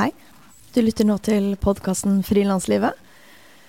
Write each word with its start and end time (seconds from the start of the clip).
Hei. 0.00 0.14
Du 0.72 0.78
lytter 0.80 1.04
nå 1.04 1.18
til 1.20 1.50
podkasten 1.60 2.22
Frilanslivet, 2.24 2.96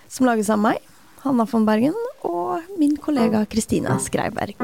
som 0.07 0.29
lages 0.29 0.47
av 0.53 0.61
meg, 0.63 0.77
Hanna 1.25 1.43
von 1.43 1.65
Bergen, 1.67 1.97
og 2.23 2.69
min 2.79 2.93
kollega 2.95 3.41
Kristina 3.51 3.97
Skreiberg. 3.99 4.55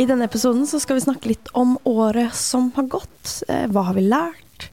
I 0.00 0.08
denne 0.08 0.24
episoden 0.24 0.64
skal 0.64 0.96
vi 0.96 1.04
snakke 1.04 1.34
litt 1.34 1.52
om 1.52 1.76
året 1.84 2.32
som 2.32 2.72
har 2.80 2.88
gått. 2.96 3.42
Eh, 3.44 3.68
Hva 3.68 3.90
har 3.90 4.00
vi 4.00 4.08
lært? 4.08 4.70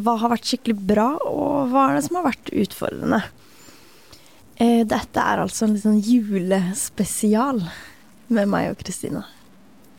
Hva 0.00 0.16
har 0.16 0.32
vært 0.32 0.48
skikkelig 0.48 0.80
bra, 0.94 1.10
og 1.28 1.74
hva 1.74 1.90
er 1.90 1.98
det 2.00 2.08
som 2.08 2.22
har 2.22 2.30
vært 2.32 2.56
utfordrende? 2.56 3.20
Eh, 4.62 4.82
Dette 4.86 5.22
er 5.22 5.42
altså 5.42 5.66
en 5.66 5.78
sånn 5.80 5.98
julespesial 6.04 7.62
med 8.34 8.50
meg 8.50 8.70
og 8.72 8.78
Kristina. 8.82 9.24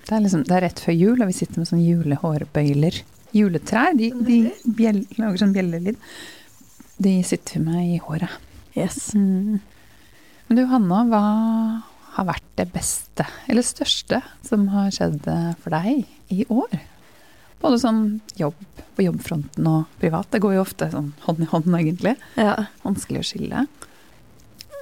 Det 0.05 0.21
liksom, 0.21 0.45
det 0.45 0.53
er 0.53 0.65
rett 0.67 0.79
før 0.79 0.95
jul, 0.95 1.17
og 1.17 1.29
vi 1.31 1.35
sitter 1.35 1.59
med 1.59 1.69
sånne 1.69 1.85
julehårbøyler. 1.87 3.01
Juletrær, 3.35 3.95
de, 3.97 4.11
de 4.23 4.37
bjell, 4.77 5.01
lager 5.17 5.41
sånn 5.41 5.55
bjellelyd. 5.55 5.97
De 7.01 7.15
sitter 7.25 7.57
vi 7.57 7.63
med 7.65 7.95
i 7.95 8.01
håret. 8.03 8.35
Yes. 8.77 9.09
Mm. 9.17 9.57
Men 10.47 10.59
du 10.59 10.65
Hanna, 10.69 11.01
hva 11.09 11.23
har 12.15 12.27
vært 12.29 12.47
det 12.59 12.69
beste, 12.71 13.25
eller 13.49 13.65
største, 13.65 14.21
som 14.45 14.69
har 14.71 14.93
skjedd 14.93 15.25
for 15.63 15.73
deg 15.73 16.05
i 16.31 16.45
år? 16.53 16.77
Både 17.63 17.81
sånn 17.81 18.03
jobb 18.37 18.61
på 18.95 19.07
jobbfronten 19.07 19.67
og 19.67 19.89
privat. 19.99 20.29
Det 20.31 20.43
går 20.43 20.55
jo 20.55 20.63
ofte 20.63 20.91
sånn 20.93 21.11
hånd 21.25 21.43
i 21.43 21.49
hånd, 21.49 21.67
egentlig. 21.81 22.13
Ja. 22.37 22.69
Vanskelig 22.85 23.23
å 23.23 23.27
skille. 23.27 23.65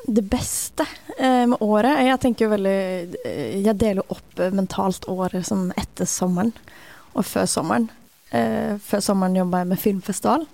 Det 0.03 0.21
beste 0.27 0.85
eh, 1.17 1.45
med 1.47 1.61
året 1.63 2.01
Jeg 2.03 2.19
tenker 2.19 2.49
veldig 2.51 2.79
eh, 3.23 3.59
Jeg 3.63 3.77
deler 3.79 4.11
opp 4.11 4.39
eh, 4.41 4.51
mentalt 4.51 5.07
året 5.07 5.47
sånn 5.47 5.69
etter 5.79 6.09
sommeren 6.09 6.51
og 7.13 7.27
før 7.29 7.45
sommeren. 7.45 7.83
Før 8.33 9.01
sommeren 9.05 9.35
jobba 9.37 9.59
jeg 9.61 9.67
med 9.69 9.77
filmfestival. 9.77 10.47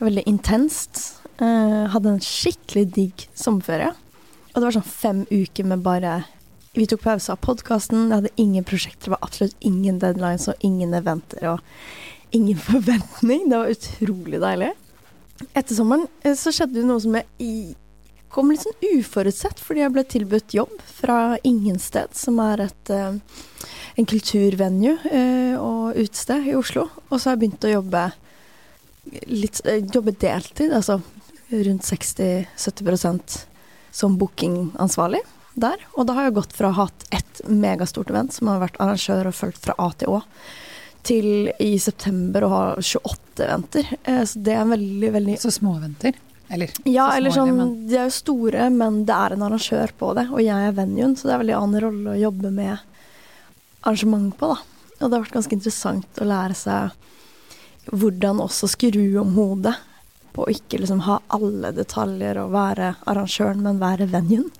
Veldig 0.00 0.24
intenst. 0.26 1.04
Hadde 1.38 2.10
en 2.10 2.18
skikkelig 2.18 2.82
digg 2.96 3.22
sommerferie. 3.38 3.92
Og 3.92 4.56
det 4.56 4.64
var 4.64 4.74
sånn 4.74 4.88
fem 4.88 5.20
uker 5.30 5.68
med 5.70 5.84
bare 5.86 6.16
Vi 6.74 6.88
tok 6.90 7.04
pause 7.04 7.30
av 7.30 7.38
podkasten. 7.46 8.08
Jeg 8.08 8.16
hadde 8.16 8.34
ingen 8.42 8.66
prosjekter. 8.66 9.04
Det 9.06 9.14
var 9.14 9.22
absolutt 9.28 9.54
ingen 9.70 10.02
deadlines 10.02 10.48
og 10.50 10.66
ingen 10.66 10.98
eventer 10.98 11.46
og 11.52 12.34
ingen 12.34 12.58
forventning. 12.72 13.46
Det 13.46 13.62
var 13.62 13.76
utrolig 13.76 14.42
deilig. 14.42 14.72
Etter 15.52 15.78
sommeren 15.78 16.10
så 16.34 16.50
skjedde 16.50 16.82
jo 16.82 16.90
noe 16.90 17.06
som 17.06 17.14
jeg 17.20 17.30
kom 18.38 18.52
litt 18.52 18.62
sånn 18.62 18.98
uforutsett, 19.00 19.58
fordi 19.58 19.82
jeg 19.82 19.92
ble 19.96 20.04
tilbudt 20.06 20.54
jobb 20.54 20.74
fra 20.86 21.18
Ingensted, 21.48 22.14
som 22.14 22.38
er 22.44 22.68
et, 22.68 22.90
eh, 22.94 23.16
en 23.98 24.06
kulturvenue 24.06 24.94
eh, 25.10 25.56
og 25.58 25.98
utested 25.98 26.46
i 26.46 26.54
Oslo. 26.54 26.86
Og 27.08 27.16
så 27.16 27.28
har 27.28 27.34
jeg 27.34 27.40
begynt 27.42 27.66
å 27.66 27.72
jobbe, 27.72 28.04
litt, 29.26 29.58
eh, 29.66 29.80
jobbe 29.82 30.14
deltid, 30.14 30.70
altså 30.70 31.00
rundt 31.50 31.88
60-70% 31.88 33.40
som 33.90 34.14
bookingansvarlig 34.20 35.24
der. 35.58 35.82
Og 35.96 36.06
da 36.06 36.14
har 36.14 36.28
jeg 36.28 36.38
gått 36.38 36.54
fra 36.54 36.70
å 36.70 36.78
ha 36.78 36.86
hatt 36.86 37.08
ett 37.10 37.42
megastort 37.48 38.14
event, 38.14 38.36
som 38.36 38.52
har 38.52 38.62
vært 38.62 38.78
arrangør 38.78 39.32
og 39.32 39.38
fulgt 39.40 39.64
fra 39.66 39.74
A 39.82 39.90
til 39.98 40.14
Å, 40.14 40.22
til 41.02 41.50
i 41.58 41.74
september 41.82 42.46
å 42.46 42.54
ha 42.54 42.62
28 42.78 43.48
eventer. 43.48 43.92
Så 44.28 44.46
det 44.46 44.54
er 44.54 44.74
veldig, 44.76 45.14
veldig 45.18 45.38
Så 45.42 45.50
småventer. 45.58 46.14
Eller 46.50 46.70
ja, 46.84 47.10
så 47.10 47.16
eller 47.16 47.30
sånn, 47.34 47.56
men- 47.56 47.86
de 47.88 47.96
er 47.96 48.06
jo 48.08 48.14
store, 48.16 48.70
men 48.70 49.04
det 49.04 49.14
er 49.14 49.32
en 49.34 49.42
arrangør 49.42 49.90
på 49.98 50.14
det, 50.16 50.28
og 50.30 50.40
jeg 50.40 50.68
er 50.68 50.72
venuen, 50.72 51.14
så 51.16 51.28
det 51.28 51.34
er 51.34 51.42
veldig 51.44 51.56
annen 51.58 51.80
rolle 51.84 52.14
å 52.14 52.20
jobbe 52.22 52.52
med 52.52 52.78
arrangement 53.84 54.32
på, 54.38 54.54
da. 54.54 54.58
Og 55.00 55.10
det 55.10 55.12
har 55.18 55.24
vært 55.26 55.36
ganske 55.36 55.52
interessant 55.52 56.22
å 56.22 56.26
lære 56.26 56.56
seg 56.58 56.90
hvordan 57.92 58.40
også 58.42 58.68
skru 58.68 59.20
om 59.20 59.34
hodet 59.34 59.76
på 60.34 60.44
å 60.44 60.52
ikke 60.52 60.80
liksom 60.80 61.00
ha 61.06 61.20
alle 61.34 61.70
detaljer 61.72 62.36
og 62.42 62.50
være 62.52 62.96
arrangøren, 63.06 63.62
men 63.62 63.78
være 63.80 64.08
venuen. 64.10 64.50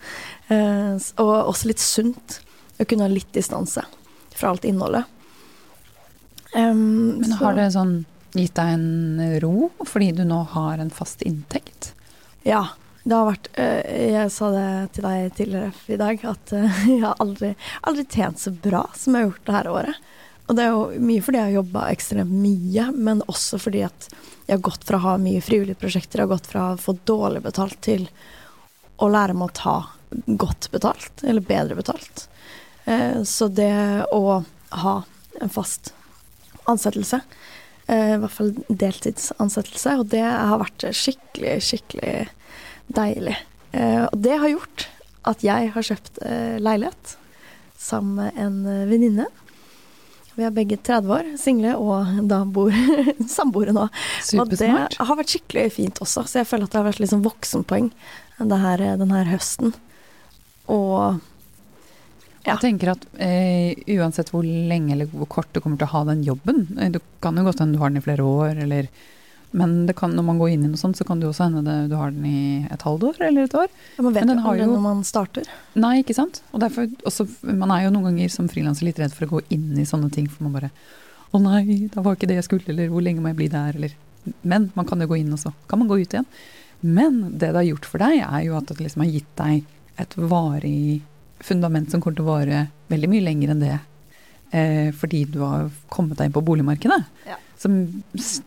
Eh, 0.50 0.96
og 1.18 1.50
også 1.52 1.66
litt 1.66 1.82
sunt 1.82 2.40
å 2.78 2.86
kunne 2.86 3.02
ha 3.02 3.08
litt 3.12 3.32
distanse 3.32 3.82
fra 4.34 4.50
alt 4.50 4.62
innholdet. 4.68 5.04
Um, 6.54 7.18
Men 7.20 7.30
så- 7.30 7.36
har 7.36 7.54
det 7.54 7.72
sånn 7.74 8.04
gitt 8.34 8.54
deg 8.58 8.74
en 8.74 9.40
ro 9.42 9.70
fordi 9.86 10.12
du 10.18 10.24
nå 10.28 10.42
har 10.54 10.78
en 10.82 10.92
fast 10.94 11.22
inntekt? 11.22 11.92
Ja. 12.46 12.66
Det 13.08 13.16
har 13.16 13.28
vært 13.30 13.46
øh, 13.56 14.08
Jeg 14.12 14.30
sa 14.34 14.48
det 14.52 14.70
til 14.92 15.06
deg 15.06 15.30
tidligere 15.38 15.70
i 15.88 15.96
dag, 15.96 16.24
at 16.28 16.50
øh, 16.52 16.80
jeg 16.92 17.02
har 17.06 17.20
aldri, 17.24 17.54
aldri 17.88 18.04
tjent 18.04 18.42
så 18.42 18.52
bra 18.52 18.82
som 18.92 19.14
jeg 19.16 19.22
har 19.22 19.30
gjort 19.30 19.46
det 19.46 19.54
her 19.56 19.70
året. 19.72 20.08
Og 20.48 20.56
det 20.56 20.64
er 20.64 20.74
jo 20.74 21.04
mye 21.04 21.22
fordi 21.24 21.38
jeg 21.40 21.46
har 21.46 21.56
jobba 21.58 21.86
ekstremt 21.92 22.34
mye, 22.42 22.88
men 22.96 23.22
også 23.28 23.60
fordi 23.60 23.84
at 23.86 24.08
jeg 24.48 24.54
har 24.56 24.64
gått 24.64 24.84
fra 24.88 24.96
å 24.96 25.04
ha 25.06 25.14
mye 25.20 25.44
frivillige 25.44 25.80
prosjekter, 25.80 26.20
jeg 26.20 26.28
har 26.28 26.34
gått 26.34 26.48
fra 26.48 26.66
å 26.72 26.80
få 26.80 26.96
dårlig 27.08 27.42
betalt 27.44 27.80
til 27.84 28.06
å 28.98 29.08
lære 29.12 29.36
meg 29.36 29.50
å 29.50 29.56
ta 29.56 29.76
godt 30.40 30.70
betalt, 30.72 31.22
eller 31.22 31.44
bedre 31.44 31.76
betalt. 31.76 32.26
Eh, 32.88 33.22
Så 33.28 33.48
det 33.52 34.04
å 34.12 34.42
ha 34.84 34.94
en 35.40 35.52
fast 35.52 35.92
ansettelse, 36.64 37.20
eh, 37.20 37.57
i 37.88 38.18
hvert 38.20 38.34
fall 38.34 38.50
deltidsansettelse, 38.68 39.94
og 40.00 40.10
det 40.12 40.24
har 40.24 40.60
vært 40.60 40.84
skikkelig, 40.92 41.54
skikkelig 41.64 42.14
deilig. 42.92 43.36
Eh, 43.72 44.04
Og 44.10 44.18
det 44.24 44.36
har 44.40 44.52
gjort 44.52 44.86
at 45.28 45.42
jeg 45.44 45.72
har 45.74 45.86
kjøpt 45.90 46.22
eh, 46.24 46.56
leilighet 46.62 47.16
sammen 47.78 48.14
med 48.16 48.40
en 48.40 48.58
eh, 48.66 48.86
venninne. 48.88 49.26
Vi 50.38 50.46
er 50.46 50.54
begge 50.54 50.76
30 50.78 51.10
år, 51.10 51.30
single, 51.40 51.74
og 51.82 52.20
da 52.30 52.44
bor 52.46 52.70
samboere 53.38 53.74
nå. 53.74 53.88
Og 54.38 54.52
det 54.54 54.68
har 55.08 55.18
vært 55.18 55.34
skikkelig 55.34 55.66
fint 55.74 55.98
også, 56.04 56.22
så 56.30 56.42
jeg 56.42 56.48
føler 56.48 56.68
at 56.68 56.76
det 56.76 56.80
har 56.80 56.86
vært 56.86 57.10
sånn 57.10 57.26
voksenpoeng 57.26 57.90
denne 58.38 58.60
her, 58.62 58.84
den 59.00 59.16
høsten. 59.32 59.74
Og 60.70 61.18
ja. 62.48 62.56
Jeg 62.56 62.64
tenker 62.64 62.94
at 62.94 63.04
eh, 63.22 63.76
uansett 63.98 64.32
hvor 64.32 64.46
lenge 64.46 64.94
eller 64.94 65.10
hvor 65.12 65.28
kort 65.30 65.52
du 65.52 65.60
kommer 65.62 65.78
til 65.80 65.88
å 65.88 65.94
ha 65.94 66.02
den 66.08 66.24
jobben 66.26 66.66
eh, 66.78 66.90
Det 66.94 67.02
kan 67.24 67.38
jo 67.38 67.46
godt 67.46 67.62
hende 67.62 67.78
du 67.78 67.82
har 67.82 67.92
den 67.92 68.00
i 68.00 68.04
flere 68.04 68.24
år, 68.26 68.58
eller 68.64 68.88
Men 69.50 69.86
det 69.88 69.94
kan, 69.96 70.12
når 70.12 70.26
man 70.26 70.40
går 70.40 70.54
inn 70.54 70.64
i 70.66 70.70
noe 70.72 70.80
sånt, 70.80 70.98
så 70.98 71.06
kan 71.08 71.20
det 71.20 71.28
også 71.28 71.46
hende 71.46 71.62
det, 71.64 71.76
du 71.88 71.96
har 71.96 72.12
den 72.12 72.26
i 72.28 72.66
et 72.68 72.82
halvt 72.84 73.06
år 73.10 73.22
eller 73.28 73.48
et 73.48 73.54
år. 73.56 73.70
man 73.98 74.12
vet 74.16 74.24
Men 74.24 74.34
den 74.34 74.42
jo 74.42 74.50
aldri 74.52 74.68
når 74.68 74.84
man 74.84 75.04
starter. 75.08 75.48
Nei, 75.74 75.94
ikke 76.02 76.16
sant? 76.18 76.42
Og 76.52 76.60
derfor 76.64 76.88
også 77.08 77.28
Man 77.42 77.72
er 77.72 77.86
jo 77.86 77.94
noen 77.94 78.10
ganger 78.10 78.34
som 78.34 78.50
frilanser 78.52 78.88
litt 78.88 79.00
redd 79.00 79.14
for 79.16 79.28
å 79.28 79.38
gå 79.38 79.44
inn 79.54 79.72
i 79.78 79.88
sånne 79.88 80.10
ting, 80.12 80.28
for 80.28 80.48
man 80.48 80.56
bare 80.58 80.72
Å 81.32 81.40
nei, 81.44 81.88
det 81.92 82.04
var 82.04 82.16
ikke 82.16 82.28
det 82.30 82.40
jeg 82.40 82.48
skulle, 82.50 82.72
eller 82.72 82.92
hvor 82.92 83.04
lenge 83.04 83.24
må 83.24 83.32
jeg 83.32 83.40
bli 83.42 83.50
der, 83.52 83.76
eller 83.76 83.96
Men 84.42 84.70
man 84.76 84.88
kan 84.88 85.00
jo 85.00 85.08
gå 85.08 85.20
inn, 85.20 85.32
og 85.32 85.40
så 85.40 85.54
kan 85.68 85.80
man 85.80 85.88
gå 85.88 86.00
ut 86.00 86.12
igjen. 86.16 86.28
Men 86.80 87.22
det 87.32 87.50
det 87.50 87.56
har 87.56 87.66
gjort 87.72 87.88
for 87.88 88.02
deg, 88.02 88.20
er 88.22 88.42
jo 88.46 88.56
at 88.58 88.68
det 88.70 88.78
liksom 88.80 89.02
har 89.02 89.10
gitt 89.10 89.32
deg 89.40 89.64
et 89.98 90.14
varig 90.30 91.02
fundament 91.44 91.90
som 91.90 92.00
kommer 92.00 92.16
til 92.18 92.26
å 92.26 92.32
vare 92.32 92.62
veldig 92.90 93.08
mye 93.12 93.24
lenger 93.24 93.52
enn 93.54 93.60
det. 93.62 93.76
Eh, 94.50 94.90
fordi 94.96 95.24
du 95.30 95.40
har 95.44 95.68
kommet 95.92 96.16
deg 96.18 96.30
inn 96.30 96.36
på 96.36 96.44
boligmarkedet. 96.46 97.02
Ja. 97.28 97.36
Som 97.60 98.02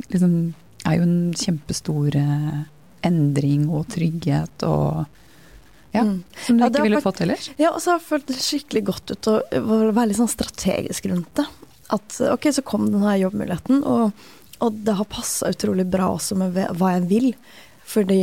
liksom 0.09 0.53
er 0.87 0.97
jo 0.97 1.03
en 1.05 1.33
kjempestor 1.37 2.15
eh, 2.17 2.61
endring 3.05 3.67
og 3.69 3.87
trygghet 3.93 4.63
og 4.67 5.05
Ja, 5.93 6.03
Mm. 6.05 6.23
som 6.45 6.55
du 6.57 6.63
Ja, 6.63 6.69
ikke 6.69 6.83
ville 6.83 7.01
fått 7.03 7.19
ellers. 7.19 7.49
Ja, 7.59 7.71
og 7.75 7.81
så 7.83 7.91
har 7.91 7.99
jeg 7.99 8.07
følt 8.07 8.29
skikkelig 8.39 8.83
godt 8.85 9.11
ut 9.11 9.27
å 9.27 9.33
være 9.91 10.07
litt 10.07 10.17
sånn 10.21 10.29
strategisk 10.31 11.09
rundt 11.11 11.33
det. 11.35 11.43
At 11.91 12.15
ok, 12.31 12.47
så 12.55 12.63
kom 12.63 12.85
denne 12.93 13.17
jobbmuligheten, 13.19 13.83
og, 13.83 14.13
og 14.63 14.77
det 14.85 14.95
har 14.95 15.03
passa 15.11 15.49
utrolig 15.51 15.83
bra 15.91 16.07
også 16.15 16.37
med 16.39 16.53
hva 16.55 16.93
jeg 16.95 17.09
vil. 17.09 17.27
Fordi 17.83 18.21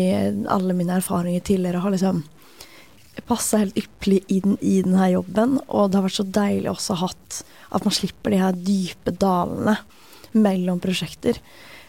alle 0.48 0.72
mine 0.72 0.96
erfaringer 0.96 1.44
tidligere 1.44 1.82
har 1.84 1.92
liksom 1.92 2.22
passa 3.26 3.62
helt 3.62 3.78
ypperlig 3.78 4.20
inn 4.30 4.56
i 4.60 4.78
denne 4.84 5.10
jobben. 5.12 5.59
Og 5.66 5.91
det 5.91 5.98
har 5.98 6.06
vært 6.06 6.20
så 6.20 6.28
deilig 6.38 6.70
også 6.72 6.98
hatt 7.03 7.41
at 7.74 7.84
man 7.84 7.94
slipper 7.94 8.32
de 8.32 8.41
her 8.42 8.56
dype 8.56 9.15
dalene 9.20 9.76
mellom 10.36 10.80
prosjekter. 10.82 11.41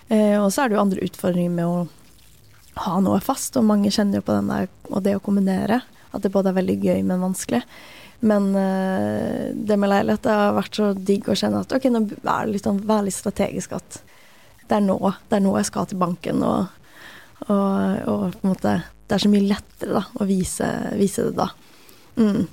Eh, 0.09 0.35
og 0.39 0.49
så 0.51 0.63
er 0.63 0.69
det 0.69 0.77
jo 0.77 0.83
andre 0.83 1.05
utfordringer 1.05 1.53
med 1.53 1.69
å 1.69 1.87
ha 2.85 2.99
noe 3.03 3.19
fast, 3.23 3.57
og 3.59 3.67
mange 3.67 3.91
kjenner 3.91 4.19
jo 4.19 4.27
på 4.27 4.35
den 4.35 4.51
der, 4.51 4.69
og 4.89 5.03
det 5.05 5.17
å 5.17 5.23
kombinere. 5.23 5.81
At 6.15 6.23
det 6.23 6.33
både 6.33 6.53
er 6.53 6.57
veldig 6.57 6.77
gøy, 6.81 7.01
men 7.05 7.21
vanskelig. 7.21 7.61
Men 8.25 8.49
eh, 8.57 9.49
det 9.55 9.77
med 9.79 9.91
leilighet 9.91 10.25
det 10.25 10.35
har 10.35 10.57
vært 10.57 10.79
så 10.79 10.91
digg 10.93 11.29
å 11.29 11.37
kjenne 11.39 11.61
at 11.63 11.75
ok, 11.75 11.87
nå 11.91 12.03
det 12.09 12.37
litt 12.49 12.65
sånn, 12.67 12.81
vær 12.87 13.05
litt 13.05 13.15
strategisk 13.15 13.77
at 13.77 14.01
det 14.69 14.77
er 14.77 14.83
nå, 14.85 14.97
det 15.29 15.37
er 15.37 15.43
nå 15.45 15.53
jeg 15.57 15.69
skal 15.69 15.87
til 15.89 16.01
banken, 16.01 16.43
og, 16.45 16.67
og, 17.47 17.53
og 18.11 18.25
på 18.35 18.43
en 18.43 18.51
måte 18.51 18.73
Det 19.09 19.17
er 19.17 19.23
så 19.25 19.31
mye 19.31 19.47
lettere 19.50 19.95
da, 19.97 20.03
å 20.21 20.27
vise, 20.29 20.67
vise 21.00 21.23
det 21.25 21.33
da. 21.39 21.47
Mm. 22.19 22.44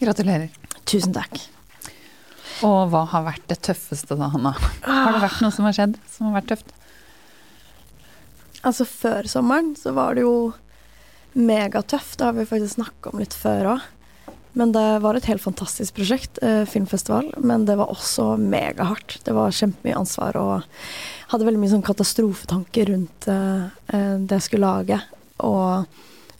Gratulerer. 0.00 0.48
Tusen 0.88 1.12
takk. 1.12 1.36
Og 2.64 2.88
hva 2.88 3.02
har 3.10 3.26
vært 3.26 3.44
det 3.50 3.58
tøffeste 3.66 4.16
da, 4.16 4.30
Hanna? 4.32 4.54
Har 4.86 5.12
det 5.12 5.24
vært 5.26 5.42
noe 5.44 5.52
som 5.52 5.68
har 5.68 5.76
skjedd 5.76 5.98
som 6.08 6.30
har 6.30 6.38
vært 6.38 6.54
tøft? 6.54 6.72
Altså 8.64 8.86
før 8.88 9.28
sommeren 9.28 9.74
så 9.76 9.92
var 9.92 10.16
det 10.16 10.24
jo 10.24 10.54
megatøft. 11.36 12.16
Det 12.16 12.30
har 12.30 12.36
vi 12.38 12.46
faktisk 12.48 12.78
snakka 12.78 13.12
om 13.12 13.20
litt 13.20 13.36
før 13.36 13.74
òg. 13.74 13.90
Men 14.54 14.70
det 14.72 14.86
var 15.02 15.18
et 15.18 15.26
helt 15.26 15.42
fantastisk 15.42 15.96
prosjekt, 15.98 16.38
eh, 16.40 16.62
filmfestival. 16.64 17.32
Men 17.42 17.66
det 17.66 17.74
var 17.76 17.90
også 17.90 18.36
megahardt. 18.38 19.18
Det 19.26 19.34
var 19.34 19.50
kjempemye 19.50 19.98
ansvar 19.98 20.38
og 20.38 20.62
hadde 21.32 21.48
veldig 21.48 21.60
mye 21.60 21.72
sånn 21.74 21.84
katastrofetanker 21.84 22.92
rundt 22.92 23.28
eh, 23.28 23.66
eh, 23.90 24.14
det 24.22 24.38
jeg 24.38 24.46
skulle 24.46 24.70
lage. 24.70 25.00
Og 25.42 25.86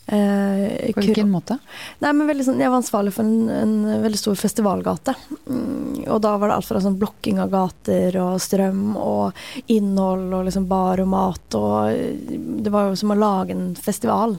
eh, 0.07 0.93
På 0.95 1.03
hvilken 1.03 1.33
måte? 1.33 1.59
Nei, 2.05 2.13
sånn, 2.47 2.61
Jeg 2.63 2.71
var 2.71 2.79
ansvarlig 2.79 3.15
for 3.17 3.27
en, 3.27 3.49
en 3.51 4.03
veldig 4.05 4.21
stor 4.21 4.39
festivalgate. 4.39 5.17
Mm, 5.49 6.05
og 6.07 6.21
da 6.23 6.37
var 6.39 6.51
det 6.51 6.59
alt 6.59 6.69
fra 6.69 6.83
sånn 6.85 6.99
blokking 7.01 7.41
av 7.43 7.53
gater 7.55 8.19
og 8.23 8.39
strøm 8.43 8.95
og 9.01 9.71
innhold 9.73 10.29
og 10.31 10.49
liksom 10.49 10.69
bar 10.71 11.03
og 11.03 11.11
mat 11.11 11.59
og 11.59 11.79
eh, 11.91 12.39
Det 12.65 12.75
var 12.75 12.91
jo 12.91 12.99
som 13.01 13.15
å 13.15 13.19
lage 13.19 13.57
en 13.57 13.73
festival 13.79 14.39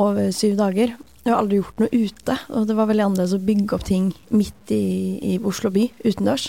over 0.00 0.30
syv 0.32 0.56
dager. 0.60 0.94
Jeg 1.22 1.30
har 1.30 1.38
aldri 1.38 1.60
gjort 1.60 1.78
noe 1.78 1.92
ute, 1.92 2.34
og 2.50 2.64
det 2.66 2.74
var 2.74 2.88
veldig 2.90 3.04
annerledes 3.04 3.36
å 3.36 3.44
bygge 3.46 3.76
opp 3.76 3.84
ting 3.86 4.08
midt 4.34 4.72
i, 4.74 4.86
i 5.22 5.36
Oslo 5.46 5.70
by, 5.70 5.84
utendørs. 6.02 6.48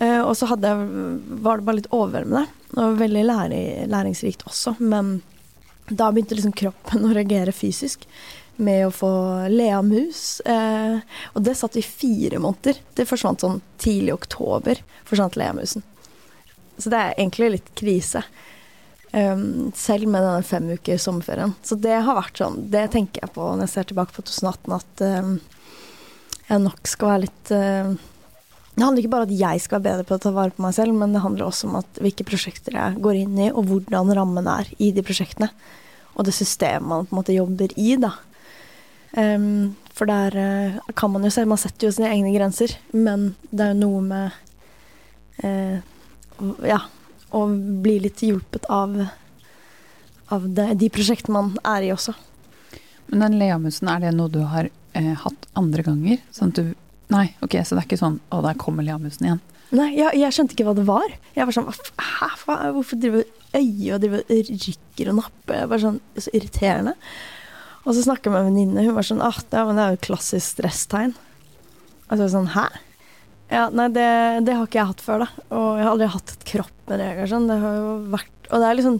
Eh, 0.00 0.20
og 0.22 0.32
så 0.38 0.48
hadde 0.48 0.70
var 1.44 1.60
det 1.60 1.66
bare 1.66 1.78
litt 1.80 1.90
overveldende, 1.92 2.46
og 2.80 2.96
veldig 3.02 3.24
lære, 3.28 3.58
læringsrikt 3.92 4.46
også. 4.48 4.78
Men 4.80 5.18
da 5.98 6.10
begynte 6.12 6.38
liksom 6.38 6.54
kroppen 6.56 7.06
å 7.06 7.12
reagere 7.14 7.54
fysisk 7.54 8.06
med 8.62 8.86
å 8.86 8.94
få 8.94 9.12
Lea 9.52 9.80
mus. 9.82 10.40
Eh, 10.40 10.98
og 11.32 11.44
det 11.46 11.56
satt 11.58 11.78
i 11.80 11.84
fire 11.84 12.40
måneder. 12.42 12.80
Det 12.94 13.08
forsvant 13.08 13.42
sånn 13.42 13.60
tidlig 13.82 14.12
i 14.12 14.16
oktober, 14.16 14.82
forsvant 15.08 15.38
leamusen. 15.40 15.84
Så 16.78 16.92
det 16.92 17.00
er 17.00 17.14
egentlig 17.16 17.52
litt 17.56 17.70
krise. 17.78 18.24
Um, 19.12 19.72
selv 19.76 20.08
med 20.08 20.24
denne 20.24 20.44
fem 20.46 20.70
uker 20.72 21.00
sommerferien. 21.00 21.52
Så 21.62 21.76
det 21.76 21.98
har 22.00 22.16
vært 22.16 22.38
sånn, 22.40 22.62
det 22.72 22.86
tenker 22.94 23.20
jeg 23.20 23.34
på 23.34 23.44
når 23.44 23.66
jeg 23.66 23.72
ser 23.74 23.90
tilbake 23.90 24.16
på 24.16 24.24
2018, 24.24 24.72
at 24.78 25.02
um, 25.20 25.34
jeg 26.48 26.62
nok 26.64 26.88
skal 26.88 27.10
være 27.10 27.22
litt 27.26 27.52
uh, 27.52 27.92
Det 28.72 28.80
handler 28.80 29.02
ikke 29.02 29.12
bare 29.12 29.26
om 29.26 29.34
at 29.34 29.42
jeg 29.42 29.60
skal 29.66 29.76
være 29.76 29.84
bedre 29.90 30.06
på 30.08 30.16
å 30.16 30.22
ta 30.24 30.32
vare 30.32 30.56
på 30.56 30.64
meg 30.64 30.72
selv, 30.78 30.96
men 30.96 31.12
det 31.12 31.20
handler 31.26 31.44
også 31.44 31.68
om 31.68 31.76
at 31.82 32.00
hvilke 32.00 32.24
prosjekter 32.24 32.78
jeg 32.78 33.04
går 33.04 33.20
inn 33.20 33.36
i, 33.36 33.50
og 33.52 33.68
hvordan 33.68 34.14
rammen 34.16 34.48
er 34.48 34.72
i 34.80 34.88
de 34.96 35.04
prosjektene. 35.04 35.52
Og 36.16 36.26
det 36.26 36.34
systemet 36.36 36.88
man 36.88 37.06
på 37.08 37.14
en 37.14 37.20
måte 37.20 37.36
jobber 37.36 37.72
i, 37.80 37.94
da. 38.00 38.14
Um, 39.12 39.74
for 39.92 40.08
der 40.08 40.36
uh, 40.36 40.92
kan 40.96 41.10
man 41.12 41.26
jo 41.26 41.28
se 41.28 41.42
Man 41.44 41.60
setter 41.60 41.84
jo 41.84 41.92
sine 41.92 42.08
egne 42.08 42.30
grenser, 42.32 42.72
men 42.96 43.34
det 43.50 43.66
er 43.66 43.74
jo 43.74 43.80
noe 43.82 43.98
med 44.06 44.38
uh, 45.44 45.82
Ja 46.64 46.78
å 47.32 47.46
bli 47.82 47.96
litt 48.04 48.22
hjulpet 48.24 48.66
av, 48.72 48.94
av 50.32 50.46
det, 50.56 50.68
de 50.80 50.90
prosjektene 50.92 51.32
man 51.32 51.54
er 51.64 51.86
i 51.86 51.92
også. 51.94 52.14
Men 53.12 53.26
den 53.26 53.38
leamusen, 53.40 53.88
er 53.88 54.04
det 54.04 54.14
noe 54.16 54.32
du 54.32 54.42
har 54.48 54.68
uh, 54.68 55.14
hatt 55.24 55.48
andre 55.58 55.84
ganger? 55.86 56.22
Sånn 56.34 56.54
at 56.54 56.62
du 56.62 56.78
Nei, 57.12 57.26
ok, 57.44 57.58
så 57.60 57.76
det 57.76 57.82
er 57.82 57.86
ikke 57.90 58.00
sånn 58.00 58.14
å, 58.32 58.38
der 58.40 58.56
kommer 58.56 58.86
leamusen 58.86 59.26
igjen. 59.26 59.40
Nei, 59.76 59.90
jeg, 59.98 60.16
jeg, 60.16 60.32
skjønte 60.32 60.54
ikke 60.56 60.64
hva 60.64 60.72
det 60.78 60.86
var. 60.88 61.12
Jeg 61.36 61.44
var 61.44 61.56
sånn 61.56 61.66
Hæ, 61.68 62.28
hvorfor 62.72 63.00
driver 63.02 63.26
øyet 63.56 63.94
og 63.96 64.02
driver 64.04 64.24
rykker 64.30 65.10
og 65.12 65.18
napper? 65.20 65.66
Var 65.70 65.82
sånn, 65.82 66.00
Så 66.18 66.32
irriterende. 66.36 66.96
Og 67.82 67.96
så 67.96 68.04
snakker 68.04 68.30
jeg 68.30 68.34
med 68.34 68.44
en 68.44 68.48
venninne, 68.52 68.86
hun 68.86 68.94
var 68.94 69.06
sånn 69.06 69.24
ah, 69.24 69.38
det, 69.50 69.58
er 69.58 69.96
jo 69.96 70.04
klassisk 70.06 70.54
stresstegn. 70.54 71.16
Og 72.06 72.12
så 72.12 72.20
var 72.20 72.26
jeg 72.28 72.34
sånn 72.36 72.52
hæ? 72.54 72.66
Ja, 73.52 73.66
nei, 73.74 73.88
det, 73.92 74.06
det, 74.46 74.54
har 74.56 74.68
ikke 74.68 74.78
jeg 74.80 74.90
hatt 74.92 75.02
før, 75.04 75.24
da. 75.24 75.44
Og 75.52 75.66
jeg 75.76 75.84
har 75.84 75.90
aldri 75.90 76.08
hatt 76.14 76.32
et 76.36 76.46
kropp 76.48 76.88
med 76.88 77.02
det. 77.02 77.10
Sånn. 77.28 77.50
Det 77.50 77.58
har 77.60 77.76
jo 77.76 77.90
vært 78.14 78.48
Og 78.48 78.62
det 78.62 78.68
er 78.68 78.78
liksom 78.78 78.96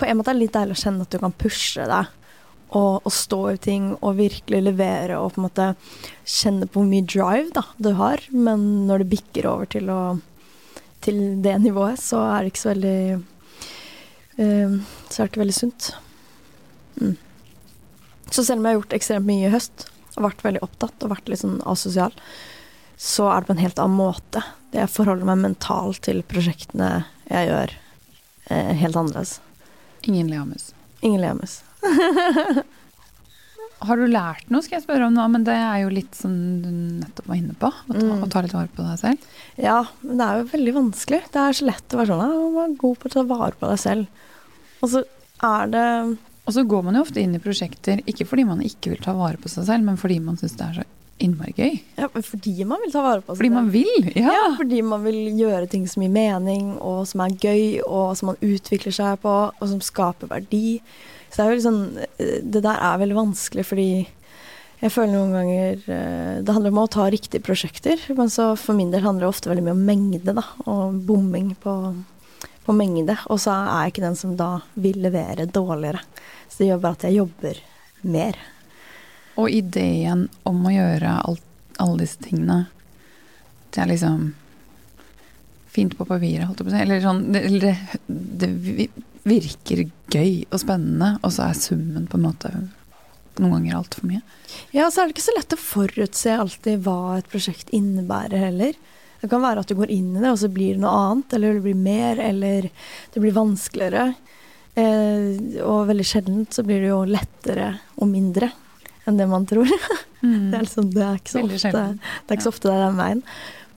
På 0.00 0.08
en 0.08 0.18
måte 0.18 0.32
er 0.32 0.38
det 0.38 0.44
litt 0.44 0.56
deilig 0.56 0.78
å 0.78 0.82
kjenne 0.84 1.04
at 1.04 1.12
du 1.12 1.20
kan 1.20 1.36
pushe 1.36 1.84
deg 1.90 2.16
og, 2.70 3.00
og, 3.02 3.10
stå 3.10 3.40
i 3.50 3.58
ting 3.58 3.86
og 3.98 4.18
virkelig 4.20 4.60
levere 4.62 5.16
og 5.18 5.32
på 5.34 5.40
en 5.40 5.46
måte 5.48 5.64
kjenne 6.22 6.68
på 6.70 6.78
hvor 6.78 6.86
mye 6.86 7.02
drive 7.02 7.50
da, 7.56 7.64
du 7.82 7.90
har. 7.98 8.22
Men 8.30 8.86
når 8.86 9.02
det 9.02 9.10
bikker 9.16 9.48
over 9.50 9.66
til, 9.74 9.90
å, 9.90 10.14
til 11.02 11.18
det 11.42 11.56
nivået, 11.64 11.98
så 11.98 12.22
er 12.28 12.44
det 12.44 12.52
ikke 12.52 12.62
så 12.62 12.70
veldig 12.70 13.00
Så 14.40 15.16
er 15.16 15.26
det 15.26 15.30
ikke 15.30 15.42
veldig 15.44 15.56
sunt. 15.56 15.90
Mm. 17.00 17.16
Så 18.30 18.44
selv 18.46 18.60
om 18.60 18.66
jeg 18.66 18.76
har 18.76 18.80
gjort 18.80 18.96
ekstremt 18.96 19.28
mye 19.28 19.48
i 19.48 19.52
høst, 19.52 19.88
og 20.16 20.26
vært 20.28 20.44
veldig 20.44 20.62
opptatt 20.66 21.04
og 21.04 21.12
vært 21.12 21.30
litt 21.30 21.42
sånn 21.42 21.60
asosial, 21.68 22.14
så 23.00 23.30
er 23.32 23.40
det 23.40 23.48
på 23.48 23.56
en 23.56 23.62
helt 23.64 23.80
annen 23.82 24.00
måte. 24.00 24.42
Jeg 24.74 24.92
forholder 24.92 25.28
meg 25.28 25.40
mentalt 25.42 26.02
til 26.06 26.20
prosjektene 26.28 26.90
jeg 27.30 27.48
gjør, 27.48 27.72
eh, 28.50 28.74
helt 28.82 28.98
annerledes. 28.98 29.38
Ingen 30.08 30.28
leamus. 30.32 30.72
Ingen 31.00 31.24
leamus. 31.24 31.62
Har 33.80 33.96
du 33.96 34.04
lært 34.10 34.50
noe, 34.52 34.60
skal 34.60 34.76
jeg 34.76 34.84
spørre 34.84 35.06
om 35.08 35.14
nå, 35.16 35.24
men 35.32 35.44
det 35.46 35.56
er 35.56 35.78
jo 35.86 35.92
litt 35.94 36.16
som 36.16 36.32
du 36.60 36.68
nettopp 37.00 37.30
var 37.30 37.38
inne 37.38 37.54
på. 37.56 37.70
Å 37.72 37.94
ta, 37.94 38.02
mm. 38.02 38.24
å 38.26 38.28
ta 38.28 38.42
litt 38.44 38.52
vare 38.52 38.68
på 38.76 38.84
deg 38.84 38.98
selv. 39.00 39.30
Ja, 39.56 39.78
men 40.04 40.20
det 40.20 40.26
er 40.26 40.42
jo 40.42 40.50
veldig 40.50 40.74
vanskelig. 40.76 41.22
Det 41.32 41.40
er 41.40 41.56
så 41.56 41.68
lett 41.70 41.94
å 41.94 42.00
være 42.02 42.10
sånn 42.12 42.34
å 42.34 42.50
være 42.58 42.76
god 42.82 43.00
på 43.00 43.08
å 43.08 43.14
ta 43.14 43.24
vare 43.30 43.56
på 43.56 43.70
deg 43.72 43.80
selv. 43.80 44.26
Og 44.80 44.92
så 44.92 45.04
er 45.44 45.70
det 45.72 45.86
Og 46.48 46.54
så 46.56 46.64
går 46.66 46.86
man 46.86 46.96
jo 46.98 47.04
ofte 47.04 47.22
inn 47.22 47.36
i 47.36 47.42
prosjekter 47.42 48.00
ikke 48.10 48.26
fordi 48.28 48.46
man 48.48 48.64
ikke 48.64 48.94
vil 48.94 49.04
ta 49.04 49.14
vare 49.16 49.40
på 49.40 49.50
seg 49.52 49.68
selv, 49.68 49.86
men 49.86 50.00
fordi 50.00 50.18
man 50.24 50.40
syns 50.40 50.56
det 50.58 50.66
er 50.66 50.80
så 50.80 50.88
innmari 51.20 51.52
gøy. 51.52 51.74
Ja, 52.00 52.08
fordi 52.08 52.64
man 52.64 52.80
vil 52.84 52.92
ta 52.94 53.02
vare 53.04 53.20
på 53.20 53.34
seg 53.34 53.42
Fordi 53.42 53.50
man 53.52 53.70
vil, 53.74 54.06
ja. 54.16 54.32
ja. 54.32 54.46
Fordi 54.56 54.80
man 54.86 55.04
vil 55.04 55.18
gjøre 55.36 55.68
ting 55.70 55.84
som 55.90 56.04
gir 56.04 56.12
mening, 56.14 56.72
og 56.80 57.02
som 57.10 57.24
er 57.26 57.36
gøy, 57.36 57.82
og 57.84 58.14
som 58.18 58.32
man 58.32 58.40
utvikler 58.40 58.94
seg 58.96 59.20
på, 59.24 59.34
og 59.52 59.66
som 59.68 59.82
skaper 59.84 60.30
verdi. 60.32 60.80
Så 61.28 61.36
det 61.36 61.44
er 61.44 61.52
jo 61.52 61.58
liksom 61.60 61.82
Det 62.50 62.64
der 62.64 62.80
er 62.88 63.02
veldig 63.04 63.20
vanskelig 63.20 63.66
fordi 63.68 63.90
jeg 64.80 64.92
føler 64.94 65.12
noen 65.12 65.34
ganger 65.36 65.82
eh, 65.92 66.36
Det 66.40 66.54
handler 66.56 66.72
om 66.72 66.80
å 66.82 66.90
ta 66.90 67.04
riktige 67.12 67.44
prosjekter, 67.44 68.00
men 68.16 68.32
så 68.32 68.54
for 68.58 68.76
min 68.78 68.92
del 68.92 69.04
handler 69.04 69.26
det 69.26 69.34
ofte 69.34 69.50
veldig 69.50 69.66
mye 69.66 69.76
om 69.76 69.82
mengde, 69.84 70.34
da, 70.38 70.44
og 70.64 70.96
bomming 71.04 71.52
på, 71.60 71.74
på 72.70 72.76
mengde. 72.78 73.16
Og 73.26 73.40
så 73.42 73.54
er 73.56 73.84
jeg 73.84 73.94
ikke 73.94 74.06
den 74.06 74.18
som 74.18 74.36
da 74.38 74.50
vil 74.78 75.00
levere 75.02 75.48
dårligere. 75.50 76.02
Så 76.48 76.62
det 76.62 76.70
gjør 76.70 76.82
bare 76.84 76.98
at 76.98 77.06
jeg 77.08 77.18
jobber 77.18 77.62
mer. 78.06 78.38
Og 79.40 79.50
ideen 79.50 80.28
om 80.46 80.60
å 80.66 80.74
gjøre 80.74 81.16
alt, 81.26 81.46
alle 81.80 82.02
disse 82.02 82.20
tingene 82.20 82.64
Det 83.70 83.80
er 83.80 83.88
liksom 83.88 84.32
fint 85.70 85.94
på 85.96 86.04
papiret, 86.04 86.48
holdt 86.48 86.60
jeg 86.60 86.66
på 86.66 86.72
å 86.72 86.74
si. 86.74 86.82
Eller 86.82 87.02
sånn 87.04 87.20
det, 87.30 87.42
det, 87.62 87.74
det, 88.42 88.88
virker 89.20 89.84
gøy 90.10 90.46
og 90.48 90.58
spennende, 90.62 91.12
og 91.20 91.34
så 91.34 91.44
er 91.46 91.58
summen 91.58 92.08
på 92.10 92.18
en 92.18 92.24
måte 92.24 92.50
noen 93.40 93.52
ganger 93.52 93.76
altfor 93.78 94.08
mye. 94.08 94.22
Ja, 94.74 94.88
så 94.90 95.02
er 95.02 95.08
det 95.08 95.14
ikke 95.14 95.26
så 95.28 95.36
lett 95.36 95.54
å 95.54 95.60
forutse 95.60 96.34
alltid 96.42 96.82
hva 96.86 97.18
et 97.18 97.30
prosjekt 97.30 97.70
innebærer 97.76 98.48
heller. 98.48 98.78
Det 99.20 99.28
kan 99.28 99.42
være 99.44 99.62
at 99.62 99.68
du 99.68 99.76
går 99.76 99.92
inn 99.92 100.14
i 100.14 100.22
det, 100.22 100.30
og 100.32 100.38
så 100.40 100.48
blir 100.52 100.74
det 100.74 100.82
noe 100.82 100.96
annet, 100.96 101.36
eller 101.36 101.58
det 101.58 101.64
blir 101.66 101.76
mer, 101.78 102.20
eller 102.24 102.68
det 103.12 103.22
blir 103.22 103.36
vanskeligere. 103.36 104.06
Eh, 104.78 105.62
og 105.66 105.88
veldig 105.90 106.06
sjeldent 106.06 106.56
så 106.56 106.64
blir 106.64 106.80
det 106.84 106.92
jo 106.92 107.02
lettere 107.08 107.72
og 107.98 108.08
mindre 108.08 108.52
enn 109.08 109.18
det 109.20 109.28
man 109.30 109.48
tror. 109.48 109.70
Mm. 110.20 110.50
Det, 110.50 110.56
er 110.58 110.64
liksom, 110.66 110.88
det, 110.92 111.00
er 111.00 111.14
ikke 111.16 111.32
så 111.32 111.40
ofte, 111.40 111.80
det 111.96 112.26
er 112.28 112.36
ikke 112.36 112.44
så 112.44 112.50
ofte 112.52 112.68
det 112.68 112.72
er 112.74 112.82
den 112.82 112.98
veien. 112.98 113.20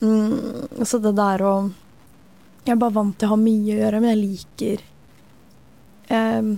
Mm, 0.02 0.82
så 0.84 0.98
det 1.00 1.14
der 1.16 1.44
å 1.48 1.54
Jeg 2.66 2.74
er 2.74 2.82
bare 2.82 2.96
vant 2.98 3.16
til 3.16 3.30
å 3.30 3.32
ha 3.32 3.38
mye 3.40 3.62
å 3.72 3.78
gjøre, 3.78 4.02
men 4.04 4.12
jeg 4.12 4.20
liker 4.20 4.84
eh, 6.12 6.50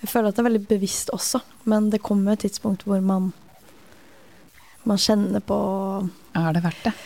Jeg 0.00 0.10
føler 0.10 0.32
at 0.32 0.34
det 0.34 0.42
er 0.42 0.48
veldig 0.48 0.62
bevisst 0.72 1.14
også, 1.14 1.44
men 1.70 1.92
det 1.94 2.02
kommer 2.02 2.34
et 2.34 2.42
tidspunkt 2.42 2.82
hvor 2.90 2.98
man 3.06 3.30
man 4.90 4.98
kjenner 4.98 5.46
på 5.46 5.60
Er 6.34 6.50
det 6.58 6.66
verdt 6.66 6.90
det? 6.90 6.96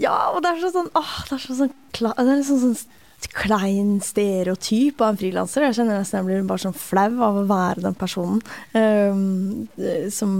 Ja, 0.00 0.14
og 0.34 0.42
det 0.42 0.50
er 0.50 0.60
så 0.62 0.72
sånn 0.74 0.90
åh, 0.98 1.16
det 1.28 1.36
er 1.36 1.42
sånn, 1.44 1.58
sånn, 1.60 1.74
det 1.94 2.32
er 2.34 2.46
sånn, 2.46 2.62
sånn 2.64 3.02
klein 3.32 4.00
stereotyp 4.04 5.00
av 5.00 5.12
en 5.12 5.20
frilanser. 5.20 5.68
Jeg 5.68 5.78
kjenner 5.78 6.00
nesten 6.00 6.20
jeg 6.20 6.28
blir 6.28 6.48
bare 6.48 6.64
sånn 6.66 6.76
flau 6.76 7.12
av 7.24 7.38
å 7.40 7.46
være 7.48 7.84
den 7.86 7.96
personen 7.98 8.42
um, 8.76 9.64
som 10.12 10.34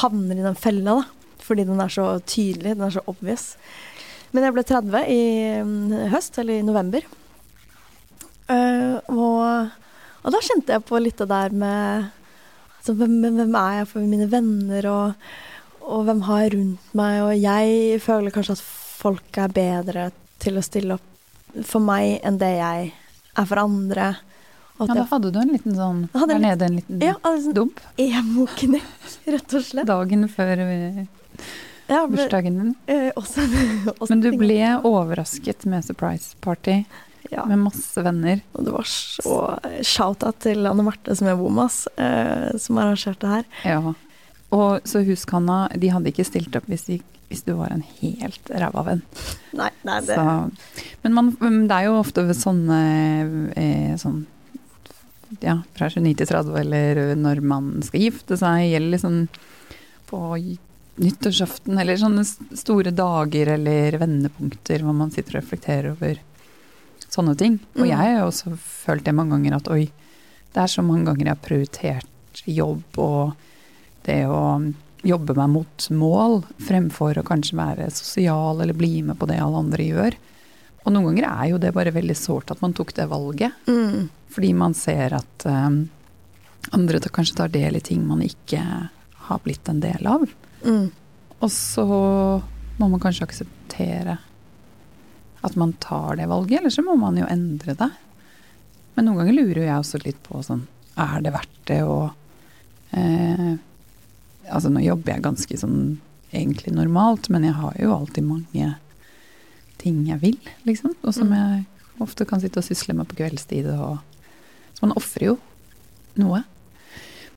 havner 0.00 0.40
i 0.40 0.46
den 0.46 0.58
fella, 0.58 0.98
da. 1.02 1.36
Fordi 1.46 1.66
den 1.68 1.82
er 1.82 1.92
så 1.92 2.08
tydelig, 2.26 2.74
den 2.74 2.86
er 2.88 2.96
så 2.96 3.04
obvious. 3.06 3.52
Men 4.34 4.46
jeg 4.46 4.56
ble 4.56 4.64
30 4.66 5.10
i 5.12 5.22
um, 5.62 5.74
høst, 6.10 6.38
eller 6.42 6.58
i 6.58 6.66
november. 6.66 7.06
Uh, 8.50 8.98
og, 9.10 9.76
og, 10.22 10.30
da 10.34 10.42
kjente 10.42 10.74
jeg 10.74 10.86
på 10.86 10.98
litt 11.02 11.18
det 11.18 11.28
der 11.30 11.54
med 11.54 12.08
altså, 12.78 12.94
hvem, 12.94 13.20
hvem, 13.26 13.54
er 13.58 13.80
jeg 13.80 13.88
for 13.92 14.06
mine 14.06 14.28
venner, 14.30 14.90
og, 14.90 15.30
og 15.86 16.08
hvem 16.08 16.26
har 16.26 16.42
jeg 16.44 16.56
rundt 16.56 16.98
meg? 16.98 17.20
Og 17.26 17.32
jeg 17.38 18.02
føler 18.02 18.34
kanskje 18.34 18.58
at 18.58 18.66
folk 18.96 19.40
er 19.42 19.52
bedre 19.54 20.08
til 20.42 20.58
å 20.58 20.64
stille 20.64 20.96
opp 20.96 21.60
for 21.66 21.84
meg 21.84 22.18
enn 22.26 22.40
det 22.40 22.52
jeg 22.58 22.90
er 23.36 23.46
for 23.48 23.62
andre. 23.62 24.08
ja, 24.78 24.88
da 24.92 25.06
hadde 25.10 25.30
du 25.32 25.38
en 25.40 25.52
liten 25.54 25.76
sånn 25.76 26.02
der 26.12 26.40
nede, 26.40 26.68
en 26.68 26.80
liten 26.80 27.04
ja, 27.04 27.14
altså, 27.22 27.52
dump? 27.56 27.80
Emo-knekk, 28.00 29.06
rett 29.36 29.56
og 29.56 29.64
slett. 29.64 29.88
Dagen 29.88 30.28
før 30.32 30.66
ja, 31.86 32.06
bursdagen 32.10 32.56
din. 32.58 32.74
Eh, 32.90 33.10
også, 33.14 33.44
også 34.00 34.10
Men 34.10 34.24
du 34.24 34.32
ble 34.40 34.60
overrasket 34.82 35.68
med 35.70 35.84
surprise 35.86 36.34
party 36.42 36.80
ja. 37.30 37.44
med 37.46 37.60
masse 37.62 38.02
venner. 38.02 38.42
Og 38.52 38.66
det 38.66 38.74
var 38.74 38.88
så 38.90 39.36
shout-out 39.86 40.40
til 40.42 40.66
Anne 40.66 40.86
Marte 40.86 41.14
som 41.16 41.30
er 41.30 41.38
Womas, 41.38 41.84
eh, 41.96 42.50
som 42.58 42.80
arrangerte 42.82 43.30
her. 43.30 43.46
Ja. 43.64 43.94
Og 44.54 44.86
så 44.86 45.02
Huskanna, 45.06 45.66
de 45.74 45.90
hadde 45.94 46.10
ikke 46.10 46.26
stilt 46.26 46.58
opp 46.58 46.66
hvis, 46.70 46.88
de, 46.90 47.00
hvis 47.28 47.42
du 47.46 47.52
var 47.58 47.72
en 47.74 47.82
helt 48.00 48.50
ræva 48.52 48.82
venn. 48.86 49.02
Nei, 49.58 49.70
nei, 49.86 50.00
det 50.06 50.14
Så, 50.14 50.26
men 51.02 51.14
man, 51.16 51.32
det 51.66 51.74
er 51.80 51.88
jo 51.88 51.96
ofte 51.98 52.22
sånne 52.38 52.80
eh, 53.56 53.96
sånn 53.98 54.24
ja, 55.42 55.56
fra 55.74 55.88
29 55.90 56.14
til 56.20 56.28
30, 56.30 56.54
eller 56.60 57.00
når 57.18 57.40
man 57.42 57.72
skal 57.82 58.04
gifte 58.06 58.38
seg, 58.38 58.68
eller 58.78 58.94
liksom 58.94 59.16
på 60.06 60.20
nyttårsaften, 61.02 61.76
eller 61.82 61.98
sånne 62.00 62.22
store 62.56 62.92
dager 62.94 63.50
eller 63.56 63.98
vendepunkter 64.00 64.84
hvor 64.86 64.94
man 64.96 65.10
sitter 65.12 65.36
og 65.36 65.42
reflekterer 65.42 65.90
over 65.92 66.22
sånne 67.10 67.34
ting. 67.38 67.58
Og 67.74 67.82
Mm. 67.84 67.90
jeg 67.90 67.96
har 68.16 68.22
også 68.24 68.54
følt 68.56 69.04
det 69.04 69.14
mange 69.14 69.34
ganger 69.36 69.56
at 69.58 69.68
oi, 69.68 69.90
det 70.54 70.62
er 70.62 70.70
så 70.72 70.82
mange 70.86 71.04
ganger 71.04 71.26
jeg 71.26 71.34
har 71.34 71.44
prioritert 71.48 72.42
jobb 72.46 72.98
og 73.02 73.34
det 74.06 74.22
å 74.30 74.40
jobbe 75.06 75.36
meg 75.38 75.52
mot 75.52 75.86
mål 75.94 76.40
fremfor 76.66 77.18
å 77.20 77.24
kanskje 77.26 77.58
være 77.58 77.90
sosial 77.94 78.60
eller 78.62 78.76
bli 78.76 79.00
med 79.06 79.18
på 79.20 79.28
det 79.30 79.38
alle 79.42 79.62
andre 79.64 79.86
gjør. 79.86 80.16
Og 80.86 80.92
noen 80.94 81.08
ganger 81.10 81.26
er 81.30 81.50
jo 81.50 81.60
det 81.62 81.72
bare 81.74 81.94
veldig 81.94 82.16
sårt 82.18 82.52
at 82.54 82.60
man 82.62 82.74
tok 82.76 82.92
det 82.94 83.08
valget. 83.10 83.54
mm, 83.66 84.08
Fordi 84.34 84.52
man 84.54 84.74
ser 84.78 85.16
at 85.18 85.46
um, 85.48 85.80
andre 86.76 87.00
kanskje 87.00 87.38
tar 87.40 87.50
del 87.54 87.78
i 87.78 87.82
ting 87.82 88.04
man 88.06 88.22
ikke 88.22 88.62
har 89.26 89.42
blitt 89.42 89.68
en 89.68 89.80
del 89.82 90.06
av. 90.06 90.26
mm, 90.62 90.86
Og 91.40 91.50
så 91.50 91.86
må 92.78 92.88
man 92.88 93.00
kanskje 93.02 93.26
akseptere 93.26 94.18
at 95.46 95.56
man 95.56 95.72
tar 95.82 96.16
det 96.16 96.26
valget, 96.30 96.60
eller 96.60 96.70
så 96.74 96.82
må 96.82 96.96
man 96.98 97.16
jo 97.18 97.26
endre 97.30 97.74
det. 97.78 97.90
Men 98.96 99.06
noen 99.08 99.20
ganger 99.20 99.36
lurer 99.36 99.62
jeg 99.66 99.78
også 99.78 100.00
litt 100.04 100.22
på 100.24 100.40
sånn 100.42 100.62
Er 100.96 101.20
det 101.20 101.32
verdt 101.34 101.58
det 101.68 101.82
å 101.84 101.98
eh, 102.96 103.58
Altså 104.50 104.70
nå 104.72 104.82
jobber 104.84 105.14
jeg 105.14 105.22
ganske 105.24 105.58
sånn 105.58 105.78
egentlig 106.32 106.74
normalt, 106.74 107.28
men 107.32 107.44
jeg 107.46 107.54
har 107.56 107.76
jo 107.80 107.92
alltid 107.94 108.24
mange 108.26 108.74
ting 109.80 110.02
jeg 110.08 110.20
vil, 110.22 110.38
liksom. 110.66 110.94
Og 111.02 111.14
som 111.14 111.28
Mm. 111.28 111.36
jeg 111.36 111.64
ofte 112.00 112.26
kan 112.28 112.40
sitte 112.40 112.58
og 112.60 112.64
sysle 112.64 112.94
med 112.94 113.08
på 113.08 113.16
kveldstid. 113.16 113.66
Og, 113.78 113.98
så 114.74 114.82
man 114.86 114.96
ofrer 114.96 115.26
jo 115.32 115.38
noe. 116.16 116.42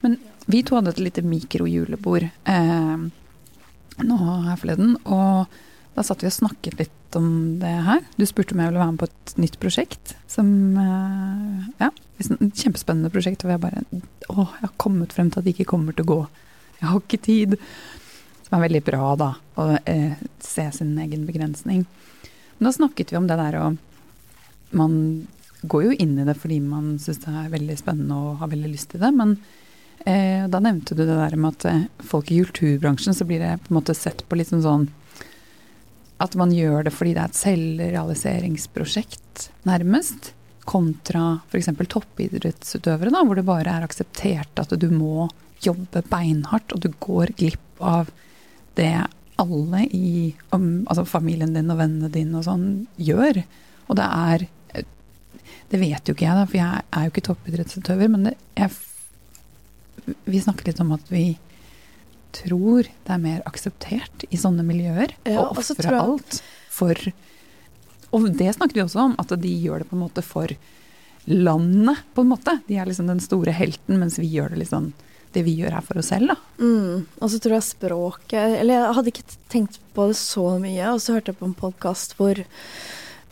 Men 0.02 0.18
vi 0.48 0.62
to 0.64 0.76
hadde 0.76 0.90
et 0.96 1.00
lite 1.00 1.22
mikrojulebord 1.24 2.30
eh, 2.46 2.98
nå 4.00 4.18
her 4.48 4.56
forleden, 4.58 4.96
og 5.06 5.48
da 5.96 6.04
satt 6.06 6.22
vi 6.24 6.28
og 6.32 6.36
snakket 6.38 6.78
litt 6.80 7.16
om 7.18 7.60
det 7.60 7.72
her. 7.86 8.02
Du 8.18 8.26
spurte 8.26 8.54
om 8.54 8.60
jeg 8.62 8.70
ville 8.72 8.80
være 8.80 8.92
med 8.94 9.00
på 9.02 9.10
et 9.10 9.34
nytt 9.42 9.58
prosjekt. 9.60 10.16
Som 10.28 10.78
eh, 10.78 11.66
Ja, 11.82 11.90
et 12.20 12.28
kjempespennende 12.56 13.10
prosjekt. 13.12 13.44
Og 13.46 13.52
jeg 13.52 13.60
bare 13.64 13.84
Å, 14.30 14.46
jeg 14.46 14.62
har 14.68 14.74
kommet 14.78 15.12
frem 15.16 15.32
til 15.32 15.40
at 15.40 15.46
det 15.48 15.56
ikke 15.58 15.72
kommer 15.72 15.96
til 15.98 16.06
å 16.06 16.12
gå. 16.14 16.20
Jeg 16.80 16.88
har 16.88 17.02
ikke 17.02 17.24
tid. 17.24 17.58
Som 18.48 18.58
er 18.58 18.68
veldig 18.68 18.84
bra, 18.88 19.12
da. 19.20 19.34
Å 19.60 19.68
eh, 19.84 20.20
se 20.44 20.66
sin 20.74 20.96
egen 21.04 21.26
begrensning. 21.28 21.84
Men 22.58 22.70
da 22.70 22.76
snakket 22.76 23.14
vi 23.14 23.20
om 23.20 23.28
det 23.30 23.40
der 23.40 23.60
og 23.62 23.78
Man 24.70 25.28
går 25.62 25.84
jo 25.84 25.92
inn 25.98 26.20
i 26.20 26.26
det 26.28 26.36
fordi 26.40 26.60
man 26.64 27.00
syns 27.02 27.20
det 27.24 27.32
er 27.34 27.50
veldig 27.52 27.78
spennende 27.80 28.16
og 28.16 28.38
har 28.44 28.52
veldig 28.52 28.72
lyst 28.72 28.90
til 28.94 29.02
det, 29.02 29.12
men 29.12 29.30
eh, 30.06 30.48
da 30.48 30.60
nevnte 30.64 30.96
du 30.96 31.04
det 31.04 31.18
der 31.18 31.36
med 31.36 31.58
at 31.58 31.66
eh, 31.68 31.88
folk 32.06 32.32
i 32.32 32.44
kulturbransjen 32.44 33.18
så 33.18 33.26
blir 33.28 33.40
det 33.44 33.60
på 33.66 33.74
en 33.74 33.80
måte 33.80 33.98
sett 33.98 34.24
på 34.30 34.38
litt 34.40 34.52
sånn 34.54 34.64
sånn 34.64 34.86
at 36.20 36.36
man 36.40 36.52
gjør 36.54 36.84
det 36.86 36.94
fordi 36.96 37.14
det 37.16 37.24
er 37.24 37.30
et 37.32 37.42
selvrealiseringsprosjekt, 37.42 39.50
nærmest, 39.68 40.22
kontra 40.70 41.40
f.eks. 41.50 41.70
toppidrettsutøvere, 41.90 43.12
da, 43.16 43.20
hvor 43.26 43.36
det 43.40 43.48
bare 43.48 43.72
er 43.74 43.88
akseptert 43.88 44.54
at 44.62 44.72
du 44.78 44.90
må 44.94 45.30
jobbe 45.66 46.02
beinhardt, 46.10 46.74
og 46.74 46.80
du 46.86 46.90
går 47.04 47.34
glipp 47.40 47.82
av 47.84 48.12
det 48.76 48.94
alle 49.40 49.86
i 49.96 50.34
altså 50.52 51.06
familien 51.08 51.54
din 51.56 51.72
og 51.72 51.80
vennene 51.80 52.10
dine 52.12 52.40
og 52.40 52.46
sånn 52.48 52.66
gjør. 53.00 53.44
Og 53.90 53.96
det 54.00 54.08
er 54.08 54.48
Det 55.70 55.78
vet 55.80 56.08
jo 56.10 56.16
ikke 56.16 56.26
jeg, 56.26 56.34
da, 56.34 56.46
for 56.50 56.58
jeg 56.58 56.82
er 56.98 57.04
jo 57.06 57.12
ikke 57.12 57.22
toppidrettsutøver, 57.28 58.08
men 58.10 58.24
det, 58.26 58.32
jeg, 58.58 58.72
vi 60.26 60.40
snakker 60.42 60.66
litt 60.66 60.80
om 60.82 60.96
at 60.96 61.12
vi 61.14 61.38
tror 62.34 62.88
det 62.90 63.14
er 63.14 63.22
mer 63.22 63.44
akseptert 63.50 64.26
i 64.34 64.38
sånne 64.38 64.66
miljøer 64.66 65.14
Ja, 65.30 65.44
å 65.44 65.52
ofre 65.54 65.76
jeg- 65.78 65.94
alt 66.02 66.42
for 66.74 66.96
Og 68.12 68.26
det 68.38 68.56
snakket 68.56 68.74
vi 68.74 68.82
også 68.82 69.00
om, 69.04 69.16
at 69.22 69.28
de 69.42 69.52
gjør 69.62 69.84
det 69.84 69.90
på 69.92 69.96
en 69.96 70.02
måte 70.02 70.24
for 70.26 70.48
landet, 71.28 71.98
på 72.16 72.22
en 72.26 72.30
måte. 72.32 72.56
De 72.68 72.78
er 72.82 72.86
liksom 72.90 73.06
den 73.06 73.20
store 73.22 73.52
helten, 73.54 74.00
mens 74.00 74.18
vi 74.18 74.26
gjør 74.34 74.50
det 74.56 74.64
liksom 74.64 74.94
det 75.36 75.44
vi 75.46 75.56
gjør 75.60 75.76
her 75.78 75.86
for 75.86 76.02
oss 76.02 76.10
selv, 76.14 76.32
da. 76.32 76.36
mm. 76.58 77.06
Og 77.20 77.32
så 77.32 77.40
tror 77.42 77.56
jeg 77.58 77.68
språket 77.68 78.56
Eller 78.60 78.80
jeg 78.80 78.96
hadde 78.98 79.12
ikke 79.14 79.38
tenkt 79.52 79.80
på 79.96 80.08
det 80.10 80.18
så 80.20 80.46
mye, 80.62 80.94
og 80.94 81.02
så 81.04 81.18
hørte 81.18 81.34
jeg 81.34 81.40
på 81.42 81.50
en 81.50 81.58
podkast 81.58 82.16
hvor 82.20 82.42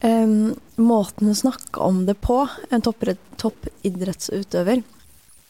um, 0.04 0.54
måten 0.78 1.32
hun 1.32 1.40
snakka 1.42 1.88
om 1.88 2.04
det 2.10 2.18
på, 2.22 2.44
en 2.70 2.86
toppidrettsutøver 2.86 4.84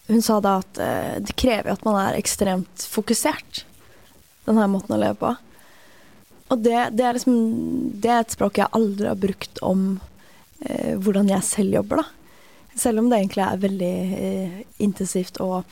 Hun 0.08 0.24
sa 0.24 0.40
da 0.44 0.60
at 0.62 0.80
uh, 0.80 1.18
det 1.24 1.36
krever 1.40 1.74
at 1.74 1.84
man 1.88 2.00
er 2.06 2.20
ekstremt 2.20 2.88
fokusert, 2.88 3.66
den 4.48 4.62
her 4.62 4.72
måten 4.72 4.96
å 4.96 5.02
leve 5.02 5.20
på. 5.20 5.36
Og 6.48 6.62
det, 6.64 6.78
det 6.96 7.04
er 7.04 7.18
liksom 7.18 7.40
Det 8.00 8.12
er 8.12 8.22
et 8.24 8.36
språk 8.36 8.62
jeg 8.62 8.72
aldri 8.76 9.10
har 9.10 9.20
brukt 9.20 9.60
om 9.66 9.88
eh, 10.64 10.94
hvordan 10.96 11.28
jeg 11.32 11.44
selv 11.44 11.80
jobber, 11.80 12.04
da. 12.04 12.08
Selv 12.78 13.02
om 13.02 13.10
det 13.10 13.20
egentlig 13.20 13.44
er 13.44 13.64
veldig 13.64 13.96
eh, 14.22 14.60
intensivt 14.86 15.42
og 15.44 15.66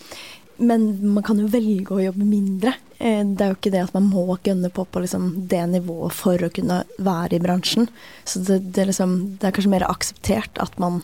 Men 0.57 1.13
man 1.13 1.23
kan 1.23 1.39
jo 1.41 1.47
velge 1.51 1.91
å 1.91 1.99
jobbe 2.03 2.23
mindre. 2.23 2.71
Eh, 2.99 3.23
det 3.27 3.41
er 3.43 3.49
jo 3.51 3.57
ikke 3.57 3.71
det 3.73 3.81
at 3.83 3.93
man 3.93 4.05
må 4.07 4.37
gønne 4.45 4.69
på 4.71 4.85
på 4.87 5.01
liksom 5.03 5.47
det 5.51 5.59
nivået 5.73 6.13
for 6.15 6.37
å 6.37 6.49
kunne 6.53 6.83
være 6.97 7.35
i 7.35 7.39
bransjen. 7.43 7.89
Så 8.23 8.39
det, 8.47 8.61
det, 8.71 8.81
er 8.85 8.91
liksom, 8.93 9.37
det 9.41 9.49
er 9.49 9.51
kanskje 9.57 9.73
mer 9.73 9.83
akseptert 9.89 10.57
at 10.63 10.77
man 10.79 11.01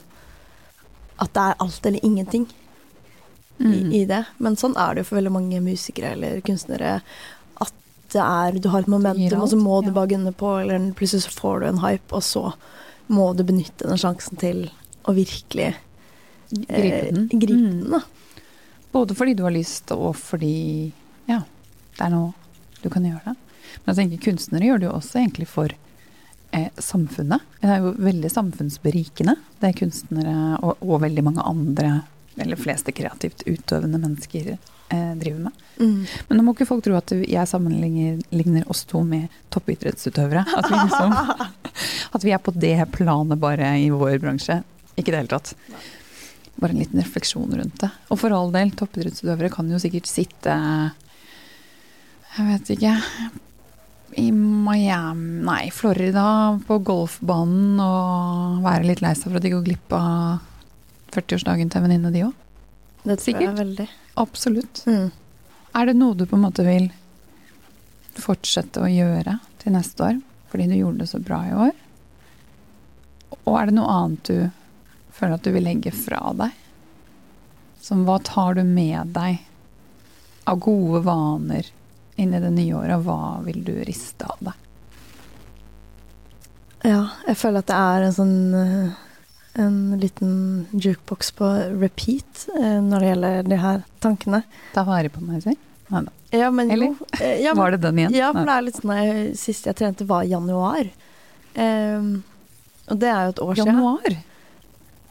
At 1.21 1.33
det 1.35 1.41
er 1.51 1.59
alt 1.59 1.85
eller 1.85 2.05
ingenting 2.05 2.47
Mm. 3.61 3.73
i, 3.91 4.01
i 4.01 4.05
det. 4.09 4.23
Men 4.41 4.55
sånn 4.57 4.73
er 4.79 4.95
det 4.95 5.03
jo 5.03 5.09
for 5.11 5.19
veldig 5.19 5.31
mange 5.35 5.59
musikere 5.61 6.15
eller 6.15 6.39
kunstnere. 6.41 6.95
At 7.61 7.73
det 8.09 8.21
er 8.23 8.55
Du 8.57 8.69
har 8.73 8.79
et 8.81 8.87
momentum, 8.89 9.35
og 9.43 9.49
så 9.51 9.59
må 9.59 9.83
du 9.85 9.91
bare 9.93 10.07
gunne 10.09 10.31
på, 10.33 10.55
eller 10.63 10.79
plutselig 10.97 11.27
så 11.27 11.35
får 11.35 11.59
du 11.61 11.65
en 11.67 11.77
hype, 11.83 12.09
og 12.09 12.23
så 12.25 12.53
må 13.13 13.27
du 13.37 13.43
benytte 13.45 13.85
den 13.85 13.99
sjansen 14.01 14.39
til 14.41 14.63
å 15.05 15.13
virkelig 15.13 15.75
Gripe 16.49 17.11
den. 17.11 17.29
Eh, 17.29 17.37
gripe 17.37 17.59
Mm. 17.59 17.83
den 17.83 17.91
da. 17.91 18.01
Både 18.91 19.15
fordi 19.15 19.33
du 19.37 19.43
har 19.43 19.55
lyst, 19.55 19.91
og 19.95 20.15
fordi 20.19 20.91
ja, 21.29 21.41
det 21.97 22.05
er 22.05 22.13
noe 22.13 22.33
du 22.81 22.89
kan 22.89 23.05
gjøre 23.05 23.21
det. 23.31 23.35
Men 23.83 23.93
jeg 23.93 23.99
tenker 24.01 24.25
kunstnere 24.31 24.67
gjør 24.67 24.81
det 24.81 24.87
jo 24.89 24.95
også 24.97 25.21
egentlig 25.21 25.47
for 25.49 25.73
eh, 26.51 26.67
samfunnet. 26.77 27.45
Det 27.61 27.69
er 27.69 27.85
jo 27.85 27.93
veldig 28.01 28.31
samfunnsberikende, 28.31 29.37
det 29.61 29.75
kunstnere 29.79 30.35
og, 30.59 30.81
og 30.81 31.03
veldig 31.05 31.23
mange 31.29 31.45
andre, 31.47 31.93
eller 32.41 32.59
fleste 32.59 32.93
kreativt 32.95 33.45
utøvende 33.45 34.01
mennesker 34.01 34.53
eh, 34.55 35.13
driver 35.21 35.47
med. 35.47 35.63
Mm. 35.79 35.95
Men 36.27 36.37
nå 36.37 36.45
må 36.45 36.55
ikke 36.55 36.69
folk 36.69 36.83
tro 36.85 36.97
at 36.99 37.13
jeg 37.15 37.49
sammenligner 37.49 38.67
oss 38.71 38.83
to 38.89 39.03
med 39.07 39.31
toppidrettsutøvere. 39.53 40.43
At 40.57 40.69
vi, 40.69 40.83
liksom, 40.83 41.15
at 42.17 42.27
vi 42.27 42.35
er 42.35 42.43
på 42.43 42.55
det 42.57 42.77
planet 42.97 43.41
bare 43.41 43.73
i 43.79 43.89
vår 43.93 44.19
bransje. 44.23 44.61
Ikke 44.97 45.09
i 45.09 45.13
det 45.13 45.23
hele 45.23 45.35
tatt. 45.37 45.55
Bare 46.61 46.75
en 46.75 46.81
liten 46.81 47.01
refleksjon 47.01 47.53
rundt 47.57 47.79
det. 47.81 47.89
Og 48.13 48.19
for 48.21 48.33
all 48.35 48.51
del, 48.53 48.69
toppidrettsutøvere 48.77 49.49
kan 49.53 49.69
jo 49.71 49.79
sikkert 49.81 50.09
sitte 50.09 50.53
Jeg 52.35 52.45
vet 52.47 52.69
ikke 52.75 52.93
I 54.21 54.27
Miami 54.35 55.41
Nei, 55.47 55.63
Florida, 55.73 56.25
på 56.67 56.77
golfbanen 56.85 57.81
og 57.81 58.61
være 58.65 58.85
litt 58.91 59.01
lei 59.01 59.15
seg 59.17 59.31
for 59.31 59.39
at 59.39 59.45
de 59.47 59.53
går 59.55 59.65
glipp 59.65 59.95
av 59.97 60.43
40-årsdagen 61.11 61.71
til 61.73 61.83
venninne, 61.83 62.11
de 62.13 62.21
òg. 62.27 62.35
Det 63.01 63.17
tror 63.17 63.25
Sikkert. 63.25 63.43
jeg 63.47 63.57
veldig. 63.57 63.87
Absolutt. 64.21 64.83
Mm. 64.85 65.09
Er 65.75 65.87
det 65.89 65.95
noe 65.97 66.15
du 66.15 66.25
på 66.27 66.37
en 66.37 66.45
måte 66.45 66.63
vil 66.67 66.91
fortsette 68.21 68.83
å 68.83 68.91
gjøre 68.91 69.39
til 69.63 69.73
neste 69.75 70.05
år, 70.05 70.19
fordi 70.51 70.69
du 70.69 70.77
gjorde 70.77 71.03
det 71.03 71.09
så 71.09 71.19
bra 71.23 71.41
i 71.47 71.55
år? 71.67 71.73
Og 73.41 73.53
er 73.57 73.71
det 73.71 73.75
noe 73.79 73.95
annet 73.97 74.29
du 74.29 74.37
føler 75.21 75.37
at 75.37 75.45
du 75.47 75.51
vil 75.55 75.65
legge 75.69 75.93
fra 75.95 76.19
deg? 76.41 76.57
Som 77.81 78.03
hva 78.05 78.17
tar 78.25 78.57
du 78.59 78.63
med 78.67 79.13
deg 79.15 79.39
av 80.49 80.59
gode 80.61 81.03
vaner 81.05 81.69
inn 82.21 82.33
i 82.35 82.41
det 82.43 82.51
nye 82.53 82.75
året, 82.77 82.97
og 82.99 83.05
hva 83.07 83.21
vil 83.45 83.61
du 83.65 83.73
riste 83.87 84.27
av 84.29 84.41
deg? 84.51 84.57
Ja, 86.85 87.01
jeg 87.27 87.37
føler 87.37 87.61
at 87.61 87.69
det 87.69 87.77
er 87.77 88.05
en 88.07 88.15
sånn 88.15 88.37
eh, 88.57 88.93
en 89.61 89.75
liten 90.01 90.31
jukebox 90.71 91.29
på 91.37 91.49
repeat 91.81 92.45
eh, 92.55 92.79
når 92.81 93.03
det 93.03 93.09
gjelder 93.11 93.49
de 93.51 93.59
her 93.61 93.83
tankene. 94.01 94.39
Ta 94.73 94.85
vare 94.87 95.11
på 95.13 95.21
meg 95.25 95.43
selv? 95.45 95.59
Nei 95.91 96.01
da. 96.07 96.13
Ja, 96.31 96.47
men 96.55 96.71
Eller? 96.71 96.93
eh, 97.19 97.41
Ja, 97.43 97.51
men, 97.53 97.59
Var 97.65 97.71
det 97.75 97.81
den 97.83 97.99
igjen? 97.99 98.13
ja, 98.15 98.31
for 98.33 98.47
det 98.47 98.55
er 98.55 98.63
litt 98.63 98.77
sånn 98.79 98.93
jeg, 98.95 99.23
Sist 99.37 99.65
jeg 99.67 99.75
trente 99.77 100.05
var 100.07 100.23
i 100.23 100.31
januar. 100.31 100.87
Um, 101.51 102.11
og 102.87 103.01
det 103.01 103.09
er 103.11 103.25
jo 103.27 103.33
et 103.35 103.41
år 103.43 103.57
siden. 103.59 103.73
Januar? 103.75 104.15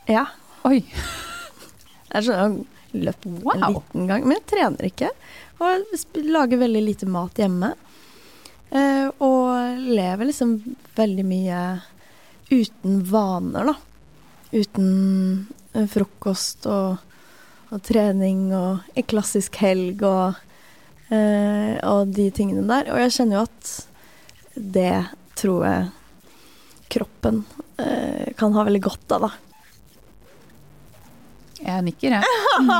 Ja. 0.08 0.26
Oi. 0.68 0.82
Jeg 2.12 2.24
skjønner 2.26 2.36
jeg 2.36 2.42
har 2.42 2.50
en 2.50 2.66
Wow. 3.46 3.76
liten 3.76 4.06
gang, 4.08 4.24
men 4.26 4.34
jeg 4.34 4.46
trener 4.50 4.86
ikke. 4.88 5.08
Og 5.62 5.92
lager 6.26 6.58
veldig 6.58 6.80
lite 6.82 7.06
mat 7.06 7.38
hjemme. 7.38 7.68
Eh, 8.74 9.06
og 9.22 9.78
lever 9.94 10.26
liksom 10.26 10.56
veldig 10.98 11.24
mye 11.28 11.60
uten 12.50 12.96
vaner, 13.06 13.70
da. 13.70 13.76
Uten 14.50 14.88
eh, 15.70 15.86
frokost 15.86 16.66
og, 16.66 16.98
og 17.70 17.82
trening 17.86 18.48
og 18.58 18.82
en 18.98 19.06
klassisk 19.06 19.60
helg 19.62 20.02
og, 20.02 20.40
eh, 21.14 21.76
og 21.86 22.10
de 22.16 22.26
tingene 22.34 22.66
der. 22.66 22.90
Og 22.90 22.98
jeg 23.04 23.14
kjenner 23.20 23.38
jo 23.38 23.44
at 23.46 23.70
det 24.58 24.96
tror 25.38 25.62
jeg 25.68 25.86
kroppen 26.90 27.44
eh, 27.78 28.34
kan 28.34 28.58
ha 28.58 28.66
veldig 28.66 28.82
godt 28.88 29.14
av, 29.14 29.28
da. 29.28 29.32
Jeg 31.60 31.84
nikker, 31.84 32.10
jeg. 32.16 32.24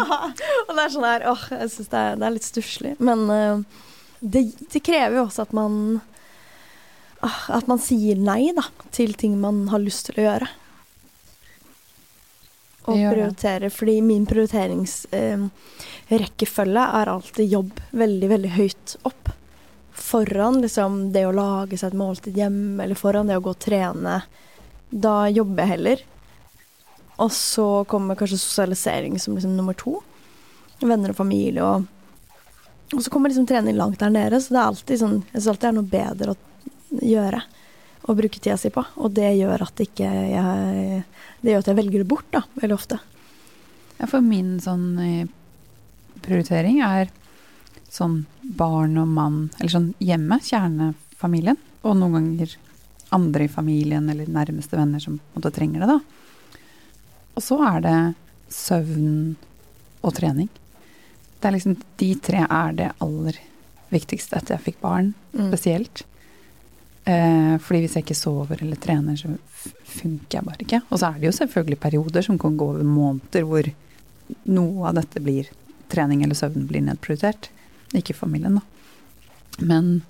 og 0.66 0.72
det 0.72 0.82
er 0.82 0.92
sånn 0.94 1.04
her, 1.04 1.22
åh, 1.28 1.42
jeg 1.52 1.68
syns 1.75 1.90
det, 1.92 2.16
det 2.20 2.26
er 2.26 2.37
litt 2.37 2.49
stusslig. 2.49 2.92
Men 3.02 3.18
uh, 3.28 3.58
det, 4.20 4.40
det 4.72 4.80
krever 4.84 5.16
jo 5.20 5.26
også 5.26 5.42
at 5.46 5.52
man 5.56 5.75
uh, 7.20 7.50
At 7.52 7.66
man 7.68 7.78
sier 7.82 8.16
nei, 8.20 8.52
da, 8.56 8.62
til 8.96 9.14
ting 9.20 9.40
man 9.40 9.68
har 9.72 9.80
lyst 9.84 10.06
til 10.08 10.16
å 10.20 10.26
gjøre. 10.28 10.49
Og 12.88 12.96
prioritere. 12.96 13.70
Fordi 13.72 14.00
min 14.02 14.26
prioriteringsrekkefølge 14.28 16.84
er 17.00 17.06
alltid 17.12 17.52
jobb 17.52 17.80
veldig, 17.90 18.28
veldig 18.32 18.50
høyt 18.56 18.96
opp. 19.08 19.28
Foran 20.00 20.60
liksom 20.64 21.12
det 21.12 21.26
å 21.28 21.37
lage 21.37 21.76
seg 21.78 21.88
et 21.92 22.00
måltid 22.00 22.34
hjemme, 22.40 22.82
eller 22.82 22.96
foran 22.99 23.28
det 23.28 23.37
å 23.38 23.44
gå 23.44 23.50
og 23.52 23.62
trene. 23.62 24.16
Da 24.90 25.28
jobber 25.28 25.62
jeg 25.62 25.72
heller. 25.75 25.99
Og 27.20 27.32
så 27.34 27.66
kommer 27.90 28.18
kanskje 28.18 28.40
sosialisering 28.40 29.18
som 29.20 29.36
liksom 29.36 29.56
nummer 29.56 29.76
to. 29.76 29.98
Venner 30.80 31.12
og 31.12 31.18
familie 31.18 31.64
og 31.64 31.88
Og 32.90 33.04
så 33.04 33.10
kommer 33.10 33.30
liksom 33.30 33.46
trening 33.46 33.76
langt 33.76 34.00
der 34.00 34.10
nede, 34.10 34.40
så 34.42 34.50
det 34.50 34.58
er 34.58 34.66
alltid 34.66 34.98
sånn 34.98 35.18
Jeg 35.28 35.36
syns 35.36 35.46
alltid 35.52 35.62
det 35.62 35.68
er 35.68 35.76
noe 35.76 35.90
bedre 35.92 36.32
å 36.32 37.02
gjøre. 37.06 37.42
og 38.08 38.16
bruke 38.16 38.40
tida 38.40 38.56
si 38.56 38.70
på. 38.70 38.82
Og 38.96 39.12
det 39.14 39.28
gjør 39.36 39.62
at 39.62 39.80
ikke 39.84 40.08
jeg 40.08 41.04
Det 41.42 41.52
gjør 41.52 41.58
at 41.62 41.68
jeg 41.70 41.76
velger 41.76 42.02
det 42.02 42.08
bort, 42.08 42.26
da, 42.32 42.42
veldig 42.54 42.74
ofte. 42.74 42.98
Ja, 44.00 44.06
for 44.06 44.20
min 44.20 44.58
sånn 44.60 44.98
eh, 44.98 45.28
prioritering 46.24 46.80
er 46.84 47.10
sånn 47.90 48.26
barn 48.42 48.98
og 49.00 49.08
mann, 49.08 49.38
eller 49.58 49.72
sånn 49.72 49.94
hjemme, 49.98 50.40
kjernefamilien, 50.44 51.58
og 51.82 51.96
noen 51.96 52.16
ganger 52.16 52.56
andre 53.10 53.46
i 53.46 53.52
familien 53.52 54.08
eller 54.10 54.28
nærmeste 54.30 54.78
venner 54.78 55.02
som 55.02 55.18
måte 55.34 55.52
trenger 55.54 55.82
det, 55.82 55.96
da. 55.96 56.19
Og 57.40 57.44
så 57.47 57.56
er 57.64 57.80
det 57.87 57.99
søvn 58.52 59.37
og 60.04 60.12
trening. 60.16 60.49
Det 61.40 61.49
er 61.49 61.54
liksom 61.56 61.78
de 62.00 62.11
tre 62.20 62.42
er 62.44 62.75
det 62.76 62.90
aller 63.00 63.38
viktigste 63.90 64.37
etter 64.37 64.59
jeg 64.59 64.66
fikk 64.75 64.80
barn, 64.85 65.14
Mm. 65.32 65.49
spesielt. 65.49 66.02
Eh, 67.06 67.56
fordi 67.59 67.80
hvis 67.80 67.94
jeg 67.97 68.04
ikke 68.04 68.14
sover 68.18 68.61
eller 68.62 68.76
trener, 68.76 69.16
så 69.16 69.32
funker 69.88 70.37
jeg 70.37 70.44
bare 70.44 70.64
ikke. 70.66 70.82
Og 70.90 70.99
så 71.00 71.09
er 71.09 71.18
det 71.18 71.30
jo 71.30 71.38
selvfølgelig 71.38 71.80
perioder 71.80 72.23
som 72.23 72.38
kan 72.38 72.56
gå 72.59 72.68
over 72.75 72.85
måneder 72.85 73.42
hvor 73.49 73.70
noe 74.47 74.88
av 74.88 74.94
dette 75.00 75.23
blir 75.25 75.49
trening 75.88 76.23
eller 76.23 76.35
søvn 76.35 76.66
blir 76.68 76.82
nedprioritert. 76.85 77.49
Ikke 77.94 78.14
familien, 78.14 78.61
da. 78.61 79.64
Men 79.64 80.02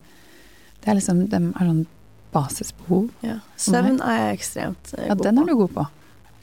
det 0.83 0.89
er 0.91 0.99
liksom 0.99 1.29
de 1.31 1.37
er 1.37 1.65
sånn 1.71 1.87
basisbehov. 2.35 3.09
Ja. 3.23 3.39
Søvn 3.57 4.01
er 4.03 4.19
jeg 4.19 4.39
ekstremt 4.41 4.91
god 4.91 4.99
på. 4.99 5.07
Ja, 5.07 5.15
den 5.15 5.39
er 5.39 5.47
du 5.47 5.55
god 5.57 5.73
på. 5.79 5.87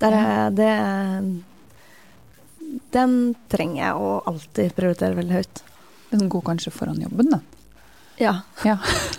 Der 0.01 0.13
er, 0.13 0.49
det 0.53 0.67
er- 0.67 1.43
Den 2.93 3.35
trenger 3.49 3.79
jeg 3.81 3.93
å 3.95 4.09
alltid 4.27 4.73
prioritere 4.75 5.15
veldig 5.17 5.33
høyt. 5.39 5.61
Den 6.11 6.29
går 6.29 6.41
kanskje 6.49 6.71
foran 6.71 6.99
jobben, 7.01 7.29
da? 7.31 7.39
Ja. 8.19 8.33
Ja. 8.65 8.77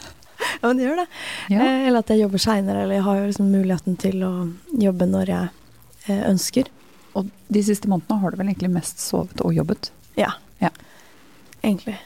ja, 0.61 0.67
men 0.69 0.77
det 0.79 0.87
gjør 0.87 1.01
det. 1.03 1.07
Ja. 1.53 1.61
Eh, 1.65 1.87
Eller 1.89 1.99
at 2.05 2.09
jeg 2.13 2.23
jobber 2.23 2.39
seinere, 2.43 2.83
eller 2.85 2.99
jeg 2.99 3.07
har 3.07 3.17
jo 3.21 3.27
liksom 3.31 3.51
muligheten 3.53 3.97
til 4.01 4.23
å 4.27 4.33
jobbe 4.85 5.09
når 5.11 5.33
jeg 5.33 5.49
eh, 6.09 6.23
ønsker. 6.31 6.71
Og 7.19 7.31
de 7.49 7.63
siste 7.65 7.89
månedene 7.91 8.21
har 8.23 8.31
du 8.35 8.39
vel 8.41 8.51
egentlig 8.53 8.71
mest 8.75 9.01
sovet 9.03 9.41
og 9.45 9.55
jobbet, 9.57 9.91
Ja. 10.19 10.33
Ja. 10.61 10.71
Egentlig. 11.63 11.97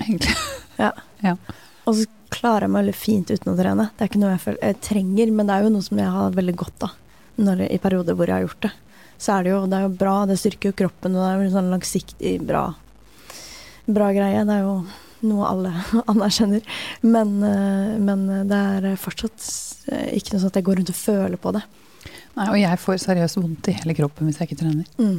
egentlig. 0.00 0.34
Og 1.86 1.94
så 1.98 2.04
klarer 2.32 2.64
jeg 2.64 2.70
meg 2.72 2.80
veldig 2.84 2.94
fint 2.96 3.30
uten 3.30 3.52
å 3.52 3.56
trene. 3.58 3.90
Det 3.96 4.04
er 4.04 4.08
ikke 4.10 4.20
noe 4.22 4.30
jeg, 4.34 4.40
føler, 4.44 4.60
jeg 4.64 4.78
trenger, 4.84 5.32
men 5.36 5.48
det 5.48 5.54
er 5.58 5.64
jo 5.66 5.72
noe 5.74 5.84
som 5.84 5.98
jeg 6.00 6.12
har 6.14 6.30
veldig 6.36 6.54
godt 6.60 6.86
av 6.88 6.94
når, 7.36 7.66
i 7.70 7.80
perioder 7.82 8.16
hvor 8.18 8.30
jeg 8.30 8.38
har 8.38 8.46
gjort 8.46 8.66
det. 8.66 8.72
Så 9.24 9.36
er 9.36 9.44
det 9.44 9.54
jo, 9.54 9.60
det 9.70 9.78
er 9.78 9.86
jo 9.86 9.94
bra, 10.00 10.14
det 10.28 10.38
styrker 10.40 10.70
jo 10.70 10.78
kroppen, 10.84 11.14
og 11.14 11.22
det 11.22 11.28
er 11.28 11.38
jo 11.38 11.46
en 11.46 11.54
sånn 11.54 11.72
langsiktig 11.72 12.34
bra, 12.44 12.64
bra 13.86 14.10
greie. 14.16 14.42
Det 14.44 14.56
er 14.58 14.66
jo 14.66 14.74
noe 15.24 15.48
alle 15.48 15.72
anerkjenner. 16.12 16.66
Men, 17.06 17.38
eh, 17.46 17.94
men 18.02 18.26
det 18.50 18.60
er 18.60 19.00
fortsatt 19.00 19.48
ikke 20.12 20.34
noe 20.34 20.42
sånn 20.42 20.52
at 20.52 20.60
jeg 20.60 20.68
går 20.68 20.80
rundt 20.80 20.92
og 20.92 21.00
føler 21.00 21.40
på 21.40 21.54
det. 21.56 21.64
Nei, 22.34 22.48
og 22.50 22.58
jeg 22.58 22.80
får 22.82 23.02
seriøst 23.04 23.38
vondt 23.38 23.70
i 23.70 23.76
hele 23.78 23.94
kroppen 23.96 24.28
hvis 24.28 24.40
jeg 24.40 24.50
ikke 24.50 24.62
trener. 24.64 24.86
Mm. 24.98 25.18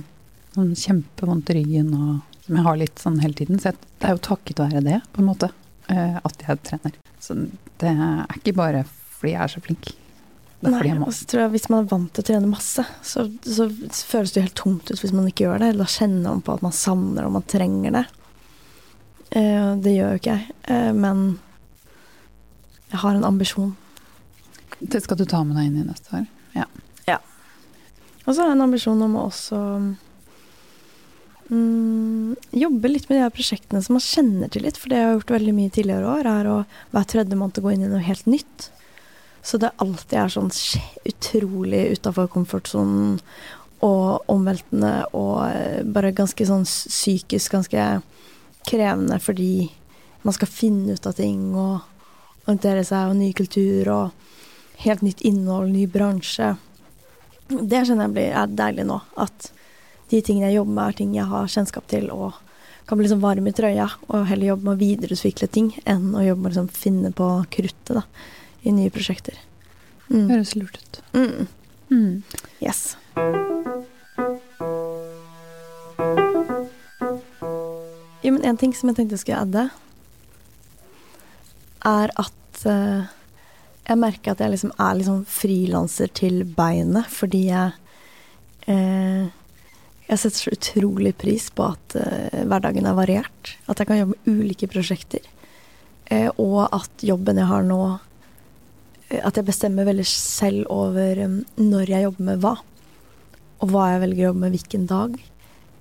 Sånn 0.56 0.71
kjempevondt 0.80 1.51
i 1.51 1.60
ryggen, 1.60 1.93
og, 1.95 2.39
som 2.45 2.58
jeg 2.60 2.67
har 2.67 2.80
litt 2.80 3.01
sånn 3.01 3.21
hele 3.23 3.38
tiden. 3.39 3.62
Så 3.62 3.71
jeg, 3.71 3.80
det 4.01 4.10
er 4.10 4.17
jo 4.17 4.23
takket 4.30 4.63
være 4.63 4.84
det, 4.86 4.99
på 5.15 5.23
en 5.23 5.30
måte, 5.30 5.51
eh, 5.91 6.17
at 6.19 6.43
jeg 6.43 6.63
trener. 6.67 6.97
Så 7.23 7.38
det 7.82 7.93
er 7.93 8.39
ikke 8.39 8.56
bare 8.58 8.84
fordi 8.86 9.32
jeg 9.34 9.41
er 9.45 9.54
så 9.56 9.63
flink. 9.63 9.93
Nei, 10.63 10.93
og 10.95 11.11
så 11.13 11.27
tror 11.29 11.43
jeg 11.43 11.51
Hvis 11.53 11.67
man 11.69 11.83
er 11.83 11.89
vant 11.91 12.07
til 12.15 12.23
å 12.23 12.25
trene 12.25 12.49
masse, 12.49 12.81
så, 13.05 13.25
så 13.43 13.67
føles 14.07 14.31
det 14.33 14.39
jo 14.39 14.45
helt 14.47 14.57
tomt 14.57 14.87
ut 14.89 15.01
hvis 15.01 15.13
man 15.13 15.27
ikke 15.29 15.45
gjør 15.45 15.59
det. 15.61 15.71
Eller 15.73 15.85
Da 15.85 15.95
kjenner 15.97 16.29
man 16.29 16.45
på 16.45 16.55
at 16.55 16.63
man 16.65 16.73
savner 16.73 17.27
og 17.27 17.35
man 17.35 17.45
trenger 17.49 17.97
det. 17.99 18.05
Eh, 19.35 19.71
det 19.83 19.97
gjør 19.97 20.15
jo 20.15 20.21
ikke 20.21 20.37
jeg, 20.37 20.55
eh, 20.71 20.91
men 20.95 21.25
jeg 22.93 23.01
har 23.03 23.17
en 23.17 23.27
ambisjon. 23.27 23.75
Det 24.79 25.03
skal 25.03 25.19
du 25.19 25.25
ta 25.29 25.43
med 25.43 25.59
deg 25.59 25.69
inn 25.69 25.83
i 25.83 25.87
neste 25.89 26.21
år. 26.21 26.25
Ja. 26.55 26.65
Og 28.25 28.33
så 28.33 28.41
har 28.41 28.51
jeg 28.51 28.57
en 28.57 28.65
ambisjon 28.65 29.01
om 29.05 29.17
å 29.19 29.27
også 29.29 29.59
mm, 31.51 32.31
jobbe 32.57 32.89
litt 32.89 33.05
med 33.09 33.19
de 33.19 33.25
her 33.25 33.33
prosjektene 33.33 33.81
som 33.85 33.97
man 33.97 34.05
kjenner 34.05 34.51
til 34.51 34.65
litt. 34.65 34.79
For 34.81 34.91
det 34.91 35.01
jeg 35.01 35.09
har 35.09 35.19
gjort 35.19 35.35
veldig 35.37 35.53
mye 35.57 35.73
tidligere 35.73 36.09
år, 36.09 36.29
er 36.31 36.49
å 36.49 36.55
hver 36.93 37.09
tredje 37.11 37.37
måned 37.37 37.61
gå 37.61 37.75
inn 37.75 37.85
i 37.85 37.91
noe 37.91 38.01
helt 38.05 38.25
nytt. 38.29 38.69
Så 39.45 39.60
det 39.62 39.75
alltid 39.77 40.17
er 40.17 40.31
sånn 40.34 40.51
utrolig 41.05 41.84
utafor 41.93 42.29
komfortsonen 42.34 43.19
og 43.86 44.31
omveltende 44.31 44.93
og 45.13 45.43
eh, 45.45 45.81
bare 45.86 46.15
ganske 46.15 46.47
sånn 46.47 46.63
psykisk 46.65 47.53
ganske 47.53 47.84
krevende 48.65 49.19
fordi 49.21 49.67
man 50.25 50.34
skal 50.34 50.49
finne 50.49 50.95
ut 50.95 51.05
av 51.05 51.13
ting 51.19 51.51
og 51.53 51.84
orientere 52.45 52.86
seg 52.88 53.12
og 53.12 53.19
ny 53.19 53.31
kultur 53.38 53.89
og 53.93 54.79
helt 54.81 55.03
nytt 55.05 55.21
innhold, 55.25 55.69
ny 55.71 55.86
bransje. 55.88 56.55
Det 57.49 57.84
kjenner 57.86 58.08
jeg 58.08 58.15
blir, 58.15 58.31
er 58.34 58.55
deilig 58.58 58.88
nå. 58.89 58.97
At 59.21 59.51
de 60.10 60.21
tingene 60.25 60.49
jeg 60.49 60.60
jobber 60.60 60.73
med, 60.73 60.88
er 60.88 60.97
ting 60.97 61.13
jeg 61.15 61.29
har 61.29 61.51
kjennskap 61.51 61.88
til 61.91 62.10
og 62.13 62.41
kan 62.86 62.97
bli 62.97 63.08
liksom 63.08 63.21
varm 63.23 63.47
i 63.49 63.53
trøya. 63.55 63.88
Og 64.10 64.25
heller 64.29 64.51
jobbe 64.51 64.67
med 64.67 64.75
å 64.75 64.81
videreutvikle 64.81 65.49
ting 65.53 65.71
enn 65.86 66.10
å 66.13 66.25
jobbe 66.25 66.41
med 66.41 66.49
å 66.49 66.53
liksom 66.53 66.73
finne 66.73 67.13
på 67.15 67.29
kruttet 67.53 67.93
da, 67.97 68.03
i 68.65 68.73
nye 68.73 68.91
prosjekter. 68.93 69.38
Mm. 70.10 70.28
Høres 70.30 70.56
lurt 70.58 70.78
ut. 70.82 71.01
Mm. 71.13 71.47
Mm. 71.89 72.23
Yes. 72.62 72.95
Jo, 78.25 78.34
men 78.34 78.41
en 78.41 78.58
ting 78.58 78.73
som 78.73 78.89
jeg 78.89 78.97
tenkte 78.97 79.17
jeg 79.17 79.21
skulle 79.21 79.43
adde, 79.45 79.67
er 81.86 82.13
at 82.17 82.65
uh, 82.65 83.06
jeg 83.86 84.01
merker 84.01 84.34
at 84.34 84.41
jeg 84.41 84.56
liksom 84.56 84.73
er 84.82 84.97
liksom 84.97 85.23
frilanser 85.30 86.10
til 86.17 86.41
beinet, 86.58 87.06
fordi 87.13 87.47
jeg 87.51 87.75
uh, 88.69 89.34
Jeg 90.06 90.21
setter 90.21 90.38
så 90.38 90.51
utrolig 90.54 91.15
pris 91.17 91.47
på 91.49 91.65
at 91.65 91.95
uh, 91.97 92.41
hverdagen 92.45 92.86
er 92.86 92.93
variert. 92.97 93.56
At 93.65 93.80
jeg 93.82 93.89
kan 93.89 93.97
jobbe 93.97 94.13
med 94.13 94.28
ulike 94.30 94.67
prosjekter. 94.69 95.25
Og 96.38 96.67
at 96.69 97.01
jobben 97.01 97.39
jeg 97.41 97.49
har 97.49 97.63
nå 97.65 97.80
At 99.23 99.38
jeg 99.39 99.47
bestemmer 99.47 99.88
veldig 99.88 100.08
selv 100.10 100.65
over 100.73 101.21
eh, 101.25 101.38
når 101.62 101.91
jeg 101.93 102.08
jobber 102.08 102.30
med 102.32 102.43
hva. 102.43 102.56
Og 103.63 103.71
hva 103.71 103.91
jeg 103.93 104.04
velger 104.04 104.23
å 104.23 104.30
jobbe 104.30 104.43
med 104.43 104.58
hvilken 104.58 104.88
dag. 104.89 105.19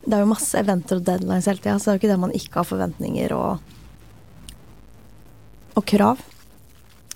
Det 0.04 0.16
er 0.16 0.22
jo 0.22 0.32
masse 0.34 0.58
eventer 0.60 1.00
og 1.00 1.06
deadlines 1.06 1.48
hele 1.48 1.62
tida, 1.62 1.78
så 1.78 1.88
det 1.88 1.92
er 1.92 1.96
jo 1.96 2.02
ikke 2.02 2.12
det 2.12 2.22
man 2.26 2.36
ikke 2.36 2.60
har 2.60 2.68
forventninger 2.68 3.32
og, 3.32 3.62
og 5.74 5.86
krav. 5.88 6.20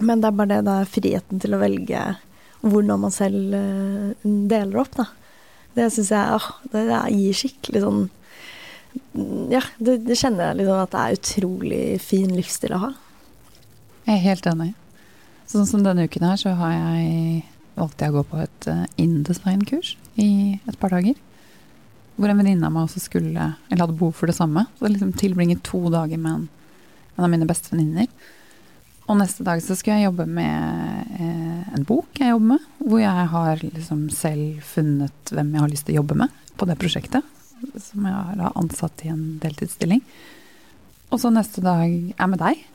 Men 0.00 0.22
det 0.22 0.30
er 0.30 0.38
bare 0.38 0.52
det, 0.54 0.62
det 0.66 0.76
er 0.78 0.90
friheten 0.94 1.42
til 1.42 1.56
å 1.56 1.60
velge 1.60 2.02
hvordan 2.64 3.02
man 3.04 3.14
selv 3.14 3.54
eh, 3.54 4.28
deler 4.50 4.82
opp, 4.82 4.96
da. 4.98 5.08
Det 5.76 5.90
syns 5.94 6.10
jeg 6.14 6.38
åh, 6.38 6.46
det 6.72 6.84
gir 7.14 7.36
skikkelig 7.36 7.82
sånn 7.84 8.06
Ja, 9.52 9.60
det, 9.78 9.98
det 10.08 10.16
kjenner 10.18 10.48
jeg 10.48 10.62
liksom 10.62 10.80
at 10.80 10.94
det 10.94 11.02
er 11.02 11.18
utrolig 11.18 11.82
fin 12.02 12.32
livsstil 12.34 12.74
å 12.74 12.80
ha. 12.86 12.90
Jeg 14.08 14.16
er 14.16 14.24
helt 14.24 14.48
enig. 14.48 14.72
Sånn 15.48 15.68
som 15.68 15.84
denne 15.84 16.04
uken 16.04 16.26
her, 16.28 16.36
så 16.36 16.52
har 16.58 16.74
jeg 16.74 17.44
valgte 17.78 18.06
jeg 18.06 18.12
å 18.12 18.18
gå 18.18 18.24
på 18.30 18.40
et 18.42 18.68
eh, 18.70 18.84
InDesign-kurs 19.04 19.94
i 20.20 20.30
et 20.58 20.78
par 20.80 20.94
dager. 20.94 21.16
hvor 22.18 22.26
en 22.26 22.40
venninne 22.40 22.66
av 22.66 22.72
meg 22.74 22.88
også 22.88 22.98
skulle, 22.98 23.44
eller 23.70 23.84
hadde 23.84 23.94
behov 23.94 24.16
for 24.18 24.26
det 24.26 24.34
samme. 24.34 24.64
Så 24.78 24.90
liksom 24.90 25.12
tilbringe 25.14 25.60
to 25.62 25.84
dager 25.86 26.18
med 26.18 26.32
en, 26.32 26.48
en 27.14 27.24
av 27.24 27.30
mine 27.30 27.46
beste 27.46 27.70
venninner. 27.70 28.08
Og 29.06 29.20
neste 29.20 29.44
dag 29.46 29.62
så 29.62 29.76
skulle 29.78 30.00
jeg 30.00 30.08
jobbe 30.08 30.26
med 30.26 31.12
eh, 31.14 31.68
en 31.76 31.86
bok 31.86 32.18
jeg 32.18 32.32
jobber 32.32 32.56
med, 32.56 32.64
hvor 32.82 32.98
jeg 33.00 33.28
har 33.34 33.62
liksom 33.62 34.08
selv 34.10 34.64
funnet 34.66 35.30
hvem 35.30 35.54
jeg 35.54 35.62
har 35.62 35.70
lyst 35.70 35.86
til 35.86 35.94
å 35.94 36.00
jobbe 36.00 36.18
med 36.24 36.42
på 36.58 36.66
det 36.66 36.76
prosjektet. 36.82 37.36
Som 37.78 38.08
jeg 38.10 38.18
har 38.18 38.58
ansatt 38.58 39.06
i 39.06 39.12
en 39.14 39.38
deltidsstilling. 39.42 40.02
Og 41.14 41.22
så 41.22 41.30
neste 41.32 41.62
dag 41.62 41.86
er 41.86 42.28
med 42.34 42.42
deg. 42.42 42.66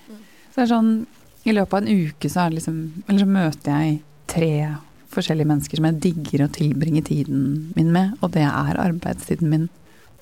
Så 0.54 0.56
det 0.56 0.64
er 0.64 0.72
sånn 0.72 0.96
I 1.44 1.54
løpet 1.54 1.76
av 1.76 1.84
en 1.84 2.08
uke 2.08 2.32
så, 2.32 2.48
liksom, 2.52 2.80
så 3.08 3.28
møter 3.28 3.72
jeg 3.84 4.02
tre 4.32 4.54
forskjellige 5.14 5.50
mennesker 5.50 5.80
som 5.80 5.88
jeg 5.90 6.02
digger 6.08 6.46
å 6.46 6.52
tilbringe 6.54 7.04
tiden 7.06 7.72
min 7.78 7.92
med, 7.94 8.16
og 8.22 8.34
det 8.36 8.46
er 8.48 8.80
arbeidstiden 8.82 9.52
min. 9.52 9.70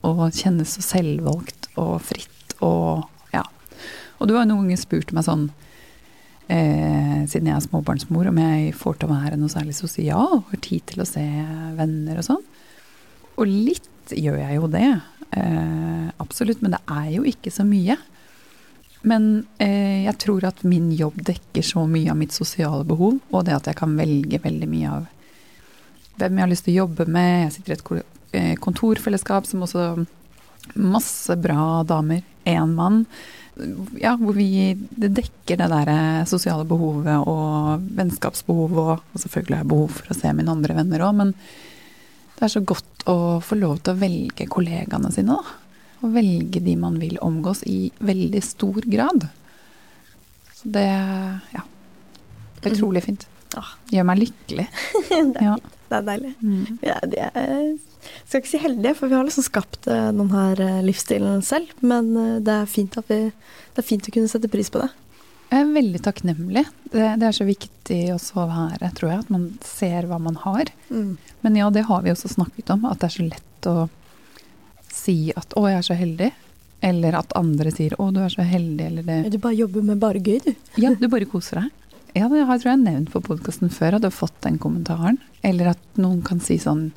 Og 0.08 0.24
kjennes 0.34 0.74
så 0.76 0.84
selvvalgt 0.84 1.70
og 1.80 2.00
fritt 2.04 2.56
og 2.66 3.06
ja. 3.36 3.46
Og 4.20 4.30
du 4.30 4.36
har 4.36 4.48
noen 4.50 4.66
ganger 4.66 4.82
spurt 4.82 5.14
meg 5.16 5.28
sånn 5.28 5.46
eh, 6.50 7.22
siden 7.30 7.52
jeg 7.52 7.56
er 7.56 7.64
småbarnsmor, 7.68 8.32
om 8.32 8.42
jeg 8.42 8.74
får 8.78 9.00
til 9.00 9.10
å 9.10 9.14
være 9.14 9.40
noe 9.40 9.54
særlig 9.54 9.78
sosial, 9.78 10.42
har 10.50 10.64
tid 10.66 10.86
til 10.90 11.04
å 11.04 11.08
se 11.08 11.26
venner 11.78 12.18
og 12.18 12.28
sånn. 12.28 12.44
Og 13.38 13.48
litt 13.48 14.16
gjør 14.18 14.42
jeg 14.42 14.58
jo 14.58 14.70
det. 14.74 14.90
Eh, 15.38 16.08
absolutt. 16.22 16.62
Men 16.64 16.76
det 16.76 16.82
er 16.92 17.12
jo 17.16 17.26
ikke 17.28 17.54
så 17.54 17.66
mye. 17.68 17.96
Men 19.08 19.46
eh, 19.58 20.06
jeg 20.06 20.18
tror 20.22 20.46
at 20.46 20.62
min 20.68 20.92
jobb 20.94 21.18
dekker 21.26 21.66
så 21.66 21.88
mye 21.90 22.12
av 22.14 22.20
mitt 22.20 22.36
sosiale 22.36 22.86
behov, 22.88 23.18
og 23.32 23.46
det 23.48 23.58
at 23.58 23.72
jeg 23.72 23.80
kan 23.80 23.98
velge 23.98 24.42
veldig 24.44 24.70
mye 24.70 24.96
av 25.00 25.10
hvem 26.22 26.38
jeg 26.38 26.46
har 26.46 26.52
lyst 26.52 26.68
til 26.68 26.76
å 26.76 26.82
jobbe 26.84 27.08
med. 27.10 27.32
Jeg 27.48 27.54
sitter 27.56 27.74
i 27.74 27.78
et 27.78 28.10
eh, 28.38 28.56
kontorfellesskap 28.62 29.50
som 29.50 29.68
også 29.68 29.92
Masse 30.78 31.34
bra 31.42 31.82
damer. 31.84 32.22
Én 32.46 32.76
mann. 32.78 33.00
Ja, 34.00 34.14
hvor 34.16 34.38
vi 34.38 34.78
Det 34.78 35.10
dekker 35.18 35.58
det 35.58 35.68
derre 35.74 35.96
eh, 36.22 36.28
sosiale 36.30 36.64
behovet 36.70 37.26
og 37.28 37.82
vennskapsbehovet, 37.98 38.78
og, 38.78 39.02
og 39.02 39.24
selvfølgelig 39.24 39.58
har 39.58 39.66
jeg 39.66 39.72
behov 39.74 39.98
for 39.98 40.14
å 40.14 40.18
se 40.20 40.36
mine 40.38 40.54
andre 40.54 40.78
venner 40.78 41.04
òg, 41.08 41.18
men 41.18 41.34
det 42.38 42.46
er 42.46 42.54
så 42.54 42.62
godt 42.66 43.04
å 43.10 43.18
få 43.44 43.58
lov 43.58 43.82
til 43.82 43.94
å 43.94 44.02
velge 44.02 44.48
kollegaene 44.50 45.12
sine, 45.14 45.38
da 45.42 45.61
å 46.02 46.10
velge 46.14 46.62
de 46.64 46.76
man 46.80 46.98
vil 47.02 47.20
omgås 47.22 47.64
i 47.70 47.92
veldig 48.00 48.42
stor 48.46 48.88
grad. 48.90 49.28
Så 50.58 50.72
det 50.78 50.88
ja. 50.88 51.66
Er 52.62 52.74
utrolig 52.76 53.04
fint. 53.06 53.28
Gjør 53.92 54.06
meg 54.08 54.22
lykkelig. 54.22 54.68
det, 55.10 55.20
er, 55.20 55.46
ja. 55.46 55.56
det, 55.90 55.96
er, 55.98 56.04
deilig. 56.08 56.34
Mm. 56.40 56.78
Ja, 56.86 56.98
det 57.10 57.24
er, 57.28 57.64
skal 58.26 58.42
ikke 58.42 58.52
si 58.52 58.62
heldige, 58.62 58.96
for 58.98 59.12
vi 59.12 59.18
har 59.18 59.28
liksom 59.28 59.46
skapt 59.46 59.90
eh, 59.92 60.10
denne 60.16 60.46
eh, 60.56 60.82
livsstilen 60.86 61.44
selv. 61.46 61.74
Men 61.84 62.12
eh, 62.16 62.36
det 62.46 62.58
er, 62.62 62.70
fint 62.70 62.98
at 63.02 63.10
vi, 63.12 63.24
det 63.32 63.82
er 63.82 63.88
fint 63.88 64.08
å 64.08 64.14
kunne 64.16 64.32
sette 64.32 64.52
pris 64.52 64.72
på 64.72 64.84
det. 64.84 64.92
Jeg 65.52 65.66
er 65.66 65.74
veldig 65.76 66.00
takknemlig. 66.06 66.64
Det, 66.94 67.08
det 67.20 67.28
er 67.28 67.36
så 67.36 67.48
viktig 67.48 68.00
også 68.14 68.46
å 68.46 68.50
være, 68.54 68.92
tror 68.96 69.12
jeg, 69.12 69.26
at 69.26 69.34
man 69.34 69.50
ser 69.68 70.08
hva 70.08 70.22
man 70.24 70.38
har. 70.46 70.72
Mm. 70.94 71.18
Men 71.44 71.58
ja, 71.60 71.68
det 71.74 71.90
har 71.90 72.06
vi 72.06 72.14
også 72.14 72.32
snakket 72.32 72.72
om, 72.78 72.86
at 72.88 73.02
det 73.02 73.10
er 73.10 73.18
så 73.18 73.26
lett 73.28 73.68
å 73.68 73.76
si 74.94 75.34
at 75.36 75.54
'å, 75.56 75.68
jeg 75.70 75.78
er 75.78 75.88
så 75.88 75.98
heldig', 75.98 76.32
eller 76.82 77.16
at 77.18 77.36
andre 77.36 77.72
sier 77.72 77.96
'å, 77.98 78.12
du 78.14 78.20
er 78.20 78.30
så 78.30 78.44
heldig', 78.44 78.88
eller 78.88 79.04
det 79.04 79.32
Du 79.32 79.38
bare 79.38 79.56
jobber 79.56 79.82
med 79.84 80.00
bare 80.00 80.20
gøy, 80.20 80.40
du. 80.44 80.56
Ja, 80.78 80.94
du 80.94 81.08
bare 81.08 81.26
koser 81.26 81.62
deg. 81.62 81.72
Ja, 82.16 82.28
det 82.28 82.46
har 82.46 82.58
jeg 82.58 82.64
tror 82.64 82.72
jeg 82.76 82.84
nevnt 82.84 83.12
på 83.12 83.22
podkasten 83.24 83.70
før, 83.72 83.96
at 83.96 84.02
du 84.02 84.10
har 84.10 84.12
fått 84.12 84.42
den 84.42 84.58
kommentaren. 84.60 85.18
Eller 85.44 85.72
at 85.72 85.84
noen 85.96 86.22
kan 86.24 86.40
si 86.40 86.58
sånn 86.58 86.92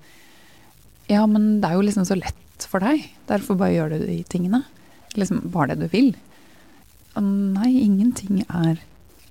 Ja, 1.09 1.27
men 1.27 1.61
det 1.61 1.69
er 1.69 1.75
jo 1.75 1.85
liksom 1.85 2.07
så 2.09 2.17
lett 2.17 2.67
for 2.67 2.81
deg, 2.81 3.05
derfor 3.29 3.59
bare 3.61 3.75
gjør 3.75 3.91
du 3.91 4.07
de 4.07 4.25
tingene. 4.25 4.65
Liksom 5.15 5.51
bare 5.53 5.77
det 5.77 5.85
du 5.85 5.89
vil. 5.93 6.15
Og 7.15 7.23
nei, 7.23 7.71
ingenting 7.85 8.45
er 8.49 8.81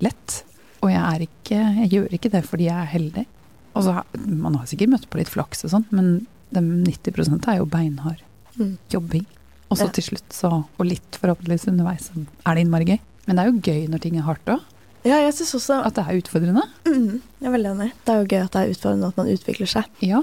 lett. 0.00 0.44
Og 0.80 0.90
jeg 0.90 1.02
er 1.02 1.26
ikke 1.26 1.60
Jeg 1.82 1.90
gjør 1.90 2.14
ikke 2.14 2.30
det 2.30 2.44
fordi 2.46 2.68
jeg 2.70 2.78
er 2.80 2.92
heldig. 2.94 3.26
Altså, 3.74 4.04
man 4.24 4.54
har 4.54 4.66
sikkert 4.70 4.92
møtt 4.94 5.10
på 5.10 5.18
litt 5.18 5.28
flaks 5.28 5.64
og 5.66 5.74
sånn, 5.74 5.86
men 5.90 6.26
90% 6.54 7.48
er 7.50 7.58
jo 7.58 7.66
beinhard 7.66 8.22
mm. 8.58 8.76
jobbing. 8.92 9.26
Og 9.72 9.80
så 9.80 9.88
til 9.94 10.06
slutt, 10.10 10.28
så, 10.34 10.50
og 10.62 10.86
litt 10.86 11.18
forhåpentligvis 11.18 11.66
underveis, 11.72 12.10
så 12.10 12.24
er 12.44 12.56
det 12.56 12.64
innmari 12.64 12.88
gøy. 12.92 13.00
Men 13.26 13.36
det 13.36 13.44
er 13.44 13.50
jo 13.50 13.62
gøy 13.64 13.86
når 13.90 14.02
ting 14.04 14.18
er 14.20 14.26
hardt 14.28 14.52
òg. 14.52 14.62
Ja, 15.04 15.18
jeg 15.20 15.34
synes 15.36 15.58
også 15.58 15.78
At 15.84 15.96
det 15.98 16.04
er 16.06 16.20
utfordrende. 16.20 16.64
Mm, 16.88 17.20
jeg 17.40 17.48
er 17.48 17.54
veldig 17.54 17.72
enig. 17.74 17.88
Det 18.04 18.12
er 18.12 18.20
jo 18.20 18.28
gøy 18.30 18.40
at 18.40 18.52
det 18.54 18.60
er 18.60 18.74
utfordrende 18.74 19.10
at 19.10 19.18
man 19.20 19.32
utvikler 19.32 19.70
seg. 19.70 19.88
Ja. 20.04 20.20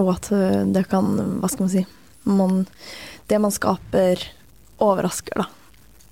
Og 0.00 0.10
at 0.12 0.30
øh, 0.34 0.64
det 0.74 0.86
kan, 0.90 1.12
hva 1.40 1.50
skal 1.52 1.66
man 1.66 1.72
si 1.72 1.84
man, 2.24 2.64
Det 3.28 3.38
man 3.40 3.52
skaper, 3.52 4.20
overrasker, 4.82 5.44
da. 5.44 5.46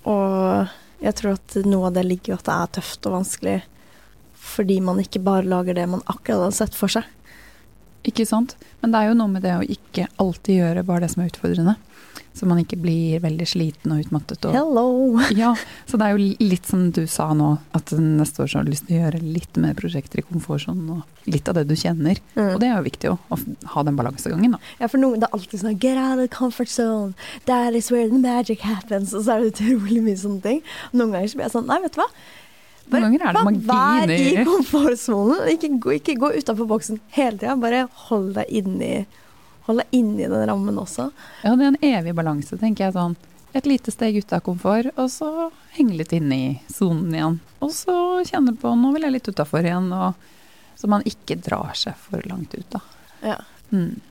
Og 0.09 1.03
jeg 1.03 1.17
tror 1.19 1.37
at 1.37 1.57
noe 1.67 1.89
av 1.89 1.97
det 1.97 2.05
ligger 2.07 2.33
jo 2.33 2.39
at 2.39 2.47
det 2.47 2.55
er 2.55 2.73
tøft 2.79 3.07
og 3.09 3.17
vanskelig 3.19 3.59
fordi 4.43 4.81
man 4.83 4.99
ikke 4.99 5.21
bare 5.23 5.47
lager 5.47 5.77
det 5.77 5.85
man 5.87 6.01
akkurat 6.11 6.49
har 6.49 6.55
sett 6.55 6.75
for 6.75 6.91
seg. 6.91 7.05
Ikke 8.07 8.25
sant. 8.27 8.57
Men 8.81 8.93
det 8.93 8.99
er 8.99 9.11
jo 9.11 9.17
noe 9.19 9.31
med 9.31 9.45
det 9.45 9.55
å 9.55 9.63
ikke 9.63 10.09
alltid 10.21 10.59
gjøre 10.59 10.85
bare 10.87 11.05
det 11.05 11.13
som 11.13 11.23
er 11.23 11.31
utfordrende. 11.31 11.77
Så 12.33 12.47
man 12.49 12.57
ikke 12.63 12.79
blir 12.81 13.21
veldig 13.21 13.45
sliten 13.45 13.93
og 13.93 14.01
utmattet. 14.01 14.45
Og, 14.49 14.55
Hello! 14.55 14.85
Ja, 15.37 15.51
så 15.85 15.99
det 16.01 16.07
er 16.07 16.17
jo 16.17 16.33
litt 16.41 16.65
som 16.65 16.87
du 16.93 17.03
sa 17.09 17.29
nå, 17.37 17.51
at 17.77 17.93
neste 17.93 18.43
år 18.43 18.49
så 18.49 18.59
har 18.59 18.65
du 18.65 18.73
lyst 18.73 18.87
til 18.87 18.97
å 18.97 19.03
gjøre 19.03 19.21
litt 19.21 19.59
mer 19.61 19.77
prosjekter 19.77 20.23
i 20.23 20.25
komfortsonen 20.25 20.89
og 20.95 21.29
litt 21.29 21.47
av 21.49 21.59
det 21.59 21.67
du 21.69 21.75
kjenner. 21.77 22.17
Mm. 22.33 22.47
Og 22.55 22.59
det 22.61 22.69
er 22.71 22.75
jo 22.75 22.87
viktig 22.89 23.11
å, 23.13 23.17
å 23.29 23.39
ha 23.75 23.85
den 23.85 23.99
balansegangen, 23.99 24.57
da. 24.57 24.61
Ja, 24.81 24.89
for 24.89 25.01
noen 25.01 25.21
det 25.21 25.29
er 25.29 25.37
alltid 25.37 25.61
sånn 25.61 25.79
Get 25.83 25.99
out 26.01 26.17
of 26.17 26.23
the 26.25 26.29
comfort 26.33 26.73
zone. 26.73 27.13
That 27.45 27.77
is 27.77 27.91
where 27.93 28.09
the 28.09 28.21
magic 28.21 28.65
happens. 28.65 29.13
Og 29.13 29.27
så 29.27 29.37
er 29.37 29.43
det 29.43 29.53
utrolig 29.53 30.01
mye 30.05 30.17
sånne 30.19 30.41
ting. 30.43 30.63
Noen 30.93 31.13
ganger 31.13 31.29
så 31.29 31.39
blir 31.39 31.49
jeg 31.49 31.55
sånn 31.57 31.69
Nei, 31.69 31.81
vet 31.85 31.93
du 31.95 32.01
hva. 32.01 32.09
Noen 32.91 33.05
ganger 33.07 33.25
er 33.25 33.35
det 33.37 33.43
magi 33.47 33.61
Vær 33.67 34.13
i 34.13 34.45
komfortsonen. 34.47 35.43
Ikke 35.53 35.69
gå, 35.81 35.97
ikke 35.99 36.15
gå 36.19 36.31
utafor 36.37 36.69
boksen 36.69 36.99
hele 37.15 37.39
tida. 37.39 37.55
Bare 37.59 37.85
hold 38.07 38.33
deg 38.37 38.49
inni 38.61 38.95
Hold 39.63 39.79
deg 39.79 39.93
inni 39.95 40.25
den 40.27 40.41
rammen 40.49 40.75
også. 40.75 41.05
Ja, 41.39 41.53
det 41.55 41.63
er 41.63 41.69
en 41.69 41.85
evig 41.87 42.11
balanse, 42.17 42.57
tenker 42.59 42.89
jeg 42.89 42.97
sånn. 42.97 43.13
Et 43.55 43.63
lite 43.69 43.93
steg 43.95 44.17
ut 44.19 44.33
av 44.35 44.41
komfort, 44.43 44.89
og 44.99 45.07
så 45.13 45.29
henge 45.77 45.95
litt 46.01 46.11
inne 46.17 46.35
i 46.35 46.49
sonen 46.67 47.13
igjen. 47.15 47.37
Og 47.63 47.71
så 47.71 47.95
kjenne 48.27 48.57
på 48.59 48.73
Nå 48.75 48.91
vil 48.91 49.07
jeg 49.07 49.15
litt 49.15 49.29
utafor 49.31 49.63
igjen. 49.63 49.87
Og, 49.95 50.19
så 50.75 50.91
man 50.91 51.07
ikke 51.07 51.39
drar 51.39 51.71
seg 51.79 51.95
for 51.95 52.19
langt 52.27 52.57
ut, 52.57 52.75
da. 52.75 52.83
Ja. 53.23 53.39
Mm. 53.71 54.01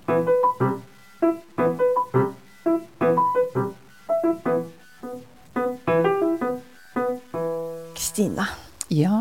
Ja. 8.93 9.19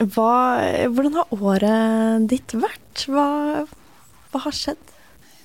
Hva, 0.00 0.32
hvordan 0.88 1.18
har 1.18 1.34
året 1.34 2.28
ditt 2.30 2.54
vært? 2.56 3.04
Hva, 3.10 3.26
hva 4.30 4.42
har 4.46 4.56
skjedd? 4.56 4.80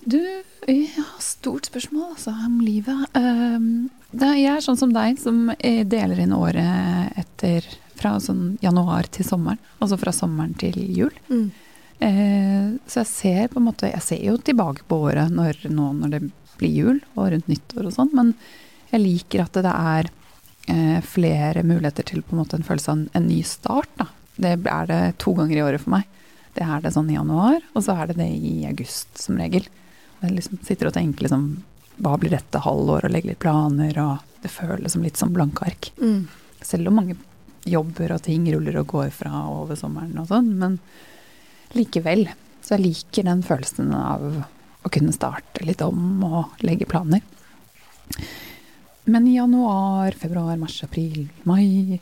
Du, 0.05 0.21
ja, 0.69 1.05
stort 1.23 1.65
spørsmål 1.71 2.11
altså, 2.13 2.31
om 2.45 2.59
livet. 2.61 3.17
Um, 3.17 3.89
er, 4.13 4.35
jeg 4.37 4.51
er 4.53 4.63
sånn 4.63 4.77
som 4.77 4.93
deg, 4.93 5.17
som 5.19 5.49
deler 5.59 6.21
inn 6.21 6.35
året 6.37 7.17
etter 7.17 7.65
fra 7.97 8.15
sånn 8.21 8.59
januar 8.61 9.09
til 9.09 9.25
sommeren. 9.27 9.61
Altså 9.81 9.97
fra 9.99 10.13
sommeren 10.13 10.53
til 10.61 10.77
jul. 10.93 11.15
Mm. 11.31 11.47
Uh, 11.95 12.77
så 12.85 13.01
jeg 13.01 13.09
ser 13.09 13.45
på 13.47 13.61
en 13.61 13.69
måte 13.69 13.87
Jeg 13.87 14.03
ser 14.03 14.19
jo 14.19 14.33
tilbake 14.43 14.83
på 14.83 14.97
året 15.07 15.31
når, 15.31 15.61
nå 15.71 15.93
når 15.95 16.11
det 16.11 16.19
blir 16.59 16.73
jul 16.73 16.97
og 17.15 17.29
rundt 17.31 17.47
nyttår 17.47 17.87
og 17.87 17.95
sånn, 17.95 18.11
men 18.15 18.33
jeg 18.91 19.03
liker 19.03 19.45
at 19.45 19.59
det 19.63 19.71
er 19.71 20.09
eh, 20.71 20.99
flere 21.05 21.63
muligheter 21.63 22.07
til 22.07 22.23
på 22.25 22.35
en 22.35 22.41
måte 22.43 22.59
en 22.59 22.67
følelse 22.67 22.91
av 22.91 22.97
en, 22.97 23.07
en, 23.13 23.29
ny 23.29 23.41
start. 23.47 23.91
Da. 23.99 24.09
Det 24.35 24.53
er 24.57 24.91
det 24.91 25.01
to 25.23 25.35
ganger 25.37 25.57
i 25.57 25.63
året 25.65 25.83
for 25.83 25.95
meg. 25.97 26.09
Det 26.55 26.63
er 26.63 26.83
det 26.83 26.93
sånn 26.95 27.09
i 27.11 27.17
januar, 27.17 27.59
og 27.75 27.83
så 27.83 27.97
er 27.99 28.11
det 28.11 28.19
det 28.21 28.29
i 28.31 28.57
august 28.69 29.19
som 29.19 29.39
regel. 29.39 29.67
Jeg 30.21 30.35
liksom 30.37 30.61
sitter 30.63 30.89
og 30.89 30.95
tenker 30.95 31.27
liksom 31.27 31.47
hva 32.03 32.15
blir 32.19 32.33
dette 32.35 32.59
halvår, 32.63 33.07
og 33.07 33.11
legger 33.11 33.33
litt 33.33 33.43
planer, 33.43 33.99
og 34.03 34.41
det 34.43 34.51
føles 34.51 34.95
som 34.95 35.03
litt 35.03 35.19
som 35.19 35.33
blanke 35.35 35.67
ark. 35.67 35.91
Mm. 35.99 36.25
Selv 36.63 36.91
om 36.91 36.99
mange 36.99 37.17
jobber 37.65 38.13
og 38.15 38.23
ting 38.25 38.45
ruller 38.53 38.79
og 38.81 38.89
går 38.93 39.11
fra 39.15 39.45
over 39.49 39.77
sommeren 39.79 40.17
og 40.21 40.29
sånn, 40.29 40.51
men 40.59 40.79
likevel. 41.75 42.27
Så 42.61 42.75
jeg 42.75 42.85
liker 42.85 43.27
den 43.27 43.43
følelsen 43.45 43.93
av 43.95 44.25
å 44.85 44.91
kunne 44.93 45.13
starte 45.15 45.65
litt 45.65 45.81
om 45.85 46.23
og 46.25 46.65
legge 46.65 46.87
planer. 46.89 47.23
Men 49.05 49.27
januar, 49.29 50.15
februar, 50.17 50.57
mars, 50.57 50.79
april, 50.83 51.27
mai 51.43 51.99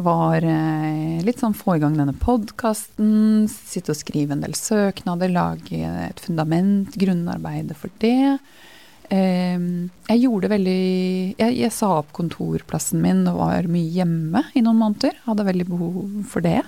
var 0.00 0.40
eh, 0.40 1.18
litt 1.24 1.42
sånn 1.42 1.56
få 1.56 1.74
i 1.76 1.82
gang 1.82 1.98
denne 1.98 2.14
podkasten. 2.16 3.44
Sitte 3.52 3.92
og 3.92 3.98
skrive 3.98 4.32
en 4.32 4.44
del 4.44 4.56
søknader, 4.56 5.34
lage 5.34 5.82
et 6.06 6.22
fundament, 6.24 6.96
grunnarbeidet 6.96 7.76
for 7.76 7.92
det. 8.00 8.38
Eh, 9.12 9.60
jeg 10.08 10.22
gjorde 10.24 10.50
veldig 10.50 10.80
jeg, 11.36 11.52
jeg, 11.60 11.70
sa 11.76 11.92
opp 12.00 12.08
kontorplassen 12.16 13.04
min 13.04 13.20
og 13.30 13.38
var 13.38 13.68
mye 13.68 13.92
hjemme 14.00 14.46
i 14.56 14.64
noen 14.64 14.80
måneder. 14.80 15.20
Hadde 15.28 15.50
veldig 15.52 15.68
behov 15.68 16.02
for 16.32 16.46
det. 16.46 16.62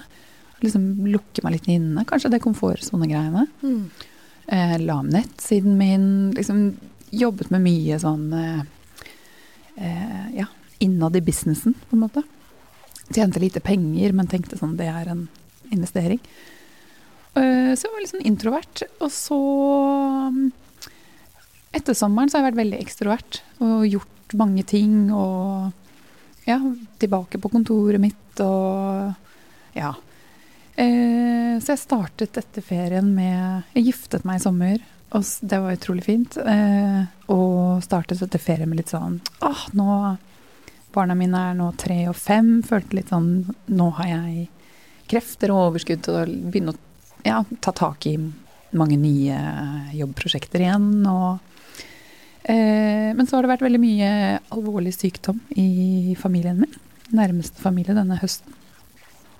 Liksom 0.60 1.06
lukke 1.08 1.46
meg 1.46 1.56
litt 1.56 1.72
inne. 1.72 2.04
Kanskje 2.04 2.36
det 2.36 2.44
komfortsonegreiene. 2.44 3.48
Mm. 3.64 3.84
Eh, 4.52 4.80
la 4.84 5.00
om 5.00 5.08
nettsiden 5.16 5.80
min. 5.80 6.10
Liksom 6.36 6.74
jobbet 7.08 7.48
med 7.48 7.64
mye 7.64 7.96
sånn 8.02 8.34
eh, 9.78 10.28
ja, 10.40 10.46
innad 10.84 11.16
i 11.16 11.24
businessen, 11.24 11.74
på 11.88 11.96
en 11.96 12.04
måte. 12.04 12.22
Tjente 13.08 13.40
lite 13.40 13.62
penger, 13.64 14.12
men 14.12 14.28
tenkte 14.30 14.58
sånn 14.58 14.76
det 14.78 14.90
er 14.90 15.10
en 15.14 15.26
investering. 15.72 16.20
Eh, 17.38 17.72
så 17.74 17.86
jeg 17.86 17.92
var 17.92 18.02
litt 18.02 18.14
sånn 18.14 18.28
introvert. 18.28 18.84
Og 19.00 19.12
så 19.14 19.38
mm, 20.34 20.48
Etter 21.78 21.96
sommeren 21.96 22.30
så 22.30 22.38
har 22.38 22.46
jeg 22.46 22.50
vært 22.52 22.62
veldig 22.62 22.78
ekstrovert 22.80 23.40
og 23.64 23.84
gjort 23.86 24.36
mange 24.40 24.64
ting. 24.68 25.08
Og 25.12 26.48
ja, 26.48 26.58
tilbake 27.00 27.40
på 27.40 27.50
kontoret 27.52 28.00
mitt 28.00 28.42
og 28.44 29.12
ja. 29.76 29.92
Eh, 30.78 31.58
så 31.60 31.74
jeg 31.74 31.82
startet 31.82 32.38
etter 32.38 32.62
ferien 32.62 33.08
med 33.10 33.66
Jeg 33.74 33.88
giftet 33.88 34.24
meg 34.28 34.38
i 34.38 34.44
sommer, 34.44 34.82
og 35.16 35.24
det 35.40 35.58
var 35.62 35.76
utrolig 35.76 36.04
fint. 36.04 36.36
Eh, 36.36 37.04
og 37.32 37.84
startet 37.84 38.22
etter 38.24 38.42
ferie 38.42 38.68
med 38.68 38.82
litt 38.82 38.92
sånn 38.92 39.20
åh, 39.44 39.68
nå 39.76 40.16
Barna 40.92 41.12
mine 41.14 41.40
er 41.50 41.56
nå 41.56 41.68
tre 41.78 41.98
og 42.10 42.16
fem. 42.16 42.62
Følte 42.64 42.96
litt 42.96 43.10
sånn 43.12 43.44
Nå 43.70 43.88
har 43.98 44.08
jeg 44.08 44.46
krefter 45.08 45.52
og 45.52 45.70
overskudd 45.70 46.00
til 46.04 46.16
å 46.16 46.22
begynne 46.26 46.72
å 46.72 46.78
ja, 47.26 47.42
ta 47.60 47.74
tak 47.76 48.06
i 48.08 48.16
mange 48.76 48.96
nye 49.00 49.36
jobbprosjekter 49.96 50.64
igjen. 50.64 50.88
Og, 51.08 51.38
eh, 52.42 53.12
men 53.16 53.28
så 53.28 53.36
har 53.36 53.44
det 53.44 53.52
vært 53.52 53.66
veldig 53.66 53.82
mye 53.84 54.10
alvorlig 54.56 54.94
sykdom 54.96 55.40
i 55.60 56.16
familien 56.20 56.60
min. 56.64 56.74
Nærmeste 57.16 57.60
familie 57.62 57.96
denne 57.96 58.18
høsten. 58.20 58.56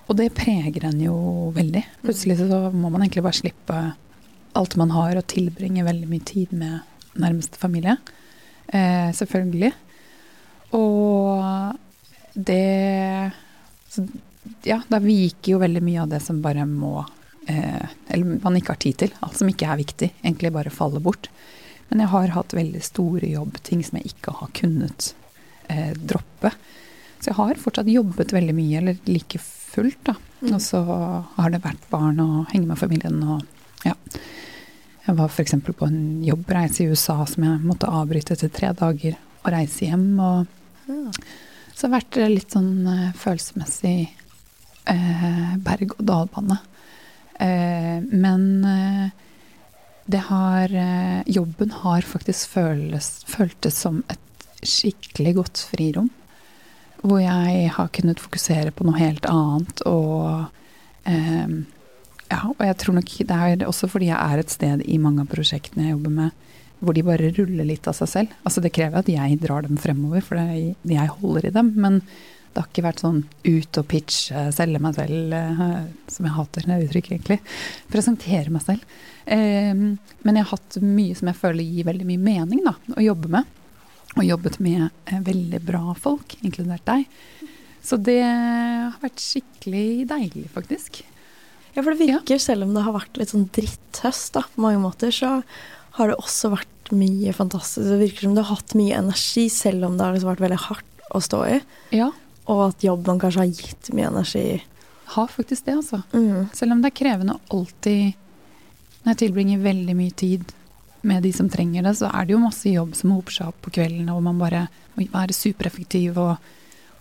Og 0.09 0.17
det 0.17 0.31
preger 0.37 0.87
en 0.89 1.01
jo 1.01 1.17
veldig. 1.53 1.83
Plutselig 2.01 2.39
så 2.39 2.61
må 2.73 2.89
man 2.89 3.03
egentlig 3.03 3.25
bare 3.25 3.41
slippe 3.41 3.81
alt 4.57 4.75
man 4.79 4.93
har, 4.95 5.17
og 5.17 5.27
tilbringe 5.29 5.85
veldig 5.85 6.09
mye 6.09 6.25
tid 6.25 6.53
med 6.55 6.79
nærmeste 7.19 7.59
familie. 7.59 7.97
Eh, 8.67 9.11
selvfølgelig. 9.15 9.73
Og 10.77 11.77
det 12.33 13.31
så, 13.89 14.07
Ja, 14.63 14.79
da 14.89 14.99
viker 15.01 15.55
jo 15.55 15.61
veldig 15.61 15.81
mye 15.83 16.03
av 16.03 16.11
det 16.11 16.19
som 16.23 16.41
bare 16.41 16.63
må 16.65 17.01
eh, 17.49 17.85
Eller 18.07 18.39
man 18.43 18.57
ikke 18.57 18.75
har 18.75 18.81
tid 18.81 18.97
til. 19.01 19.13
Alt 19.25 19.39
som 19.39 19.49
ikke 19.49 19.67
er 19.67 19.81
viktig, 19.81 20.11
egentlig 20.23 20.53
bare 20.53 20.73
faller 20.73 21.03
bort. 21.03 21.29
Men 21.89 22.03
jeg 22.03 22.13
har 22.13 22.35
hatt 22.35 22.53
veldig 22.53 22.81
store 22.85 23.29
jobbting 23.31 23.81
som 23.85 23.97
jeg 23.97 24.13
ikke 24.13 24.35
har 24.39 24.51
kunnet 24.57 25.13
eh, 25.67 25.93
droppe. 25.97 26.53
Så 27.19 27.31
jeg 27.31 27.39
har 27.39 27.61
fortsatt 27.61 27.89
jobbet 27.91 28.33
veldig 28.33 28.55
mye, 28.55 28.77
eller 28.79 28.99
like 29.09 29.41
fullt, 29.41 29.99
da. 30.07 30.15
Mm. 30.39 30.53
Og 30.53 30.61
så 30.63 30.81
har 31.35 31.49
det 31.51 31.63
vært 31.65 31.89
barn 31.91 32.21
og 32.23 32.51
henge 32.53 32.69
med 32.69 32.79
familien 32.79 33.17
og 33.25 33.41
ja. 33.83 33.95
Jeg 35.09 35.17
var 35.17 35.31
f.eks. 35.31 35.55
på 35.65 35.87
en 35.87 36.01
jobbreise 36.21 36.83
i 36.83 36.91
USA 36.91 37.23
som 37.25 37.45
jeg 37.45 37.61
måtte 37.65 37.89
avbryte 37.89 38.35
etter 38.35 38.51
tre 38.53 38.69
dager 38.77 39.15
og 39.41 39.49
reise 39.55 39.87
hjem. 39.87 40.05
Og 40.21 40.45
så 40.85 41.87
har 41.87 41.89
det 41.89 41.95
vært 41.95 42.19
litt 42.29 42.53
sånn 42.53 42.85
uh, 42.85 43.07
følelsesmessig 43.17 43.95
uh, 44.05 45.55
berg-og-dal-bane. 45.65 46.59
Uh, 47.39 48.05
men 48.05 48.45
det 50.09 50.21
har 50.27 50.71
Jobben 51.29 51.73
har 51.83 52.05
faktisk 52.05 52.53
føles, 52.53 53.09
føltes 53.29 53.81
som 53.81 54.03
et 54.09 54.47
skikkelig 54.65 55.35
godt 55.37 55.65
frirom 55.71 56.09
hvor 57.01 57.21
jeg 57.21 57.69
har 57.75 57.91
kunnet 57.95 58.19
fokusere 58.19 58.73
på 58.75 58.85
noe 58.87 58.99
helt 58.99 59.25
annet. 59.29 59.83
Og, 59.87 60.49
eh, 61.05 61.47
ja, 62.29 62.43
og 62.51 62.61
jeg 62.61 62.77
tror 62.81 62.97
nok 62.99 63.13
det 63.29 63.35
er 63.35 63.67
også 63.67 63.89
fordi 63.89 64.11
jeg 64.11 64.19
er 64.19 64.41
et 64.41 64.53
sted 64.53 64.83
i 64.85 64.99
mange 65.01 65.23
av 65.25 65.31
prosjektene 65.31 65.87
jeg 65.87 65.95
jobber 65.95 66.15
med, 66.15 66.49
hvor 66.79 66.95
de 66.95 67.03
bare 67.03 67.31
ruller 67.35 67.67
litt 67.67 67.87
av 67.89 67.97
seg 67.97 68.11
selv. 68.11 68.35
Altså 68.47 68.63
Det 68.63 68.73
krever 68.75 69.01
at 69.01 69.09
jeg 69.11 69.39
drar 69.41 69.65
dem 69.65 69.79
fremover, 69.81 70.23
for 70.23 70.39
det, 70.39 70.75
jeg 70.87 71.15
holder 71.19 71.49
i 71.49 71.55
dem. 71.55 71.73
Men 71.75 71.99
det 72.53 72.61
har 72.61 72.69
ikke 72.69 72.85
vært 72.85 73.03
sånn 73.03 73.19
ut 73.45 73.79
og 73.81 73.87
pitche, 73.91 74.45
selge 74.55 74.81
meg 74.81 74.95
selv, 74.97 75.35
eh, 75.35 75.65
som 76.09 76.25
jeg 76.27 76.35
hater 76.37 76.69
det 76.69 76.79
uttrykket, 76.87 77.11
egentlig. 77.17 77.39
Presentere 77.91 78.53
meg 78.53 78.65
selv. 78.65 78.97
Eh, 79.25 79.73
men 79.75 80.39
jeg 80.39 80.45
har 80.45 80.53
hatt 80.55 80.79
mye 80.85 81.17
som 81.17 81.29
jeg 81.29 81.41
føler 81.41 81.65
gir 81.65 81.89
veldig 81.89 82.07
mye 82.09 82.25
mening 82.29 82.63
da, 82.65 82.77
å 82.95 83.05
jobbe 83.05 83.31
med 83.37 83.55
og 84.17 84.25
jobbet 84.25 84.57
med 84.63 84.87
eh, 85.05 85.19
veldig 85.21 85.59
bra 85.61 85.93
folk, 85.97 86.33
inkludert 86.41 86.85
deg. 86.87 87.05
Så 87.85 87.99
det 88.01 88.21
har 88.25 88.97
vært 89.01 89.21
skikkelig 89.23 90.07
deilig, 90.09 90.47
faktisk. 90.53 91.03
Ja, 91.75 91.83
for 91.83 91.93
det 91.93 92.01
virker, 92.01 92.35
ja. 92.35 92.41
selv 92.41 92.65
om 92.65 92.73
det 92.75 92.83
har 92.85 92.95
vært 92.95 93.19
litt 93.19 93.33
sånn 93.33 93.49
dritthøst 93.55 94.33
da, 94.35 94.45
på 94.53 94.63
mange 94.63 94.81
måter, 94.81 95.13
så 95.13 95.39
har 95.99 96.11
det 96.11 96.17
også 96.19 96.53
vært 96.53 96.93
mye 96.95 97.33
fantastisk. 97.35 97.85
Det 97.85 97.99
virker 98.01 98.27
som 98.27 98.35
du 98.35 98.41
har 98.41 98.55
hatt 98.55 98.75
mye 98.77 98.97
energi, 98.97 99.45
selv 99.53 99.85
om 99.87 99.97
det 99.97 100.05
har 100.05 100.15
liksom 100.15 100.31
vært 100.31 100.45
veldig 100.45 100.61
hardt 100.65 101.07
å 101.15 101.21
stå 101.23 101.41
i. 101.49 101.59
Ja. 101.95 102.09
Og 102.49 102.63
at 102.69 102.85
jobben 102.85 103.21
kanskje 103.21 103.43
har 103.43 103.51
gitt 103.51 103.91
mye 103.93 104.09
energi. 104.09 104.45
Har 105.15 105.29
faktisk 105.31 105.65
det, 105.65 105.77
altså. 105.81 106.01
Mm. 106.13 106.49
Selv 106.53 106.75
om 106.75 106.81
det 106.81 106.91
er 106.91 106.99
krevende 106.99 107.39
alltid 107.49 108.13
Når 108.99 109.13
jeg 109.13 109.19
tilbringer 109.23 109.61
veldig 109.63 109.95
mye 109.97 110.13
tid 110.13 110.51
med 111.07 111.23
de 111.23 111.31
som 111.33 111.47
trenger 111.49 111.85
det, 111.87 111.93
så 111.95 112.09
er 112.11 112.27
det 112.27 112.33
jo 112.35 112.41
masse 112.43 112.69
jobb 112.69 112.91
som 112.97 113.13
hoper 113.15 113.31
seg 113.31 113.51
opp 113.53 113.61
på 113.63 113.71
kvelden, 113.77 114.09
og 114.11 114.19
man 114.25 114.41
bare 114.41 114.65
må 114.97 115.05
være 115.13 115.35
supereffektiv. 115.35 116.19
Og, 116.19 116.35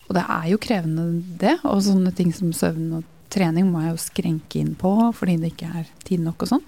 og, 0.07 0.13
det 0.15 0.23
er 0.23 0.47
jo 0.53 0.61
krevende, 0.63 1.09
det. 1.41 1.57
Og 1.67 1.83
sånne 1.89 2.13
ting 2.15 2.31
som 2.37 2.55
søvn 2.55 3.01
og 3.01 3.09
trening 3.33 3.69
må 3.71 3.83
jeg 3.85 3.95
jo 3.95 4.03
skrenke 4.03 4.61
inn 4.61 4.75
på 4.79 4.93
fordi 5.17 5.38
det 5.43 5.53
ikke 5.55 5.71
er 5.83 5.91
tid 6.07 6.25
nok 6.25 6.47
og 6.47 6.53
sånn. 6.55 6.64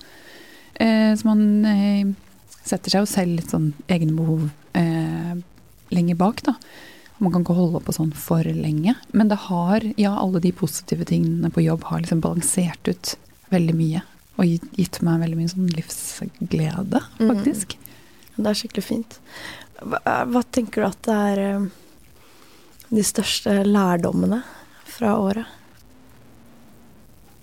Eh, 0.80 1.10
så 1.16 1.28
man 1.28 1.42
eh, 1.68 2.12
setter 2.62 2.92
seg 2.92 3.04
jo 3.04 3.10
selv 3.10 3.36
litt 3.38 3.52
sånn 3.52 3.72
egne 3.90 4.14
behov 4.16 4.46
eh, 4.78 5.34
lenger 5.94 6.20
bak, 6.20 6.44
da. 6.46 6.56
Man 7.20 7.34
kan 7.34 7.42
ikke 7.44 7.58
holde 7.58 7.82
på 7.84 7.92
sånn 7.92 8.14
for 8.16 8.46
lenge. 8.46 8.94
Men 9.12 9.28
det 9.28 9.42
har, 9.48 9.84
ja, 10.00 10.14
alle 10.16 10.40
de 10.40 10.54
positive 10.56 11.04
tingene 11.08 11.50
på 11.52 11.66
jobb 11.66 11.84
har 11.90 12.00
liksom 12.00 12.22
balansert 12.24 12.88
ut 12.88 13.16
veldig 13.52 13.76
mye 13.76 14.04
og 14.40 14.48
gitt 14.78 15.00
meg 15.04 15.20
veldig 15.20 15.36
mye 15.36 15.50
sånn 15.52 15.68
livsglede, 15.74 17.02
mm. 17.18 17.26
faktisk. 17.28 17.76
Mm. 17.76 18.38
Det 18.38 18.48
er 18.48 18.56
skikkelig 18.56 18.84
fint. 18.86 19.18
Hva, 19.80 20.00
hva, 20.30 20.42
tenker 20.48 20.80
du 20.80 20.88
at 20.88 21.00
det 21.04 21.16
er 21.32 21.42
eh, 21.44 21.66
de 22.88 23.04
største 23.04 23.58
lærdommene 23.66 24.40
fra 24.88 25.12
året? 25.20 25.59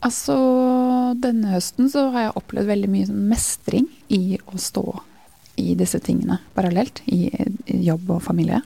Altså, 0.05 0.37
denne 1.17 1.55
høsten 1.55 1.89
så 1.89 2.07
har 2.13 2.27
jeg 2.27 2.39
opplevd 2.39 2.69
veldig 2.69 2.89
mye 2.93 3.09
sånn 3.09 3.29
mestring 3.31 3.87
i 4.13 4.37
å 4.37 4.59
stå 4.61 4.85
i 5.57 5.71
disse 5.77 5.99
tingene 6.05 6.37
parallelt. 6.53 7.01
I, 7.09 7.31
i 7.65 7.79
jobb 7.87 8.11
og 8.17 8.25
familie. 8.27 8.61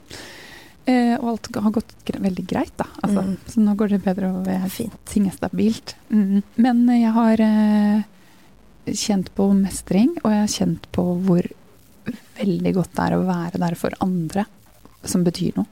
Eh, 0.87 1.17
og 1.19 1.29
alt 1.33 1.49
har 1.55 1.71
gått 1.75 1.95
veldig 2.07 2.47
greit, 2.47 2.77
da. 2.79 2.87
Altså, 3.03 3.23
mm. 3.27 3.37
Så 3.51 3.61
nå 3.63 3.75
går 3.79 3.89
det 3.95 4.05
bedre, 4.05 4.27
og 4.35 4.47
jeg, 4.51 4.91
ting 5.09 5.27
er 5.31 5.39
stabilt. 5.39 5.89
Mm. 6.11 6.43
Men 6.61 6.77
jeg 6.95 7.13
har 7.15 7.37
eh, 7.47 8.01
kjent 8.93 9.29
på 9.39 9.45
mestring, 9.57 10.11
og 10.23 10.29
jeg 10.35 10.43
har 10.43 10.53
kjent 10.53 10.85
på 10.95 11.03
hvor 11.27 11.45
veldig 12.39 12.73
godt 12.77 12.95
det 12.97 13.07
er 13.07 13.17
å 13.17 13.27
være 13.27 13.63
der 13.63 13.77
for 13.79 13.97
andre 14.05 14.47
som 15.07 15.25
betyr 15.27 15.59
noe. 15.59 15.69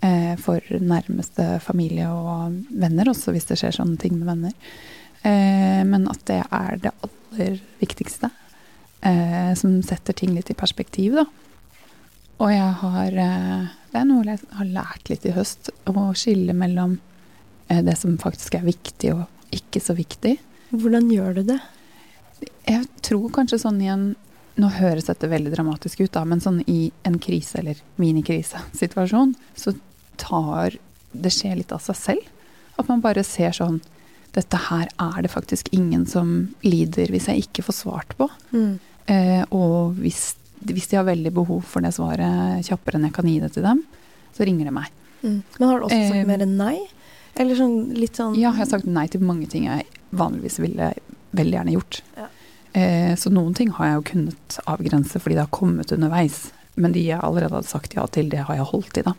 Eh, 0.00 0.34
for 0.38 0.62
nærmeste 0.78 1.56
familie 1.64 2.06
og 2.06 2.54
venner, 2.70 3.10
også 3.10 3.34
hvis 3.34 3.48
det 3.48 3.58
skjer 3.58 3.74
sånne 3.80 3.98
ting 3.98 4.14
med 4.20 4.28
venner. 4.30 4.74
Eh, 5.26 5.82
men 5.88 6.06
at 6.10 6.22
det 6.30 6.42
er 6.44 6.78
det 6.84 6.94
aller 7.02 7.58
viktigste. 7.80 8.30
Eh, 9.00 9.54
som 9.58 9.80
setter 9.86 10.14
ting 10.14 10.34
litt 10.34 10.50
i 10.50 10.58
perspektiv, 10.58 11.18
da. 11.18 11.26
Og 12.38 12.50
jeg 12.50 12.70
har 12.80 13.18
eh, 13.18 13.66
Det 13.88 13.98
er 13.98 14.06
noe 14.06 14.24
jeg 14.26 14.40
har 14.58 14.70
lært 14.70 15.10
litt 15.10 15.26
i 15.26 15.34
høst. 15.34 15.70
Å 15.88 16.10
skille 16.18 16.54
mellom 16.54 16.98
eh, 17.68 17.82
det 17.82 17.96
som 17.98 18.18
faktisk 18.20 18.58
er 18.58 18.66
viktig 18.66 19.14
og 19.14 19.54
ikke 19.54 19.82
så 19.82 19.96
viktig. 19.98 20.36
Hvordan 20.70 21.08
gjør 21.10 21.38
du 21.38 21.42
det? 21.54 21.58
Jeg 22.68 22.84
tror 23.02 23.30
kanskje 23.34 23.62
sånn 23.62 23.80
i 23.82 23.90
en 23.90 24.10
Nå 24.58 24.70
høres 24.74 25.06
dette 25.06 25.30
veldig 25.30 25.52
dramatisk 25.54 26.02
ut, 26.02 26.12
da, 26.16 26.24
men 26.26 26.42
sånn 26.42 26.62
i 26.66 26.90
en 27.06 27.18
krise- 27.22 27.60
eller 27.60 27.78
minikrisesituasjon, 28.00 29.36
så 29.54 29.76
tar 30.18 30.78
det 31.12 31.30
skjer 31.32 31.60
litt 31.60 31.72
av 31.72 31.84
seg 31.84 31.96
selv. 31.96 32.32
At 32.78 32.90
man 32.90 33.04
bare 33.04 33.24
ser 33.26 33.54
sånn 33.56 33.80
Dette 34.36 34.58
her 34.60 34.90
er 35.00 35.22
det 35.24 35.30
faktisk 35.32 35.70
ingen 35.72 36.02
som 36.06 36.50
lider 36.60 37.08
hvis 37.10 37.30
jeg 37.30 37.46
ikke 37.46 37.62
får 37.64 37.74
svart 37.74 38.10
på. 38.18 38.26
Mm. 38.52 38.74
Eh, 39.08 39.40
og 39.56 39.96
hvis 39.96 40.34
hvis 40.66 40.88
de 40.90 40.98
har 40.98 41.06
veldig 41.06 41.32
behov 41.34 41.62
for 41.66 41.84
det 41.84 41.94
svaret 41.96 42.66
kjappere 42.66 42.98
enn 42.98 43.08
jeg 43.08 43.16
kan 43.16 43.28
gi 43.30 43.38
det 43.42 43.52
til 43.54 43.66
dem, 43.66 43.82
så 44.34 44.46
ringer 44.46 44.68
de 44.68 44.74
meg. 44.74 44.90
Mm. 45.22 45.40
Men 45.58 45.68
har 45.68 45.78
du 45.78 45.86
også 45.86 45.98
sagt 45.98 46.18
eh, 46.20 46.28
mer 46.28 46.44
enn 46.44 46.56
nei? 46.58 46.76
Eller 47.38 47.58
sånn 47.58 47.76
litt 47.94 48.18
sånn 48.18 48.34
Ja, 48.38 48.50
jeg 48.50 48.62
har 48.62 48.70
sagt 48.70 48.88
nei 48.90 49.06
til 49.10 49.22
mange 49.26 49.48
ting 49.50 49.68
jeg 49.68 49.86
vanligvis 50.16 50.58
ville 50.62 50.92
veldig 51.36 51.58
gjerne 51.58 51.74
gjort. 51.76 52.00
Eh, 52.76 53.14
så 53.16 53.32
noen 53.32 53.54
ting 53.56 53.70
har 53.76 53.90
jeg 53.90 53.98
jo 53.98 54.06
kunnet 54.12 54.58
avgrense 54.68 55.20
fordi 55.22 55.38
det 55.38 55.46
har 55.46 55.54
kommet 55.54 55.92
underveis. 55.94 56.48
Men 56.78 56.94
de 56.94 57.02
jeg 57.08 57.20
allerede 57.20 57.56
hadde 57.56 57.70
sagt 57.70 57.96
ja 57.96 58.06
til, 58.12 58.30
det 58.30 58.44
har 58.46 58.58
jeg 58.58 58.70
holdt 58.72 59.00
i, 59.00 59.06
da. 59.06 59.14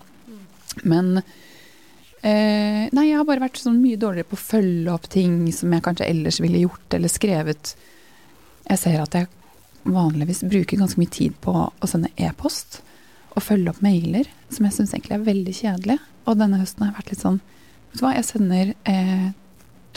Men 0.87 1.21
Eh, 2.21 2.89
nei, 2.91 3.05
jeg 3.07 3.15
har 3.15 3.27
bare 3.27 3.45
vært 3.45 3.61
sånn 3.61 3.79
mye 3.79 3.99
dårligere 3.99 4.27
på 4.27 4.35
å 4.35 4.41
følge 4.43 4.91
opp 4.91 5.05
ting 5.11 5.37
som 5.55 5.71
jeg 5.71 5.83
kanskje 5.85 6.09
ellers 6.09 6.39
ville 6.43 6.65
gjort 6.65 6.95
eller 6.97 7.11
skrevet. 7.11 7.75
Jeg 8.67 8.81
ser 8.81 8.97
at 8.99 9.15
jeg 9.15 9.29
vanligvis 9.87 10.43
bruker 10.43 10.81
ganske 10.81 10.99
mye 10.99 11.13
tid 11.15 11.37
på 11.39 11.53
å 11.55 11.89
sende 11.89 12.11
e-post 12.19 12.81
og 13.37 13.45
følge 13.45 13.71
opp 13.71 13.79
mailer, 13.85 14.27
som 14.51 14.67
jeg 14.67 14.75
syns 14.75 14.91
egentlig 14.93 15.15
er 15.15 15.27
veldig 15.29 15.55
kjedelig. 15.61 15.97
Og 16.27 16.41
denne 16.41 16.59
høsten 16.59 16.83
har 16.83 16.91
jeg 16.91 16.99
vært 16.99 17.13
litt 17.13 17.25
sånn 17.25 17.41
Vet 17.89 17.97
du 17.97 18.03
hva, 18.03 18.09
jeg 18.13 18.25
sender 18.27 18.67
eh, 18.85 19.29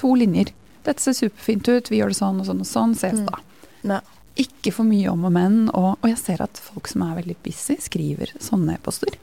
to 0.00 0.14
linjer. 0.16 0.48
Dette 0.84 1.00
ser 1.04 1.14
superfint 1.14 1.68
ut, 1.68 1.90
vi 1.92 2.00
gjør 2.00 2.08
det 2.12 2.18
sånn 2.18 2.40
og 2.42 2.46
sånn 2.48 2.60
og 2.64 2.66
sånn, 2.66 2.94
ses 2.98 3.20
Mm. 3.20 3.26
da. 3.26 3.38
Ja. 3.84 4.00
Ikke 4.36 4.72
for 4.72 4.84
mye 4.88 5.08
om 5.12 5.24
og 5.28 5.32
men. 5.32 5.68
Og, 5.74 5.98
og 6.02 6.08
jeg 6.08 6.18
ser 6.18 6.42
at 6.42 6.56
folk 6.58 6.88
som 6.88 7.02
er 7.02 7.18
veldig 7.22 7.36
busy, 7.44 7.76
skriver 7.78 8.32
sånne 8.40 8.74
e-poster. 8.78 9.18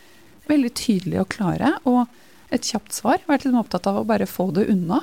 Veldig 0.48 0.74
tydelige 0.78 1.22
og 1.24 1.30
klare. 1.30 1.74
Og 1.86 2.08
et 2.52 2.62
kjapt 2.62 2.94
svar. 2.94 3.18
Vært 3.28 3.46
litt 3.46 3.56
opptatt 3.58 3.88
av 3.88 3.98
å 4.02 4.06
bare 4.08 4.26
få 4.30 4.52
det 4.54 4.68
unna. 4.70 5.02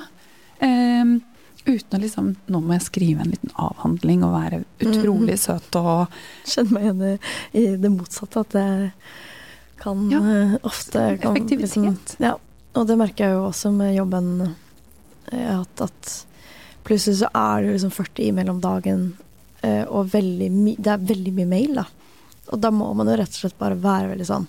Um, 0.61 1.21
uten 1.67 1.99
å 1.99 2.01
liksom 2.01 2.35
Nå 2.49 2.59
må 2.63 2.73
jeg 2.73 2.85
skrive 2.87 3.21
en 3.21 3.29
liten 3.29 3.51
avhandling 3.61 4.23
og 4.25 4.31
være 4.33 4.63
utrolig 4.81 5.35
mm. 5.35 5.41
søt 5.43 5.75
og 5.77 6.07
Kjenner 6.47 6.71
meg 6.73 6.83
igjen 6.87 7.03
i, 7.03 7.11
i 7.61 7.65
det 7.77 7.91
motsatte, 7.93 8.41
at 8.41 8.55
det 8.55 8.91
kan 9.83 10.07
Ja. 10.09 10.17
eh, 10.23 10.55
ofte 10.65 11.03
kan, 11.21 11.35
Effektivitet. 11.35 11.75
Liksom, 11.83 12.23
ja, 12.23 12.31
og 12.73 12.87
det 12.89 12.97
merker 12.97 13.27
jeg 13.27 13.35
jo 13.35 13.43
også 13.51 13.71
med 13.75 13.93
jobben. 13.95 14.55
jeg 15.31 15.45
har 15.45 15.61
At, 15.61 15.81
at 15.91 16.25
plutselig 16.87 17.21
så 17.21 17.31
er 17.35 17.63
det 17.63 17.75
liksom 17.75 17.93
40 17.93 18.29
e-mail 18.29 18.51
om 18.53 18.61
dagen, 18.63 19.07
eh, 19.61 19.83
og 19.85 20.13
det 20.13 20.91
er 20.93 21.07
veldig 21.11 21.33
mye 21.35 21.49
mail, 21.49 21.81
da. 21.81 21.87
Og 22.53 22.61
da 22.63 22.71
må 22.71 22.87
man 22.95 23.09
jo 23.11 23.17
rett 23.19 23.33
og 23.33 23.41
slett 23.41 23.59
bare 23.59 23.79
være 23.79 24.13
veldig 24.13 24.29
sånn 24.29 24.47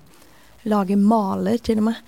Lage 0.68 0.96
maler, 1.00 1.56
til 1.64 1.78
og 1.80 1.86
med, 1.86 1.98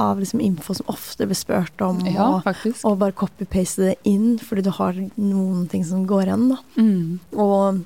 av 0.00 0.18
liksom 0.18 0.40
info 0.42 0.74
som 0.74 0.88
ofte 0.90 1.26
blir 1.28 1.36
spurt 1.36 1.82
om. 1.84 2.00
Ja, 2.08 2.26
og, 2.40 2.46
og 2.88 2.96
bare 2.98 3.14
copy-paste 3.14 3.90
det 3.90 3.96
inn, 4.08 4.38
fordi 4.40 4.64
du 4.66 4.70
har 4.74 4.96
noen 5.20 5.66
ting 5.70 5.84
som 5.86 6.06
går 6.08 6.30
igjen, 6.30 6.46
da. 6.54 6.58
Mm. 6.80 7.20
Og, 7.44 7.82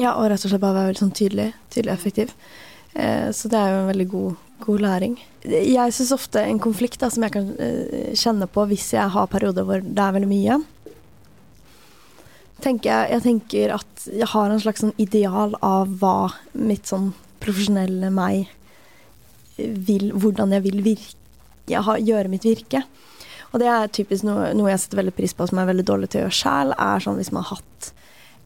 ja, 0.00 0.14
og 0.14 0.30
rett 0.30 0.46
og 0.46 0.52
slett 0.52 0.62
bare 0.62 0.78
være 0.78 0.92
veldig 0.92 1.02
sånn 1.02 1.12
tydelig, 1.18 1.48
tydelig 1.74 1.92
effektiv. 1.96 2.32
Eh, 2.94 3.26
så 3.34 3.50
det 3.52 3.58
er 3.58 3.74
jo 3.74 3.82
en 3.82 3.90
veldig 3.90 4.08
god, 4.14 4.46
god 4.68 4.86
læring. 4.86 5.18
Jeg 5.50 5.96
syns 5.98 6.14
ofte 6.14 6.46
en 6.46 6.62
konflikt 6.62 7.02
da, 7.02 7.10
som 7.12 7.26
jeg 7.26 7.34
kan 7.34 7.50
eh, 7.58 8.14
kjenne 8.16 8.48
på 8.48 8.68
hvis 8.70 8.92
jeg 8.94 9.12
har 9.18 9.32
perioder 9.34 9.66
hvor 9.66 9.82
det 9.84 10.06
er 10.06 10.16
veldig 10.16 10.30
mye 10.30 10.62
tenker 12.64 12.90
jeg, 12.90 13.10
jeg 13.14 13.24
tenker 13.24 13.74
at 13.76 14.06
jeg 14.10 14.30
har 14.32 14.50
en 14.50 14.62
slags 14.62 14.82
sånn 14.84 14.96
ideal 15.00 15.54
av 15.64 15.92
hva 16.00 16.32
mitt 16.56 16.90
sånn 16.90 17.12
profesjonelle 17.44 18.10
meg 18.14 18.50
vil 19.54 20.08
Hvordan 20.18 20.50
jeg 20.56 20.64
vil 20.64 20.80
virke, 20.82 21.18
jeg 21.70 21.82
har, 21.86 22.00
gjøre 22.02 22.30
mitt 22.32 22.42
virke. 22.42 22.80
Og 23.54 23.60
det 23.62 23.68
er 23.70 23.92
typisk 23.94 24.26
noe, 24.26 24.48
noe 24.56 24.72
jeg 24.72 24.80
setter 24.82 24.98
veldig 24.98 25.14
pris 25.14 25.34
på, 25.36 25.46
som 25.46 25.60
er 25.62 25.68
veldig 25.68 25.84
dårlig 25.86 26.08
til 26.10 26.20
å 26.20 26.24
gjøre 26.24 26.38
sjæl, 26.40 26.72
er 26.74 27.04
sånn 27.04 27.20
hvis 27.20 27.30
man 27.30 27.46
har 27.46 27.60
hatt 27.60 27.92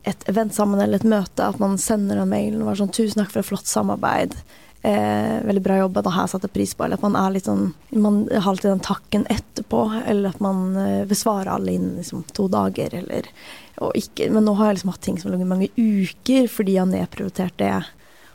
et 0.08 0.26
event 0.28 0.52
sammen 0.54 0.82
eller 0.84 1.00
et 1.00 1.08
møte, 1.08 1.46
at 1.46 1.56
man 1.62 1.78
sender 1.80 2.20
en 2.20 2.28
mail 2.28 2.58
og 2.60 2.68
var 2.68 2.78
sånn 2.80 2.92
'Tusen 2.92 3.22
takk 3.22 3.32
for 3.32 3.40
et 3.40 3.48
flott 3.48 3.70
samarbeid'. 3.70 4.36
Eh, 4.82 5.42
veldig 5.42 5.62
bra 5.62 5.76
jobba, 5.76 6.02
det 6.02 6.10
har 6.14 6.26
jeg 6.26 6.32
satt 6.36 6.52
pris 6.54 6.74
på. 6.74 6.84
Eller 6.84 6.98
at 6.98 7.04
man 7.04 7.16
er 7.18 7.32
litt 7.34 7.48
sånn 7.48 7.72
Man 7.90 8.20
har 8.30 8.50
alltid 8.52 8.70
den 8.70 8.84
takken 8.84 9.26
etterpå. 9.32 9.84
Eller 10.06 10.30
at 10.30 10.40
man 10.44 10.76
eh, 10.76 11.04
besvarer 11.08 11.50
alle 11.54 11.74
innen 11.74 11.96
liksom, 11.98 12.24
to 12.32 12.48
dager, 12.52 12.94
eller 12.94 13.30
og 13.78 13.94
ikke, 13.94 14.30
Men 14.34 14.46
nå 14.46 14.56
har 14.58 14.70
jeg 14.70 14.78
liksom 14.78 14.90
hatt 14.90 15.04
ting 15.06 15.18
som 15.18 15.28
har 15.28 15.36
ligget 15.36 15.50
mange 15.52 15.68
uker 15.76 16.48
fordi 16.50 16.74
jeg 16.74 16.82
har 16.82 16.90
nedprioritert 16.90 17.58
det. 17.62 17.72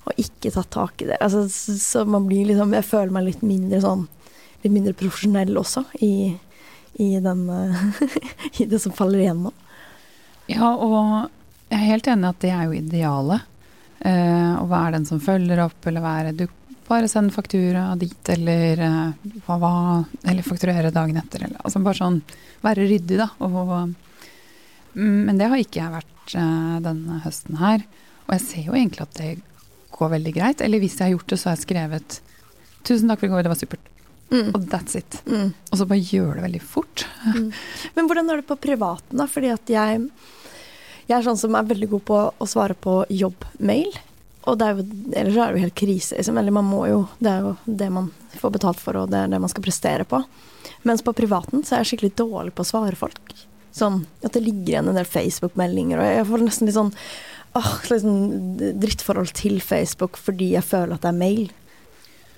Og 0.03 0.19
ikke 0.19 0.51
tatt 0.55 0.71
tak 0.71 1.03
i 1.03 1.09
det. 1.11 1.19
Altså, 1.23 1.45
så, 1.51 1.77
så 1.79 2.03
man 2.07 2.27
blir 2.27 2.47
liksom 2.47 2.75
Jeg 2.75 2.87
føler 2.87 3.13
meg 3.15 3.29
litt 3.29 3.45
mindre 3.45 3.79
sånn 3.83 4.07
Litt 4.63 4.71
mindre 4.71 4.93
profesjonell 4.95 5.57
også 5.59 5.83
i, 6.03 6.35
i 7.03 7.09
den 7.23 7.47
eh, 7.51 8.11
I 8.63 8.67
det 8.71 8.79
som 8.83 8.95
faller 8.95 9.23
igjennom. 9.23 9.55
Ja, 10.47 10.73
og 10.75 11.31
jeg 11.71 11.79
er 11.79 11.89
helt 11.89 12.07
enig 12.11 12.29
at 12.29 12.41
det 12.43 12.51
er 12.53 12.67
jo 12.67 12.75
idealet. 12.77 13.47
Eh, 14.03 14.63
hva 14.67 14.81
er 14.87 14.97
den 14.97 15.07
som 15.07 15.21
følger 15.23 15.61
opp, 15.63 15.79
eller 15.87 16.03
hva 16.03 16.17
er 16.19 16.31
det 16.31 16.43
Du 16.43 16.79
bare 16.89 17.07
send 17.07 17.31
faktura 17.31 17.85
dit, 17.95 18.29
eller 18.33 18.81
eh, 18.83 19.29
hva, 19.45 19.55
hva 19.61 19.73
Eller 20.27 20.43
fakturere 20.43 20.91
dagen 20.91 21.19
etter, 21.21 21.45
eller 21.47 21.61
Altså 21.63 21.79
bare 21.83 22.01
sånn 22.01 22.19
være 22.63 22.87
ryddig, 22.89 23.19
da. 23.19 23.29
Og, 23.43 23.71
mm, 24.95 25.21
men 25.27 25.39
det 25.39 25.47
har 25.51 25.59
ikke 25.59 25.81
jeg 25.81 25.95
vært 25.95 26.35
eh, 26.39 26.75
denne 26.83 27.21
høsten 27.23 27.59
her. 27.59 27.87
Og 28.27 28.35
jeg 28.37 28.45
ser 28.45 28.69
jo 28.69 28.77
egentlig 28.77 29.03
at 29.03 29.17
det 29.19 29.31
går 29.93 30.13
veldig 30.17 30.35
greit. 30.35 30.63
Eller 30.63 30.83
hvis 30.83 30.95
jeg 30.99 31.09
har 31.09 31.15
gjort 31.17 31.33
det, 31.33 31.39
så 31.39 31.49
har 31.49 31.57
jeg 31.57 31.65
skrevet 31.67 32.21
'Tusen 32.83 33.07
takk 33.07 33.21
for 33.21 33.29
i 33.29 33.31
går, 33.31 33.45
det 33.45 33.51
var 33.53 33.59
supert'. 33.59 33.91
Mm. 34.33 34.49
Og 34.51 34.63
that's 34.71 34.97
it. 34.97 35.19
Mm. 35.29 35.53
Og 35.71 35.77
så 35.79 35.85
bare 35.87 36.03
gjør 36.03 36.35
det 36.35 36.45
veldig 36.47 36.61
fort. 36.65 37.05
Men 37.95 38.07
hvordan 38.09 38.31
er 38.31 38.41
det 38.41 38.47
på 38.49 38.57
privaten, 38.59 39.19
da? 39.19 39.27
Fordi 39.29 39.51
at 39.53 39.69
jeg, 39.69 40.01
jeg 41.07 41.17
er 41.17 41.25
sånn 41.25 41.39
som 41.39 41.55
er 41.57 41.69
veldig 41.69 41.89
god 41.91 42.03
på 42.07 42.19
å 42.31 42.47
svare 42.49 42.75
på 42.79 43.03
jobbmail. 43.11 43.91
Og 44.43 44.57
det 44.59 44.67
er 44.67 44.75
jo, 44.75 44.85
ellers 45.15 45.37
er 45.37 45.53
det 45.53 45.59
jo 45.59 45.65
helt 45.65 45.79
krise. 45.79 46.17
Liksom. 46.17 46.37
Eller 46.39 46.55
man 46.55 46.67
må 46.67 46.83
jo 46.89 47.05
Det 47.19 47.31
er 47.31 47.45
jo 47.45 47.53
det 47.65 47.89
man 47.95 48.11
får 48.35 48.55
betalt 48.57 48.81
for, 48.81 48.97
og 48.99 49.11
det 49.11 49.21
er 49.21 49.31
det 49.31 49.39
man 49.39 49.51
skal 49.51 49.63
prestere 49.63 50.07
på. 50.07 50.23
Mens 50.83 51.03
på 51.05 51.13
privaten 51.15 51.63
så 51.63 51.75
er 51.75 51.83
jeg 51.83 51.93
skikkelig 51.93 52.15
dårlig 52.19 52.55
på 52.55 52.65
å 52.65 52.71
svare 52.73 52.99
folk. 52.99 53.35
Sånn 53.73 54.03
at 54.23 54.35
det 54.35 54.43
ligger 54.43 54.75
igjen 54.75 54.89
en 54.91 54.99
del 54.99 55.07
Facebook-meldinger, 55.09 56.01
og 56.01 56.09
jeg 56.11 56.27
får 56.29 56.43
nesten 56.43 56.69
litt 56.69 56.77
sånn 56.77 56.91
åh, 57.57 57.71
sånn 57.87 58.57
drittforhold 58.81 59.33
til 59.37 59.59
Facebook 59.63 60.17
fordi 60.19 60.51
jeg 60.55 60.65
føler 60.65 60.97
at 60.97 61.05
det 61.05 61.11
er 61.13 61.19
mail. 61.19 61.47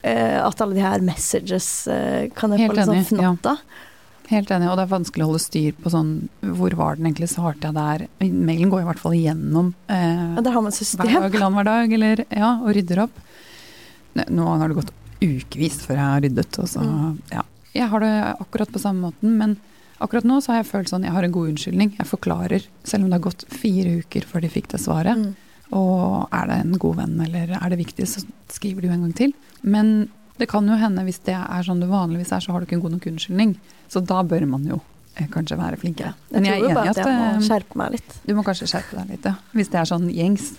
Eh, 0.05 0.37
at 0.37 0.61
alle 0.61 0.77
de 0.77 0.85
her 0.85 1.03
messages 1.03 1.87
eh, 1.91 2.29
kan 2.37 2.53
jeg 2.53 2.65
Helt 2.65 2.75
få 2.75 2.77
litt 2.77 2.91
sånn 2.91 3.09
fnatt 3.15 3.51
av. 3.55 3.63
Helt 4.29 4.49
enig, 4.49 4.67
og 4.71 4.77
det 4.79 4.83
er 4.87 4.89
vanskelig 4.95 5.21
å 5.21 5.27
holde 5.29 5.41
styr 5.43 5.75
på 5.77 5.91
sånn 5.93 6.11
Hvor 6.41 6.73
var 6.79 6.95
den 6.97 7.05
egentlig, 7.11 7.27
svarte 7.29 7.69
jeg 7.69 7.75
der? 7.77 8.05
Mailen 8.25 8.71
går 8.73 8.81
i 8.81 8.87
hvert 8.87 9.01
fall 9.03 9.13
igjennom 9.17 9.73
eh, 9.85 10.33
Ja, 10.37 10.41
der 10.41 10.55
har 10.55 10.63
man 10.65 10.73
hver 10.73 11.11
dag 11.11 11.27
eller 11.35 11.45
annenhver 11.45 11.67
dag, 11.69 11.93
eller 11.99 12.23
ja, 12.29 12.49
og 12.63 12.71
rydder 12.73 13.03
opp. 13.05 13.19
Nå 14.31 14.47
har 14.47 14.71
det 14.71 14.79
gått 14.79 14.93
ukevis 15.21 15.77
før 15.85 15.99
jeg 15.99 16.09
har 16.09 16.25
ryddet, 16.25 16.59
og 16.63 16.67
så 16.71 16.81
Mm. 16.85 17.19
ja. 17.31 17.43
Jeg 17.75 17.89
har 17.91 17.99
det 17.99 18.11
akkurat 18.39 18.71
på 18.71 18.79
samme 18.79 19.09
måten, 19.11 19.37
men 19.37 19.57
akkurat 19.99 20.23
nå 20.23 20.37
så 20.41 20.53
har 20.53 20.61
jeg 20.63 20.69
følt 20.71 20.87
sånn 20.89 21.03
jeg 21.03 21.11
har 21.11 21.23
en 21.27 21.31
god 21.35 21.49
unnskyldning. 21.53 21.95
Jeg 21.97 22.07
forklarer, 22.07 22.65
selv 22.87 23.03
om 23.03 23.09
det 23.09 23.17
har 23.19 23.25
gått 23.29 23.43
fire 23.51 23.97
uker 23.99 24.21
før 24.29 24.41
de 24.45 24.49
fikk 24.53 24.69
det 24.71 24.79
svaret. 24.79 25.17
Mm. 25.19 25.35
Og 25.75 26.29
er 26.31 26.47
det 26.47 26.59
en 26.61 26.77
god 26.79 26.95
venn, 27.01 27.19
eller 27.25 27.51
er 27.59 27.69
det 27.73 27.81
viktig, 27.81 28.07
så 28.07 28.23
skriver 28.53 28.81
du 28.81 28.87
en 28.89 29.01
gang 29.05 29.13
til. 29.17 29.33
Men 29.61 30.09
det 30.37 30.47
kan 30.51 30.67
jo 30.67 30.75
hende, 30.75 31.03
hvis 31.07 31.19
det 31.25 31.35
er 31.37 31.63
sånn 31.63 31.79
det 31.79 31.87
vanligvis 31.91 32.31
er, 32.35 32.39
så 32.43 32.51
har 32.51 32.59
du 32.59 32.65
ikke 32.67 32.75
en 32.79 32.83
god 32.85 32.91
nok 32.97 33.07
unnskyldning. 33.13 33.55
Så 33.87 34.01
da 34.05 34.21
bør 34.23 34.45
man 34.51 34.65
jo 34.67 34.81
eh, 35.15 35.27
kanskje 35.31 35.57
være 35.57 35.77
flinkere. 35.79 36.13
Jeg 36.31 36.41
Men 36.41 36.45
jeg 36.49 36.59
tror 36.59 36.69
jo 36.69 36.75
bare 36.75 36.89
at 36.89 36.97
jeg 36.97 37.05
må 37.15 37.29
eh, 37.29 37.39
skjerpe 37.47 37.75
meg 37.79 37.91
litt. 37.95 38.19
du 38.25 38.33
må 38.35 38.43
kanskje 38.43 38.67
skjerpe 38.73 38.99
deg 38.99 39.09
litt, 39.15 39.25
ja. 39.25 39.35
Hvis 39.55 39.69
det 39.71 39.79
er 39.79 39.85
sånn 39.93 40.09
gjengs. 40.11 40.51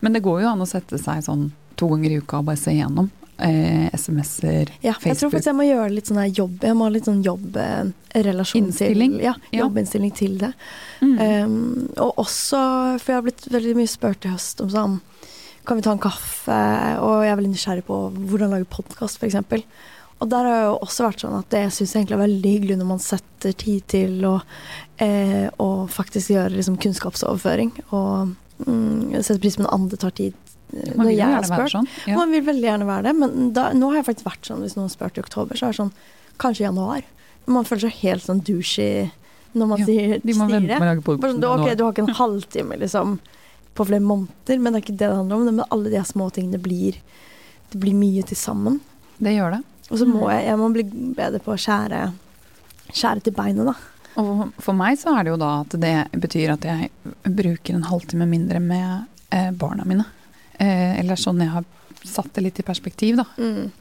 Men 0.00 0.12
det 0.16 0.22
går 0.24 0.42
jo 0.42 0.48
an 0.54 0.60
å 0.64 0.66
sette 0.68 0.98
seg 1.00 1.22
sånn 1.24 1.50
to 1.76 1.88
ganger 1.92 2.10
i 2.10 2.18
uka 2.22 2.38
og 2.40 2.48
bare 2.48 2.56
se 2.60 2.72
igjennom. 2.72 3.10
Eh, 3.38 3.90
SMS-er, 3.92 4.70
Ja, 4.80 4.94
jeg 5.04 5.16
tror 5.18 5.28
faktisk 5.28 5.44
jeg 5.50 5.56
må 5.58 5.66
gjøre 5.68 5.90
litt 5.92 6.06
sånn 6.08 6.22
jobb 6.32 6.62
Jeg 6.64 6.72
må 6.72 6.86
ha 6.86 6.88
litt 6.94 7.04
sånn 7.04 7.18
jobbrelasjon 7.22 8.62
Innstilling. 8.62 9.18
til 9.18 9.24
Ja, 9.26 9.34
Ja. 9.52 9.58
jobbinnstilling 9.66 10.14
til 10.16 10.38
det. 10.38 10.54
Mm. 11.02 11.18
Um, 11.44 11.88
og 11.98 12.14
også, 12.16 12.98
for 12.98 13.12
jeg 13.12 13.14
har 13.14 13.22
blitt 13.22 13.44
veldig 13.52 13.74
mye 13.76 13.88
spurt 13.92 14.24
i 14.24 14.28
høst 14.32 14.62
om 14.64 14.70
sånn 14.70 15.00
Kan 15.66 15.76
vi 15.80 15.82
ta 15.82 15.92
en 15.96 16.02
kaffe? 16.02 16.56
Og 17.02 17.24
jeg 17.26 17.32
er 17.32 17.38
veldig 17.40 17.52
nysgjerrig 17.54 17.84
på 17.88 17.96
hvordan 18.14 18.52
lage 18.54 18.68
podkast, 18.70 19.18
f.eks. 19.18 19.38
Og 20.16 20.30
der 20.32 20.46
har 20.48 20.54
jeg 20.56 20.66
jo 20.70 20.76
også 20.86 21.04
vært 21.04 21.22
sånn 21.24 21.34
at 21.36 21.48
det 21.52 21.62
syns 21.74 21.90
jeg 21.92 22.00
egentlig 22.04 22.16
er 22.16 22.22
veldig 22.22 22.52
hyggelig 22.54 22.76
når 22.80 22.88
man 22.88 23.02
setter 23.04 23.52
tid 23.60 23.82
til 23.92 24.14
å, 24.24 24.36
eh, 25.04 25.48
å 25.60 25.66
faktisk 25.92 26.32
gjøre 26.32 26.54
liksom 26.54 26.78
kunnskapsoverføring. 26.80 27.74
Og 27.90 28.30
mm, 28.64 29.18
setter 29.20 29.42
pris 29.42 29.58
på 29.58 29.66
når 29.66 29.74
andre 29.76 29.98
tar 30.00 30.14
tid. 30.16 30.38
eh, 30.72 30.94
Man 30.96 31.10
vil 31.10 31.18
gjerne 31.18 31.42
være 31.50 31.68
sånn. 31.74 31.90
Ja. 32.08 32.16
Man 32.16 32.32
vil 32.32 32.46
veldig 32.46 32.68
gjerne 32.70 32.88
være 32.88 33.08
det, 33.10 33.14
men 33.20 33.52
da, 33.58 33.66
nå 33.76 33.90
har 33.92 34.00
jeg 34.00 34.08
faktisk 34.08 34.30
vært 34.30 34.48
sånn 34.48 34.64
hvis 34.64 34.78
noen 34.78 34.88
spør 34.94 35.18
i 35.18 35.24
oktober, 35.26 35.58
så 35.60 35.68
er 35.68 35.74
det 35.76 35.80
sånn 35.82 35.92
kanskje 36.40 36.64
i 36.64 36.68
januar. 36.70 37.04
Man 37.50 37.68
føler 37.68 37.84
seg 37.90 38.00
helt 38.06 38.24
sånn 38.24 38.40
douchey 38.46 39.10
når 39.56 39.68
man 39.74 39.78
Ja, 39.82 39.86
sier, 39.88 40.16
De 40.24 40.32
må 40.36 40.46
sier 40.46 40.56
vente 40.60 40.68
det. 40.72 40.78
med 40.80 40.88
å 40.88 40.94
lage 40.94 41.32
sånn, 41.34 41.44
ok, 41.44 41.68
du 41.76 41.84
har 41.84 41.92
ikke 41.92 42.06
en 42.08 42.16
halvtime 42.22 42.80
liksom, 42.80 43.18
på 43.76 43.86
flere 43.88 44.04
måneder, 44.04 44.58
men 44.60 44.72
det 44.72 44.80
er 44.80 44.84
ikke 44.86 44.96
det 44.98 45.06
det 45.08 45.16
handler 45.16 45.36
om. 45.36 45.46
Det 45.48 45.54
men 45.58 45.70
alle 45.76 45.92
de 45.92 46.02
små 46.08 46.30
tingene 46.34 46.60
blir 46.62 46.98
Det 47.70 47.80
blir 47.82 47.96
mye 47.98 48.22
til 48.22 48.36
sammen. 48.38 48.76
Det 49.18 49.32
gjør 49.34 49.56
det. 49.56 49.62
Og 49.90 49.98
så 49.98 50.06
må 50.06 50.20
Mm. 50.22 50.30
jeg, 50.30 50.44
jeg 50.46 50.58
må 50.60 50.66
bli 50.72 50.82
bedre 51.16 51.40
på 51.42 51.50
å 51.52 51.58
skjære, 51.58 52.12
skjære 52.94 53.22
til 53.26 53.32
beinet, 53.34 53.66
da. 53.66 53.74
Og 54.22 54.52
for 54.62 54.72
meg 54.78 54.96
så 55.00 55.16
er 55.18 55.24
det 55.26 55.32
jo 55.32 55.36
da 55.42 55.48
at 55.64 55.74
det 55.82 55.94
betyr 56.14 56.52
at 56.54 56.62
jeg 56.64 56.90
bruker 57.26 57.74
en 57.74 57.82
halvtime 57.90 58.26
mindre 58.30 58.60
med 58.62 59.06
eh, 59.32 59.50
barna 59.50 59.84
mine. 59.84 60.06
Eh, 60.58 61.00
eller 61.00 61.18
sånn 61.18 61.42
jeg 61.42 61.50
har 61.52 61.64
satt 62.06 62.32
det 62.34 62.44
litt 62.46 62.60
i 62.62 62.66
perspektiv, 62.66 63.16
da. 63.18 63.26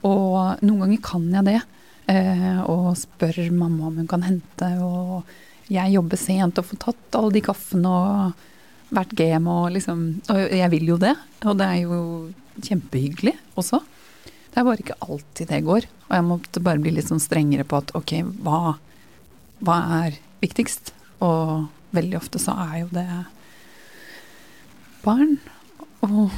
Og 0.03 0.63
noen 0.65 0.81
ganger 0.81 1.01
kan 1.05 1.29
jeg 1.31 1.45
det. 1.45 1.61
Eh, 2.07 2.59
og 2.65 2.95
spør 2.97 3.37
mamma 3.53 3.87
om 3.87 3.97
hun 4.01 4.07
kan 4.09 4.25
hente. 4.25 4.71
Og 4.81 5.23
jeg 5.69 5.93
jobber 5.93 6.17
sent 6.17 6.57
og 6.57 6.65
får 6.65 6.81
tatt 6.89 7.19
alle 7.21 7.31
de 7.37 7.41
kaffene 7.45 7.85
og 7.93 8.33
vært 8.93 9.15
game 9.17 9.49
og 9.51 9.71
liksom 9.73 10.01
Og 10.31 10.39
jeg 10.53 10.69
vil 10.73 10.91
jo 10.93 10.97
det. 11.01 11.15
Og 11.45 11.57
det 11.59 11.67
er 11.67 11.79
jo 11.83 11.99
kjempehyggelig 12.63 13.35
også. 13.59 13.81
Det 14.25 14.61
er 14.61 14.67
bare 14.67 14.83
ikke 14.83 14.99
alltid 15.03 15.49
det 15.51 15.63
går. 15.65 15.87
Og 16.07 16.13
jeg 16.15 16.27
måtte 16.27 16.63
bare 16.63 16.81
bli 16.83 16.93
litt 16.95 17.09
sånn 17.09 17.23
strengere 17.23 17.65
på 17.67 17.81
at 17.81 17.91
ok, 17.97 18.13
hva, 18.45 18.75
hva 19.65 19.77
er 20.05 20.19
viktigst? 20.43 20.93
Og 21.25 21.65
veldig 21.95 22.19
ofte 22.19 22.39
så 22.39 22.55
er 22.67 22.77
jo 22.83 22.91
det 22.95 23.07
barn. 25.03 25.37
Og 26.05 26.29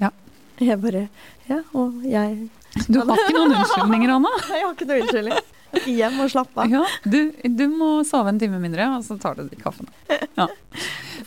ja. 0.00 0.12
Jeg 0.60 0.80
bare 0.82 1.08
Ja, 1.48 1.62
og 1.72 2.00
jeg 2.04 2.48
du 2.88 2.98
har 3.00 3.16
ikke 3.16 3.34
noen 3.34 3.54
unnskyldninger, 3.56 4.10
Anna? 4.12 4.30
Jeg 4.52 4.64
har 4.64 4.74
ikke 4.74 4.86
noen 4.88 5.04
unnskyldning. 5.06 5.46
Hjem 5.88 6.18
og 6.24 6.30
slappe 6.32 6.64
av. 6.64 6.72
Ja, 6.72 6.82
du, 7.04 7.18
du 7.42 7.64
må 7.72 7.88
sove 8.08 8.32
en 8.32 8.40
time 8.40 8.60
mindre, 8.62 8.86
og 8.96 9.04
så 9.06 9.16
tar 9.20 9.38
du 9.38 9.46
deg 9.48 9.60
kaffen. 9.62 9.88
Ja. 10.36 10.48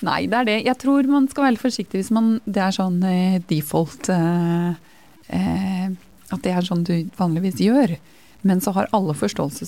Nei, 0.01 0.25
det 0.27 0.37
er 0.39 0.45
det. 0.49 0.55
Jeg 0.65 0.77
tror 0.81 1.07
man 1.11 1.27
skal 1.29 1.43
være 1.45 1.55
litt 1.57 1.61
forsiktig 1.65 1.99
hvis 2.01 2.11
man 2.15 2.39
Det 2.45 2.61
er 2.63 2.71
sånn 2.73 2.97
eh, 3.05 3.37
default 3.49 4.09
eh, 4.09 4.71
eh, 5.29 5.87
At 6.31 6.41
det 6.45 6.53
er 6.55 6.65
sånn 6.65 6.83
du 6.87 6.95
vanligvis 7.19 7.59
gjør. 7.61 7.97
Men 8.47 8.61
så 8.63 8.73
har 8.73 8.87
alle 8.95 9.13
forståelse, 9.13 9.67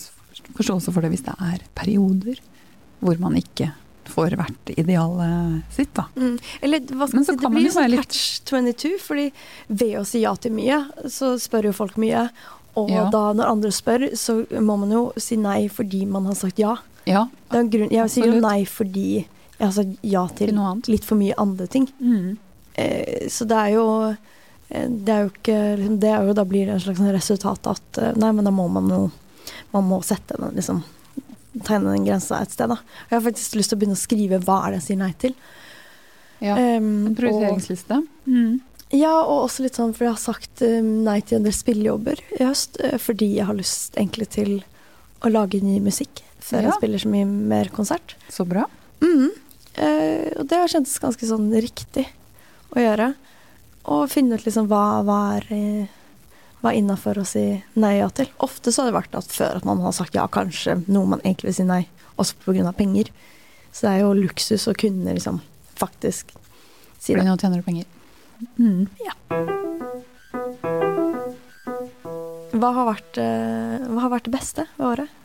forståelse 0.58 0.94
for 0.96 1.06
det 1.06 1.12
hvis 1.14 1.26
det 1.28 1.36
er 1.38 1.62
perioder 1.78 2.40
hvor 3.04 3.20
man 3.20 3.36
ikke 3.38 3.68
får 4.08 4.34
hvert 4.40 4.72
idealet 4.80 5.62
sitt, 5.72 5.92
da. 5.96 6.06
Mm. 6.16 6.38
Eller 6.64 6.80
hva 6.92 7.06
skal 7.08 7.18
Men 7.20 7.26
så 7.28 7.34
si, 7.36 7.40
det 7.44 7.52
blir 7.54 7.66
jo 7.68 7.74
sånn 7.76 7.90
litt- 7.92 8.02
catch 8.02 8.24
22, 8.50 8.92
fordi 9.00 9.26
ved 9.70 9.94
å 10.00 10.04
si 10.08 10.22
ja 10.24 10.34
til 10.36 10.52
mye, 10.56 10.80
så 11.12 11.34
spør 11.40 11.68
jo 11.70 11.74
folk 11.78 11.96
mye. 12.00 12.26
Og 12.80 12.90
Ja. 12.90 13.10
da 13.12 13.34
når 13.38 13.52
andre 13.52 13.72
spør, 13.72 14.08
så 14.18 14.46
må 14.60 14.80
man 14.80 14.92
jo 14.92 15.04
si 15.18 15.36
nei 15.38 15.68
fordi 15.70 16.06
man 16.08 16.26
har 16.26 16.36
sagt 16.36 16.58
ja. 16.60 16.78
Ja, 17.06 17.26
Det 17.52 17.58
er 17.58 17.60
en 17.60 17.70
grunn, 17.70 17.92
jeg 17.92 18.10
sier 18.10 18.26
jo 18.34 18.40
nei 18.42 18.64
fordi 18.66 19.26
jeg 19.60 19.66
har 19.68 19.74
sagt 19.76 19.98
ja 20.04 20.24
til 20.36 20.56
litt 20.92 21.06
for 21.06 21.16
mye 21.20 21.36
andre 21.38 21.68
ting. 21.68 21.88
Mm. 22.00 22.38
Eh, 22.76 23.28
så 23.30 23.46
det 23.46 23.56
er 23.60 23.70
jo 23.76 23.86
eh, 24.70 24.88
det 24.90 25.14
er 25.14 25.22
jo 25.28 25.30
ikke 25.30 25.58
liksom, 25.78 26.00
Det 26.02 26.10
er 26.10 26.26
jo 26.26 26.34
da 26.34 26.46
blir 26.50 26.66
det 26.66 26.74
en 26.74 26.80
slags 26.82 26.98
sånn 26.98 27.14
resultat 27.14 27.68
at 27.70 28.00
eh, 28.02 28.16
Nei, 28.18 28.32
men 28.34 28.48
da 28.48 28.52
må 28.52 28.66
man 28.74 28.88
jo 28.90 29.02
Man 29.76 29.86
må 29.86 30.00
sette 30.02 30.40
den 30.42 30.56
liksom 30.58 30.80
Tegne 31.68 31.92
den 31.94 32.08
grensa 32.08 32.40
et 32.42 32.50
sted, 32.50 32.72
da. 32.72 32.80
Og 32.82 33.12
jeg 33.12 33.20
har 33.20 33.26
faktisk 33.28 33.56
lyst 33.60 33.70
til 33.70 33.78
å 33.78 33.82
begynne 33.84 33.94
å 34.00 34.02
skrive 34.02 34.40
hva 34.42 34.56
er 34.66 34.74
det 34.74 34.80
jeg 34.80 34.86
sier 34.88 34.98
nei 35.04 35.12
til. 35.22 35.36
Ja. 36.42 36.56
um, 36.58 36.88
En 36.90 37.12
og, 37.12 37.18
prioriteringsliste. 37.20 38.00
Mm. 38.26 38.56
ja, 38.98 39.12
og 39.22 39.44
også 39.46 39.62
litt 39.68 39.78
sånn 39.78 39.94
for 39.94 40.08
jeg 40.08 40.16
har 40.16 40.24
sagt 40.24 40.64
eh, 40.66 40.80
nei 40.82 41.20
til 41.22 41.38
en 41.38 41.46
del 41.46 41.54
spillejobber 41.54 42.24
i 42.40 42.42
høst. 42.42 42.82
fordi 43.06 43.36
jeg 43.36 43.46
har 43.52 43.60
lyst 43.60 43.94
egentlig 44.02 44.32
til 44.34 44.56
å 45.22 45.30
lage 45.30 45.62
ny 45.62 45.78
musikk 45.86 46.24
før 46.42 46.64
Ja. 46.66 46.72
jeg 46.72 46.80
spiller 46.82 47.06
så 47.06 47.14
mye 47.14 47.30
mer 47.54 47.70
konsert. 47.78 48.18
Så 48.34 48.50
bra. 48.50 48.66
Mhm. 49.06 49.30
Eh, 49.76 50.30
og 50.38 50.48
det 50.50 50.60
har 50.60 50.72
kjentes 50.72 51.00
ganske 51.02 51.28
sånn 51.28 51.50
riktig 51.54 52.06
å 52.74 52.82
gjøre. 52.82 53.14
Og 53.94 54.08
finne 54.12 54.38
ut 54.38 54.46
liksom 54.46 54.70
hva, 54.72 55.02
hva 55.06 55.20
er 55.38 55.50
eh, 55.54 56.00
hva 56.64 56.72
er 56.72 56.80
innafor 56.80 57.20
å 57.20 57.26
si 57.28 57.44
nei 57.76 57.98
ja 57.98 58.08
til. 58.16 58.30
Ofte 58.46 58.72
så 58.72 58.86
har 58.86 58.92
det 58.92 58.96
vært 58.96 59.18
at 59.20 59.34
før 59.36 59.60
at 59.60 59.66
man 59.68 59.82
har 59.84 59.92
sagt 59.96 60.16
ja, 60.16 60.24
kanskje 60.32 60.78
noe 60.88 61.10
man 61.12 61.24
egentlig 61.26 61.50
vil 61.50 61.58
si 61.58 61.66
nei, 61.68 61.82
også 62.16 62.40
pga. 62.46 62.72
penger. 62.78 63.12
Så 63.74 63.84
det 63.84 63.92
er 63.92 64.06
jo 64.06 64.14
luksus 64.16 64.70
å 64.72 64.76
kunne 64.78 65.18
liksom 65.18 65.42
faktisk 65.76 66.32
si 67.04 67.18
det. 67.18 67.26
nå 67.28 67.36
tjener 67.36 67.60
du 67.60 67.68
penger. 67.68 67.90
Mm. 68.56 68.88
Hva 72.54 72.72
har 72.78 72.88
vært, 72.94 73.20
eh, 73.20 73.84
hva 73.90 74.06
har 74.06 74.14
vært 74.16 74.30
det 74.30 74.36
beste 74.38 74.68
ved 74.78 74.88
året? 74.88 75.20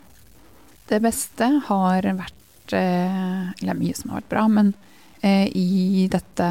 Det 0.91 0.99
beste 1.05 1.53
har 1.69 2.03
vært 2.03 2.38
eh, 2.77 3.49
Eller 3.63 3.79
mye 3.79 3.97
som 3.97 4.11
har 4.11 4.23
vært 4.23 4.33
bra, 4.33 4.45
men 4.53 4.73
eh, 5.21 5.49
i 5.57 6.07
dette 6.11 6.49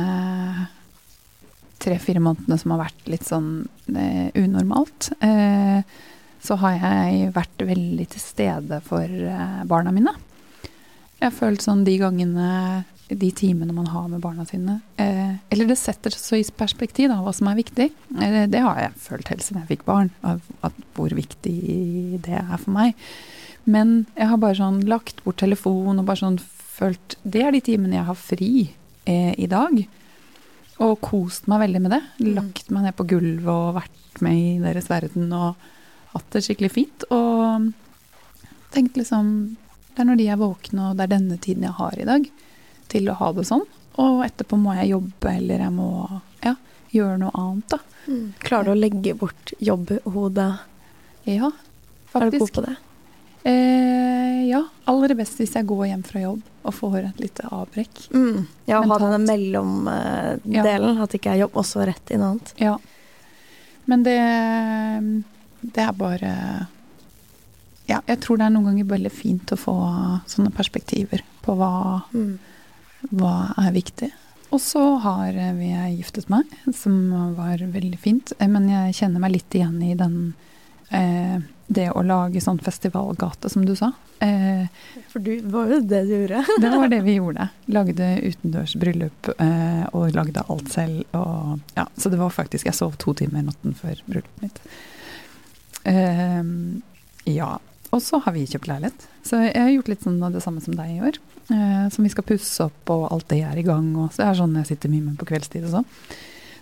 tre-fire 1.78 2.22
månedene 2.24 2.58
som 2.60 2.74
har 2.74 2.86
vært 2.88 3.10
litt 3.12 3.26
sånn 3.28 3.52
eh, 3.94 4.30
unormalt, 4.38 5.12
eh, 5.24 5.82
så 6.44 6.58
har 6.62 6.78
jeg 6.78 7.32
vært 7.36 7.66
veldig 7.70 8.08
til 8.14 8.24
stede 8.24 8.82
for 8.86 9.06
eh, 9.06 9.64
barna 9.70 9.94
mine. 9.94 10.14
Jeg 11.18 11.30
har 11.30 11.36
følt 11.38 11.66
sånn 11.66 11.84
de 11.86 11.96
gangene, 12.02 12.84
de 13.10 13.30
timene 13.34 13.74
man 13.74 13.90
har 13.90 14.10
med 14.12 14.20
barna 14.22 14.44
sine 14.46 14.82
eh, 15.00 15.38
Eller 15.50 15.70
det 15.70 15.78
setter 15.80 16.14
så 16.14 16.38
i 16.38 16.44
perspektiv 16.60 17.08
da, 17.10 17.22
hva 17.24 17.34
som 17.34 17.50
er 17.50 17.58
viktig. 17.58 17.88
Det 18.52 18.62
har 18.62 18.82
jeg 18.84 19.00
følt 19.02 19.32
helt 19.32 19.46
siden 19.46 19.64
jeg 19.64 19.78
fikk 19.78 19.88
barn, 19.88 20.12
av, 20.28 20.44
at 20.68 20.78
hvor 20.98 21.14
viktig 21.16 21.58
det 22.26 22.38
er 22.42 22.58
for 22.58 22.74
meg. 22.76 22.98
Men 23.68 24.06
jeg 24.16 24.30
har 24.32 24.40
bare 24.40 24.58
sånn 24.60 24.82
lagt 24.88 25.20
bort 25.26 25.40
telefon 25.42 26.00
og 26.00 26.06
bare 26.08 26.22
sånn 26.22 26.38
følt 26.78 27.16
Det 27.26 27.42
er 27.44 27.52
de 27.56 27.60
timene 27.66 27.98
jeg 27.98 28.06
har 28.08 28.18
fri 28.20 28.52
eh, 29.10 29.34
i 29.38 29.48
dag. 29.52 29.80
Og 30.86 31.00
kost 31.02 31.48
meg 31.50 31.64
veldig 31.66 31.82
med 31.84 31.94
det. 31.96 32.02
Mm. 32.22 32.30
Lagt 32.38 32.70
meg 32.72 32.86
ned 32.86 32.96
på 33.00 33.08
gulvet 33.10 33.50
og 33.50 33.76
vært 33.80 34.22
med 34.24 34.38
i 34.38 34.52
deres 34.62 34.88
verden 34.92 35.32
og 35.36 35.58
hatt 36.14 36.30
det 36.36 36.44
skikkelig 36.46 36.72
fint. 36.74 37.08
Og 37.14 37.72
tenkt 38.74 38.98
liksom 39.00 39.58
Det 39.96 40.04
er 40.04 40.10
når 40.12 40.20
de 40.20 40.28
er 40.30 40.38
våkne, 40.38 40.92
og 40.92 40.98
det 41.00 41.08
er 41.08 41.14
denne 41.16 41.40
tiden 41.42 41.64
jeg 41.66 41.74
har 41.74 41.96
i 41.98 42.06
dag 42.06 42.28
til 42.92 43.10
å 43.10 43.16
ha 43.18 43.32
det 43.34 43.48
sånn. 43.50 43.64
Og 43.98 44.20
etterpå 44.28 44.60
må 44.62 44.76
jeg 44.78 44.92
jobbe, 44.92 45.32
eller 45.32 45.64
jeg 45.66 45.74
må 45.74 45.88
ja, 46.46 46.54
gjøre 46.94 47.16
noe 47.24 47.34
annet, 47.34 47.74
da. 47.74 47.80
Klarer 48.46 48.70
du 48.70 48.72
å 48.76 48.78
legge 48.78 49.16
bort 49.18 49.54
jobbhodet? 49.58 50.52
Ja, 51.26 51.50
Er 51.50 52.30
du 52.30 52.38
god 52.38 52.38
faktisk. 52.38 52.54
på 52.54 52.64
det? 52.68 52.76
Eh, 53.48 54.42
ja, 54.50 54.62
aller 54.92 55.14
best 55.16 55.40
hvis 55.40 55.54
jeg 55.56 55.68
går 55.70 55.86
hjem 55.88 56.04
fra 56.08 56.20
jobb 56.24 56.42
og 56.68 56.74
får 56.76 56.98
et 57.14 57.20
lite 57.24 57.48
avbrekk. 57.48 58.02
Mm. 58.12 58.46
Ja, 58.68 58.82
å 58.82 58.88
ha 58.92 58.98
denne 59.00 59.22
mellomdelen. 59.24 60.52
Ja. 60.52 60.64
at 61.04 61.12
det 61.14 61.22
ikke 61.22 61.32
er 61.36 61.44
jobb, 61.46 61.56
også 61.64 61.86
rett 61.88 62.12
i 62.12 62.18
noe 62.20 62.34
annet. 62.36 62.54
Ja. 62.60 62.78
Men 63.88 64.04
det 64.04 64.18
Det 65.74 65.84
er 65.84 65.94
bare 65.94 66.68
Ja, 67.88 68.02
jeg 68.06 68.20
tror 68.20 68.38
det 68.38 68.46
er 68.46 68.52
noen 68.52 68.66
ganger 68.68 68.86
veldig 68.86 69.12
fint 69.12 69.52
å 69.56 69.58
få 69.58 69.74
sånne 70.28 70.52
perspektiver 70.52 71.22
på 71.42 71.56
hva, 71.56 72.04
Mm. 72.14 72.38
hva 73.16 73.54
er 73.58 73.72
viktig. 73.72 74.12
Og 74.52 74.60
så 74.60 75.00
har 75.00 75.32
vi 75.56 75.70
giftet 75.96 76.30
meg, 76.30 76.44
som 76.74 77.34
var 77.36 77.58
veldig 77.58 77.98
fint. 78.00 78.34
Eh, 78.40 78.48
Men 78.48 78.68
jeg 78.68 78.94
kjenner 78.96 79.20
meg 79.20 79.32
litt 79.32 79.50
igjen 79.52 79.82
i 79.84 79.94
den 79.96 80.34
eh, 80.92 81.40
Det 81.68 81.90
å 81.92 82.02
lage 82.06 82.40
sånn 82.40 82.62
festivalgate, 82.64 83.50
som 83.52 83.66
du 83.68 83.74
sa. 83.76 83.90
Eh, 84.24 84.70
For 85.12 85.20
du, 85.20 85.34
var 85.52 85.68
jo 85.68 85.82
det 85.84 86.06
du 86.08 86.14
gjorde. 86.14 86.44
Det 86.64 86.70
var 86.72 86.88
det 86.94 87.02
vi 87.04 87.18
gjorde. 87.18 87.50
Lagde 87.76 88.08
utendørs 88.24 88.76
bryllup 88.80 89.30
eh, 89.36 89.84
og 89.92 90.16
lagde 90.16 90.46
alt 90.48 90.72
selv. 90.72 91.04
Og, 91.18 91.60
ja, 91.76 91.84
så 92.00 92.10
det 92.14 92.22
var 92.22 92.32
faktisk 92.32 92.70
Jeg 92.70 92.78
sov 92.78 92.96
to 93.02 93.14
timer 93.20 93.44
natten 93.50 93.76
før 93.76 94.00
bryllupet 94.08 94.46
mitt. 94.46 94.62
Eh, 95.92 96.40
ja. 97.36 97.58
Og 97.92 98.04
så 98.04 98.20
har 98.24 98.36
vi 98.36 98.48
kjøpt 98.48 98.72
leilighet. 98.72 99.08
Så 99.28 99.40
jeg 99.44 99.60
har 99.60 99.74
gjort 99.74 99.92
litt 99.92 100.08
sånn 100.08 100.24
av 100.24 100.36
det 100.36 100.44
samme 100.44 100.64
som 100.64 100.76
deg 100.76 100.96
i 100.96 101.04
år. 101.12 101.20
Eh, 101.52 101.86
som 101.92 102.08
vi 102.08 102.12
skal 102.12 102.26
pusse 102.28 102.64
opp, 102.64 102.96
og 102.96 103.10
alt 103.12 103.28
det 103.32 103.42
er 103.44 103.60
i 103.60 103.68
gang. 103.68 103.92
Og 104.00 104.12
så 104.12 104.24
det 104.24 104.32
er 104.32 104.40
sånn 104.42 104.58
jeg 104.62 104.72
sitter 104.72 104.92
mye 104.92 105.06
med 105.12 105.20
på 105.20 105.28
kveldstid 105.30 105.68
og 105.68 105.78
sånn. 105.78 105.92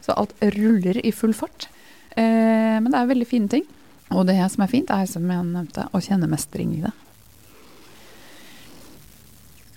Så 0.05 0.17
alt 0.17 0.35
ruller 0.57 0.99
i 1.01 1.13
full 1.13 1.33
fart. 1.33 1.69
Eh, 2.17 2.77
men 2.81 2.89
det 2.91 2.99
er 2.99 3.13
veldig 3.13 3.29
fine 3.29 3.49
ting. 3.51 3.65
Og 4.13 4.27
det 4.29 4.37
som 4.53 4.63
er 4.63 4.71
fint, 4.71 4.91
er 4.93 5.07
som 5.09 5.25
jeg 5.29 5.47
nevnte, 5.47 5.87
å 5.89 6.01
kjenne 6.03 6.29
mestring 6.29 6.75
i 6.77 6.83
det. 6.85 6.93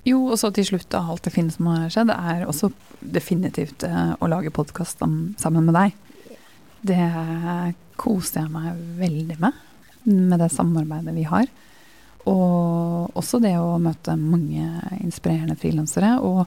Jo, 0.08 0.20
og 0.30 0.38
så 0.40 0.50
til 0.54 0.66
slutt 0.68 0.94
av 0.96 1.10
alt 1.12 1.26
det 1.26 1.34
fine 1.34 1.52
som 1.52 1.68
har 1.68 1.88
skjedd, 1.92 2.12
er 2.14 2.46
også 2.48 2.70
definitivt 3.00 3.84
eh, 3.86 4.12
å 4.16 4.30
lage 4.30 4.52
podkast 4.54 5.02
sammen 5.02 5.66
med 5.68 5.76
deg. 5.76 5.96
Det 6.88 7.08
koser 7.98 8.44
jeg 8.44 8.52
meg 8.54 8.78
veldig 9.00 9.38
med, 9.42 9.58
med 10.06 10.38
det 10.40 10.52
samarbeidet 10.54 11.16
vi 11.16 11.26
har. 11.28 11.50
Og 12.28 13.18
også 13.18 13.40
det 13.42 13.54
å 13.58 13.76
møte 13.82 14.16
mange 14.20 14.64
inspirerende 15.00 15.58
frilansere. 15.58 16.16
Og 16.22 16.44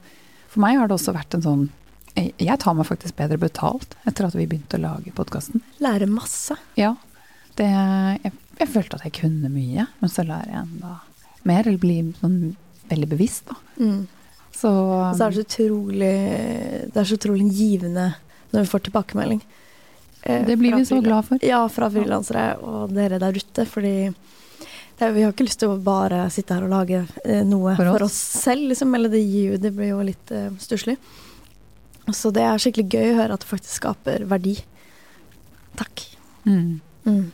for 0.52 0.64
meg 0.64 0.80
har 0.80 0.90
det 0.90 0.98
også 0.98 1.16
vært 1.16 1.38
en 1.38 1.46
sånn 1.46 1.70
jeg 2.12 2.60
tar 2.60 2.76
meg 2.76 2.84
faktisk 2.90 3.16
bedre 3.16 3.38
betalt 3.40 3.94
etter 4.10 4.26
at 4.28 4.34
vi 4.36 4.44
begynte 4.44 4.76
å 4.76 4.84
lage 4.84 5.14
podkasten. 5.16 5.62
Lære 5.80 6.10
masse. 6.12 6.58
Ja. 6.76 6.98
Det, 7.60 7.68
jeg, 8.24 8.32
jeg 8.62 8.70
følte 8.72 8.98
at 9.00 9.06
jeg 9.08 9.16
kunne 9.20 9.50
mye, 9.52 9.88
men 10.00 10.10
så 10.12 10.24
lærer 10.28 10.52
jeg 10.54 10.62
enda 10.66 10.96
mer, 11.44 11.66
eller 11.68 11.80
blir 11.82 12.12
sånn 12.22 12.36
veldig 12.92 13.08
bevisst, 13.12 13.48
da. 13.50 13.56
Mm. 13.82 14.02
Så, 14.52 14.70
Og 14.70 15.16
så 15.18 15.26
er 15.26 15.32
det 15.32 15.40
så 15.40 15.46
utrolig 15.48 16.12
Det 16.92 17.00
er 17.00 17.06
så 17.08 17.16
utrolig 17.18 17.46
givende 17.56 18.10
når 18.52 18.66
vi 18.66 18.70
får 18.74 18.84
tilbakemelding. 18.90 19.40
eh, 20.24 20.42
det 20.46 20.58
blir 20.60 20.76
vi 20.76 20.84
så 20.86 21.00
glad 21.02 21.26
for. 21.26 21.40
Ja, 21.42 21.62
fra 21.72 21.88
frilansere 21.90 22.58
og 22.60 22.92
dere 22.94 23.18
der 23.24 23.32
ute. 23.40 23.64
Fordi 23.66 23.94
det 24.12 25.08
er, 25.08 25.14
vi 25.16 25.24
har 25.24 25.32
ikke 25.32 25.48
lyst 25.48 25.62
til 25.64 25.72
å 25.72 25.80
bare 25.82 26.26
sitte 26.36 26.54
her 26.54 26.68
og 26.68 26.74
lage 26.76 27.00
eh, 27.24 27.42
noe 27.48 27.74
For 27.80 27.88
for 27.94 28.04
oss. 28.06 28.12
oss, 28.12 28.44
selv, 28.44 28.68
liksom. 28.74 28.92
Eller 29.00 29.10
det 29.10 29.24
gir 29.24 29.54
jo 29.54 29.58
Det 29.64 29.72
blir 29.74 29.94
jo 29.96 30.02
litt 30.04 30.32
eh, 30.36 30.52
stusslig. 30.60 30.98
Så 32.12 32.30
det 32.36 32.44
er 32.44 32.60
skikkelig 32.60 32.92
gøy 32.92 33.14
å 33.14 33.18
høre 33.22 33.40
at 33.40 33.46
det 33.46 33.50
faktisk 33.50 33.80
skaper 33.80 34.28
verdi. 34.28 34.58
Takk. 35.80 36.04
Mm. 36.44 36.82
Mm. 37.06 37.32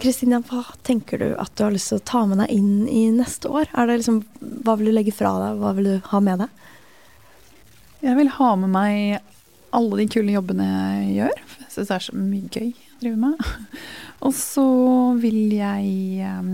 Kristina, 0.00 0.40
hva 0.44 0.62
tenker 0.86 1.18
du 1.22 1.28
at 1.38 1.52
du 1.56 1.64
har 1.64 1.72
lyst 1.74 1.92
til 1.92 2.00
å 2.00 2.06
ta 2.06 2.24
med 2.28 2.40
deg 2.42 2.52
inn 2.52 2.86
i 2.90 3.06
neste 3.14 3.48
år? 3.48 3.70
Det 3.72 4.00
liksom, 4.00 4.20
hva 4.66 4.76
vil 4.78 4.90
du 4.90 4.94
legge 4.96 5.14
fra 5.14 5.32
deg, 5.40 5.60
hva 5.62 5.72
vil 5.76 5.88
du 5.88 6.08
ha 6.10 6.20
med 6.22 6.44
deg? 6.44 6.62
Jeg 8.04 8.18
vil 8.18 8.30
ha 8.36 8.50
med 8.60 8.72
meg 8.74 9.76
alle 9.76 10.00
de 10.00 10.06
kule 10.10 10.34
jobbene 10.34 10.66
jeg 10.68 11.12
gjør. 11.16 11.42
Jeg 11.62 11.72
syns 11.72 11.90
det 11.90 11.96
er 11.96 12.06
så 12.06 12.16
mye 12.18 12.50
gøy 12.52 12.70
å 12.70 13.02
drive 13.02 13.20
med. 13.24 13.52
Og 14.26 14.34
så 14.36 14.66
vil 15.22 15.54
jeg 15.56 16.30
um, 16.38 16.52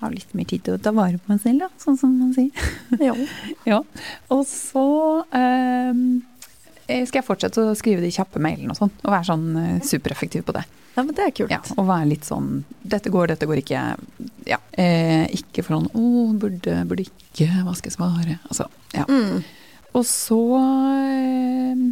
ha 0.00 0.10
litt 0.12 0.32
mer 0.36 0.48
tid 0.50 0.64
til 0.66 0.78
å 0.78 0.82
ta 0.82 0.94
vare 0.96 1.20
på 1.20 1.32
meg 1.32 1.42
selv, 1.44 1.64
da, 1.64 1.70
sånn 1.82 1.98
som 2.00 2.14
man 2.18 2.32
sier. 2.36 2.70
Ja. 3.02 3.16
ja. 3.72 3.80
Og 4.34 4.44
så 4.48 4.86
um, 5.26 6.04
skal 7.08 7.20
jeg 7.20 7.26
fortsette 7.26 7.64
å 7.64 7.74
skrive 7.78 8.04
de 8.04 8.10
kjappe 8.14 8.40
mailene 8.42 8.74
og 8.74 8.78
sånn, 8.78 8.92
og 9.02 9.10
være 9.14 9.28
sånn 9.30 9.46
uh, 9.56 9.80
supereffektiv 9.86 10.44
på 10.48 10.54
det. 10.56 10.62
ja, 10.96 11.02
men 11.02 11.14
det 11.16 11.24
er 11.24 11.34
kult. 11.38 11.52
Ja, 11.54 11.60
og 11.76 11.88
være 11.88 12.10
litt 12.10 12.26
sånn 12.28 12.50
Dette 12.82 13.10
går, 13.14 13.30
dette 13.32 13.46
går 13.48 13.62
ikke. 13.62 13.82
Ja. 14.48 14.58
Eh, 14.76 15.24
ikke 15.38 15.62
for 15.64 15.78
sånn 15.78 15.88
Å, 15.96 16.32
burde, 16.42 16.74
burde 16.90 17.06
ikke. 17.06 17.48
Hva 17.64 17.72
skal 17.78 17.88
jeg 17.92 17.96
svare? 17.96 18.38
Altså, 18.50 18.66
ja. 18.92 19.06
Mm. 19.08 19.40
Og 19.96 20.04
så 20.08 20.40
eh, 20.60 21.82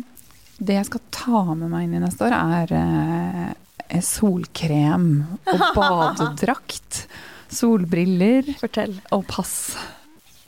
Det 0.61 0.77
jeg 0.77 0.89
skal 0.91 1.03
ta 1.15 1.43
med 1.55 1.71
meg 1.73 1.87
inn 1.89 1.97
i 1.97 2.03
neste 2.05 2.29
år, 2.29 2.37
er 2.61 2.75
eh, 2.77 4.01
solkrem 4.05 5.09
og 5.49 5.65
badedrakt. 5.79 7.07
Solbriller 7.51 8.47
Fortell. 8.61 8.99
og 9.17 9.25
pass. 9.31 9.55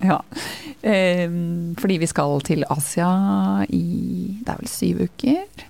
Ja. 0.02 0.18
Eh, 0.82 1.30
fordi 1.78 1.98
vi 2.02 2.08
skal 2.10 2.40
til 2.42 2.64
Asia 2.70 3.10
i 3.68 3.84
Det 4.42 4.50
er 4.50 4.58
vel 4.58 4.70
syv 4.70 5.02
uker. 5.06 5.66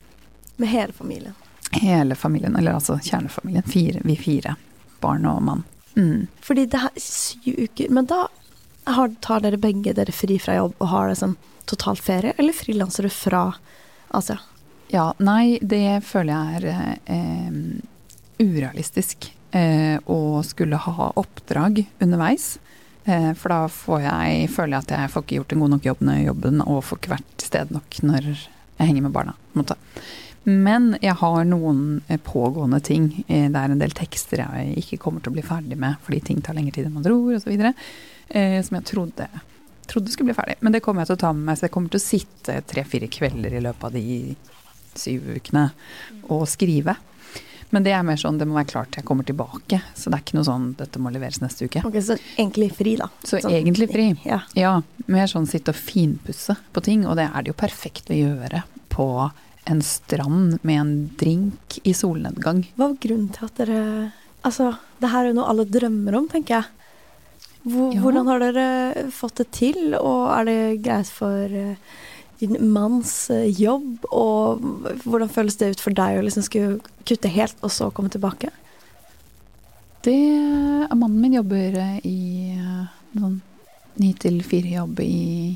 Med 0.57 0.69
hele 0.69 0.93
familien. 0.97 1.35
Hele 1.73 2.17
familien, 2.17 2.57
eller 2.57 2.77
altså 2.77 2.99
kjernefamilien. 3.01 3.65
Fire, 3.69 4.01
vi 4.05 4.17
fire. 4.17 4.57
Barn 5.01 5.27
og 5.27 5.43
mann. 5.43 5.65
Mm. 5.97 6.27
Fordi 6.41 6.67
det 6.67 6.81
er 6.81 7.01
syv 7.01 7.61
uker. 7.67 7.91
Men 7.93 8.09
da 8.09 8.27
har, 8.85 9.15
tar 9.21 9.45
dere 9.45 9.61
begge 9.61 9.95
dere 9.97 10.13
fri 10.15 10.39
fra 10.43 10.57
jobb 10.59 10.75
og 10.79 10.89
har 10.93 11.13
det 11.13 11.19
som 11.21 11.37
totalt 11.69 12.03
ferie, 12.03 12.35
eller 12.37 12.53
frilanser 12.57 13.07
du 13.07 13.13
fra 13.13 13.45
Asia? 14.09 14.41
Ja, 14.93 15.13
nei, 15.23 15.59
det 15.63 16.03
føler 16.05 16.35
jeg 16.35 16.59
er 16.59 16.99
eh, 17.07 17.61
urealistisk. 18.43 19.31
Eh, 19.53 19.99
å 20.09 20.41
skulle 20.45 20.81
ha 20.81 21.11
oppdrag 21.21 21.85
underveis. 22.01 22.57
Eh, 23.05 23.33
for 23.35 23.51
da 23.51 23.61
jeg, 24.03 24.49
føler 24.53 24.77
jeg 24.77 24.85
at 24.85 24.93
jeg 24.95 25.13
får 25.13 25.25
ikke 25.25 25.39
gjort 25.41 25.55
en 25.55 25.63
god 25.65 25.73
nok 25.75 25.87
jobb 25.89 26.03
med 26.07 26.25
jobben, 26.27 26.61
og 26.63 26.85
får 26.87 27.01
ikke 27.01 27.15
vært 27.17 27.33
til 27.37 27.51
stede 27.51 27.75
nok 27.77 27.99
når 28.07 28.29
jeg 28.33 28.87
henger 28.87 29.07
med 29.09 29.15
barna. 29.17 29.35
Men 30.45 30.97
jeg 31.03 31.15
har 31.21 31.45
noen 31.47 32.03
eh, 32.09 32.19
pågående 32.19 32.81
ting. 32.83 33.11
Eh, 33.29 33.49
Det 33.51 33.59
er 33.59 33.75
en 33.75 33.83
del 33.83 33.95
tekster 33.95 34.43
jeg 34.43 34.77
ikke 34.83 35.01
kommer 35.05 35.23
til 35.23 35.33
å 35.33 35.37
bli 35.39 35.47
ferdig 35.47 35.79
med 35.79 35.99
fordi 36.03 36.21
ting 36.21 36.41
tar 36.43 36.55
lengre 36.59 36.75
tid 36.75 36.87
enn 36.89 36.97
man 36.97 37.07
tror 37.07 37.37
osv. 37.37 37.53
Som 38.33 38.79
jeg 38.79 38.87
trodde, 38.89 39.29
trodde 39.91 40.11
skulle 40.11 40.31
bli 40.31 40.39
ferdig. 40.39 40.57
Men 40.61 40.73
det 40.73 40.81
kommer 40.83 41.03
jeg 41.03 41.13
til 41.13 41.19
å 41.19 41.25
ta 41.27 41.33
med 41.37 41.47
meg, 41.51 41.59
så 41.59 41.67
jeg 41.67 41.75
kommer 41.75 41.93
til 41.93 42.01
å 42.01 42.07
sitte 42.07 42.59
tre-fire 42.71 43.11
kvelder 43.13 43.59
i 43.59 43.63
løpet 43.63 43.89
av 43.91 43.93
de 43.99 44.35
syv 44.99 45.31
ukene 45.37 45.67
og 46.31 46.47
skrive. 46.51 46.97
Men 47.73 47.85
det 47.87 47.93
er 47.97 48.03
mer 48.05 48.19
sånn, 48.21 48.37
det 48.39 48.45
må 48.49 48.59
være 48.59 48.69
klart 48.69 48.97
jeg 48.99 49.05
kommer 49.09 49.25
tilbake. 49.25 49.79
Så 49.97 50.11
det 50.13 50.19
er 50.19 50.25
ikke 50.27 50.37
noe 50.37 50.45
sånn 50.49 50.67
dette 50.77 51.01
må 51.01 51.11
leveres 51.13 51.41
neste 51.41 51.65
uke. 51.71 51.81
Ok, 51.89 51.97
Så 52.05 52.19
egentlig 52.37 52.69
fri, 52.77 52.97
da. 53.01 53.09
Så 53.25 53.41
Sånn- 53.41 53.55
egentlig 53.57 53.89
fri. 53.91 54.07
Ja. 54.29 54.43
Ja, 54.55 54.75
mer 55.09 55.27
sånn 55.27 55.49
sitte 55.49 55.73
og 55.73 55.79
finpusse 55.81 56.57
på 56.73 56.83
ting, 56.85 57.07
og 57.07 57.17
det 57.17 57.31
er 57.33 57.43
det 57.43 57.55
jo 57.55 57.59
perfekt 57.59 58.13
å 58.13 58.19
gjøre 58.19 58.63
på 58.93 59.09
en 59.73 59.81
strand 59.81 60.59
med 60.63 60.81
en 60.81 60.93
drink 61.17 61.79
i 61.85 61.93
solnedgang. 61.97 62.65
Hva 62.77 62.89
var 62.91 62.97
grunnen 63.01 63.33
til 63.33 63.45
at 63.47 63.55
dere 63.63 64.13
Altså, 64.45 64.77
det 65.01 65.09
her 65.09 65.23
er 65.25 65.29
jo 65.31 65.35
noe 65.39 65.49
alle 65.53 65.65
drømmer 65.65 66.17
om, 66.19 66.25
tenker 66.29 66.57
jeg. 66.57 66.65
Hvor, 67.65 67.93
Ja. 67.95 68.01
Hvordan 68.03 68.27
har 68.27 68.39
dere 68.41 69.11
fått 69.15 69.37
det 69.37 69.53
til, 69.53 69.95
og 69.95 70.31
er 70.41 70.45
det 70.49 70.83
greit 70.83 71.07
for 71.07 71.45
eh, 71.47 71.77
din 72.43 72.59
manns 72.75 73.15
eh, 73.33 73.47
jobb? 73.55 74.05
Og 74.11 74.61
hvordan 75.07 75.31
føles 75.33 75.57
det 75.61 75.73
ut 75.77 75.83
for 75.85 75.95
deg 75.97 76.19
å 76.21 76.27
liksom 76.27 76.45
skulle 76.47 76.81
kutte 77.09 77.31
helt, 77.33 77.57
og 77.63 77.73
så 77.75 77.89
komme 77.95 78.13
tilbake? 78.13 78.51
Det, 80.03 80.19
mannen 80.99 81.21
min 81.23 81.37
jobber 81.39 81.77
eh, 81.79 81.99
i 82.09 82.19
eh, 82.59 82.87
sånn 83.15 83.39
ni 84.03 84.11
til 84.19 84.41
fire 84.47 84.71
jobb 84.81 85.01
i 85.05 85.55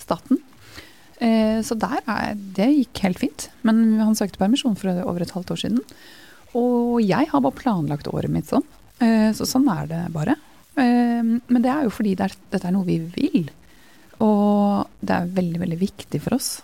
staten. 0.00 0.40
Eh, 1.22 1.60
Så 1.62 1.76
der 1.78 2.00
er, 2.10 2.32
det 2.56 2.70
gikk 2.72 3.02
helt 3.04 3.20
fint. 3.20 3.48
Men 3.62 4.00
han 4.00 4.16
søkte 4.18 4.40
permisjon 4.40 4.74
for 4.80 4.90
over 5.04 5.22
et 5.22 5.34
halvt 5.36 5.52
år 5.54 5.60
siden. 5.62 5.82
Og 6.58 6.98
jeg 7.04 7.28
har 7.30 7.42
bare 7.44 7.58
planlagt 7.60 8.08
året 8.10 8.32
mitt 8.32 8.48
sånn. 8.50 8.64
Eh, 9.04 9.30
Så 9.36 9.46
sånn 9.46 9.68
er 9.70 9.86
det 9.90 10.02
bare. 10.16 10.34
Eh, 10.80 11.22
Men 11.22 11.62
det 11.62 11.70
er 11.70 11.84
jo 11.86 11.92
fordi 11.94 12.16
det 12.18 12.32
dette 12.50 12.66
er 12.66 12.74
noe 12.74 12.88
vi 12.88 12.98
vil. 13.14 13.50
Og 14.22 14.90
det 15.00 15.16
er 15.16 15.34
veldig, 15.38 15.60
veldig 15.64 15.80
viktig 15.80 16.20
for 16.22 16.38
oss. 16.38 16.56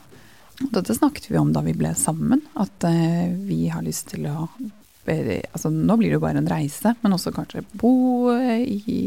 Dette 0.60 0.94
snakket 0.94 1.30
vi 1.30 1.38
om 1.40 1.54
da 1.54 1.62
vi 1.64 1.74
ble 1.76 1.94
sammen, 1.96 2.42
at 2.60 2.84
eh, 2.84 3.32
vi 3.32 3.66
har 3.72 3.84
lyst 3.86 4.12
til 4.12 4.28
å 4.30 4.50
altså 5.10 5.72
Nå 5.72 5.96
blir 5.98 6.12
det 6.12 6.18
jo 6.20 6.22
bare 6.22 6.38
en 6.38 6.46
reise, 6.46 6.92
men 7.00 7.14
også 7.16 7.32
kanskje 7.34 7.64
bo 7.80 8.30
eh, 8.30 8.60
i 8.62 9.00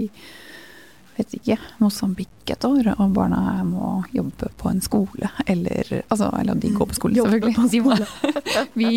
vet 1.14 1.36
ikke, 1.38 1.58
Mosambik 1.78 2.50
et 2.50 2.66
år, 2.66 2.90
og 2.98 3.14
barna 3.14 3.62
må 3.68 4.00
jobbe 4.14 4.50
på 4.58 4.72
en 4.72 4.82
skole. 4.84 5.30
Eller 5.46 5.86
altså, 6.08 6.32
eller 6.40 6.58
de 6.60 6.72
går 6.74 6.90
på 6.90 6.98
skole, 6.98 7.18
selvfølgelig. 7.22 7.56
på 7.56 7.68
skole. 7.70 8.08
vi, 8.80 8.90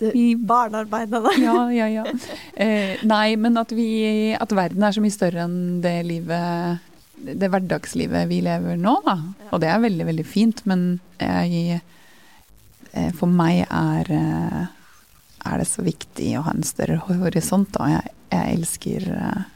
vi, 0.00 0.10
vi 0.10 0.24
Barnearbeidene. 0.34 1.34
ja, 1.38 1.56
ja, 1.74 1.88
ja. 2.00 2.06
Eh, 2.54 3.00
nei, 3.06 3.36
men 3.40 3.58
at, 3.62 3.72
vi, 3.76 4.34
at 4.34 4.54
verden 4.56 4.82
er 4.82 4.96
så 4.96 5.04
mye 5.04 5.14
større 5.14 5.46
enn 5.46 5.80
det 5.84 5.96
livet 6.08 6.89
Det 7.20 7.50
hverdagslivet 7.52 8.28
vi 8.30 8.40
lever 8.44 8.78
nå, 8.80 8.96
da. 9.04 9.16
Og 9.50 9.60
det 9.62 9.68
er 9.70 9.82
veldig, 9.82 10.06
veldig 10.08 10.26
fint, 10.26 10.62
men 10.70 11.00
jeg 11.20 11.80
eh, 11.80 13.10
For 13.16 13.28
meg 13.28 13.66
er 13.68 14.12
eh, 14.16 14.60
er 15.40 15.60
det 15.60 15.68
så 15.70 15.84
viktig 15.84 16.34
å 16.36 16.44
ha 16.44 16.52
en 16.52 16.66
større 16.66 16.98
horisont, 17.06 17.72
da. 17.76 17.88
Jeg, 17.94 18.14
jeg 18.32 18.58
elsker 18.58 19.08
eh, 19.16 19.48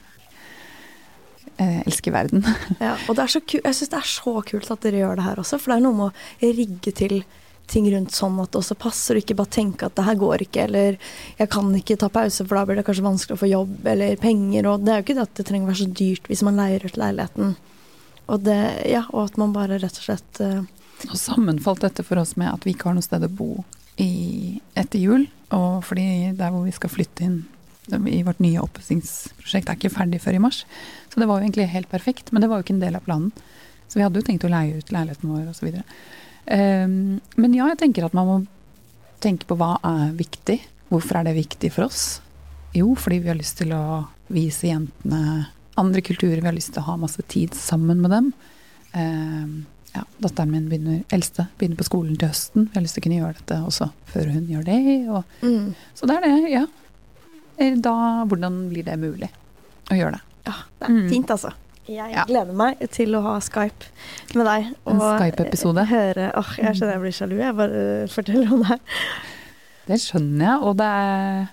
jeg 1.55 1.85
elsker 1.87 2.15
verden. 2.15 2.43
Ja, 2.83 2.97
og 3.07 3.15
det 3.15 3.25
er 3.25 3.31
så 3.31 3.41
ku 3.45 3.61
jeg 3.61 3.77
syns 3.79 3.93
det 3.93 3.99
er 4.01 4.09
så 4.11 4.33
kult 4.49 4.71
at 4.75 4.83
dere 4.83 5.05
gjør 5.05 5.21
det 5.21 5.27
her 5.29 5.43
også, 5.43 5.61
for 5.63 5.71
det 5.71 5.77
er 5.77 5.85
noe 5.85 5.99
med 5.99 6.09
å 6.11 6.53
rigge 6.59 6.95
til 6.99 7.21
ting 7.71 7.87
rundt 7.93 8.15
sånn 8.15 8.37
at 8.43 8.53
det 8.53 8.61
også 8.61 8.77
passer, 8.79 9.17
og 9.17 9.25
ikke 9.25 9.37
bare 9.39 9.53
tenke 9.57 9.89
at 9.89 9.95
det 9.97 10.07
her 10.07 10.19
går 10.21 10.45
ikke, 10.47 10.67
eller 10.69 10.99
jeg 11.39 11.51
kan 11.53 11.71
ikke 11.77 11.97
ta 12.01 12.11
pause, 12.13 12.45
for 12.45 12.59
da 12.59 12.65
blir 12.69 12.81
det 12.81 12.87
kanskje 12.87 13.07
vanskelig 13.07 13.37
å 13.37 13.41
få 13.41 13.51
jobb 13.51 13.89
eller 13.95 14.19
penger, 14.21 14.69
og 14.71 14.85
det 14.85 14.93
er 14.93 15.01
jo 15.01 15.07
ikke 15.07 15.17
det 15.19 15.27
at 15.29 15.39
det 15.41 15.47
trenger 15.49 15.69
å 15.69 15.73
være 15.73 15.83
så 15.83 15.95
dyrt 16.03 16.29
hvis 16.31 16.45
man 16.47 16.61
leier 16.61 16.85
ut 16.85 16.99
leiligheten. 17.01 17.55
Og, 18.25 18.41
det, 18.45 18.59
ja, 18.89 19.05
og 19.13 19.27
at 19.27 19.41
man 19.41 19.53
bare 19.57 19.79
rett 19.83 19.99
og 20.01 20.07
slett 20.07 20.39
uh, 20.41 20.63
Og 21.11 21.19
sammenfalt 21.21 21.83
dette 21.85 22.01
for 22.07 22.17
oss 22.17 22.39
med 22.41 22.49
at 22.49 22.63
vi 22.65 22.73
ikke 22.73 22.89
har 22.89 22.97
noe 22.97 23.05
sted 23.05 23.27
å 23.27 23.29
bo 23.29 23.51
i, 24.01 24.61
etter 24.73 25.03
jul. 25.03 25.27
Og 25.53 25.83
fordi 25.85 26.33
der 26.39 26.55
hvor 26.55 26.65
vi 26.65 26.73
skal 26.73 26.93
flytte 26.93 27.27
inn 27.27 27.43
i 28.09 28.23
vårt 28.25 28.41
nye 28.41 28.63
oppussingsprosjekt, 28.65 29.69
er 29.69 29.77
ikke 29.77 29.93
ferdig 29.93 30.23
før 30.25 30.39
i 30.39 30.41
mars. 30.41 30.63
Så 31.13 31.21
det 31.21 31.29
var 31.29 31.37
jo 31.37 31.45
egentlig 31.45 31.69
helt 31.75 31.91
perfekt, 31.93 32.33
men 32.33 32.41
det 32.41 32.49
var 32.49 32.59
jo 32.63 32.65
ikke 32.65 32.79
en 32.79 32.87
del 32.87 32.97
av 32.97 33.05
planen. 33.05 33.29
Så 33.89 33.99
vi 33.99 34.07
hadde 34.07 34.23
jo 34.23 34.27
tenkt 34.27 34.47
å 34.49 34.53
leie 34.53 34.81
ut 34.81 34.95
leiligheten 34.95 35.35
vår 35.35 35.51
osv. 35.53 35.69
Um, 35.69 35.85
men 36.47 37.55
ja, 37.57 37.69
jeg 37.73 37.79
tenker 37.81 38.05
at 38.07 38.15
man 38.17 38.27
må 38.29 38.37
tenke 39.25 39.47
på 39.49 39.57
hva 39.57 39.79
er 39.83 40.13
viktig. 40.19 40.59
Hvorfor 40.91 41.17
er 41.21 41.25
det 41.31 41.37
viktig 41.39 41.71
for 41.73 41.87
oss? 41.89 42.21
Jo, 42.77 42.91
fordi 42.99 43.21
vi 43.23 43.31
har 43.31 43.39
lyst 43.39 43.57
til 43.63 43.73
å 43.73 44.07
vise 44.35 44.67
jentene 44.69 45.47
andre 45.81 46.03
kulturer. 46.05 46.41
Vi 46.43 46.47
har 46.51 46.55
lyst 46.57 46.75
til 46.75 46.83
å 46.83 46.89
ha 46.91 46.97
masse 47.01 47.23
tid 47.31 47.55
sammen 47.57 48.03
med 48.03 48.11
dem. 48.13 48.29
Um, 48.95 49.67
ja, 49.95 50.03
datteren 50.23 50.51
min 50.53 50.69
begynner, 50.71 51.01
eldste 51.15 51.47
begynner 51.59 51.79
på 51.81 51.87
skolen 51.89 52.19
til 52.19 52.29
høsten. 52.31 52.69
Vi 52.69 52.77
har 52.79 52.85
lyst 52.85 52.99
til 52.99 53.03
å 53.03 53.07
kunne 53.09 53.21
gjøre 53.23 53.39
dette 53.41 53.59
også 53.65 53.89
før 54.13 54.31
hun 54.35 54.47
gjør 54.51 54.65
det. 54.69 54.79
Og, 55.09 55.37
mm, 55.43 55.69
så 55.99 56.11
det 56.11 56.17
er 56.19 56.27
det, 56.29 56.51
ja. 56.53 56.65
Eh, 57.59 57.77
Da, 57.79 57.95
hvordan 58.27 58.69
blir 58.71 58.85
det 58.87 58.99
mulig 58.99 59.31
å 59.91 59.95
gjøre 59.99 60.19
det? 60.19 60.23
Ja, 60.51 60.55
det 60.81 60.89
er 60.89 60.93
Mm. 60.93 61.09
fint, 61.09 61.31
altså. 61.31 61.53
Jeg 61.87 62.13
Ja. 62.15 62.25
gleder 62.25 62.55
meg 62.57 62.79
til 62.91 63.13
å 63.15 63.21
ha 63.23 63.35
Skype 63.45 63.91
med 64.35 64.47
deg. 64.47 64.71
En 64.89 65.01
Skype-episode. 65.01 65.85
Høre 65.91 66.31
Åh, 66.35 66.55
jeg 66.57 66.77
skjønner 66.79 66.93
jeg 66.97 67.03
blir 67.03 67.13
sjalu. 67.19 67.37
Jeg 67.43 67.57
bare 67.59 67.83
eh, 68.03 68.07
forteller 68.09 68.53
om 68.57 68.63
det. 68.65 68.79
Det 69.87 69.99
skjønner 70.01 70.47
jeg, 70.49 70.63
og 70.65 70.77
det 70.81 70.87
er 70.89 71.49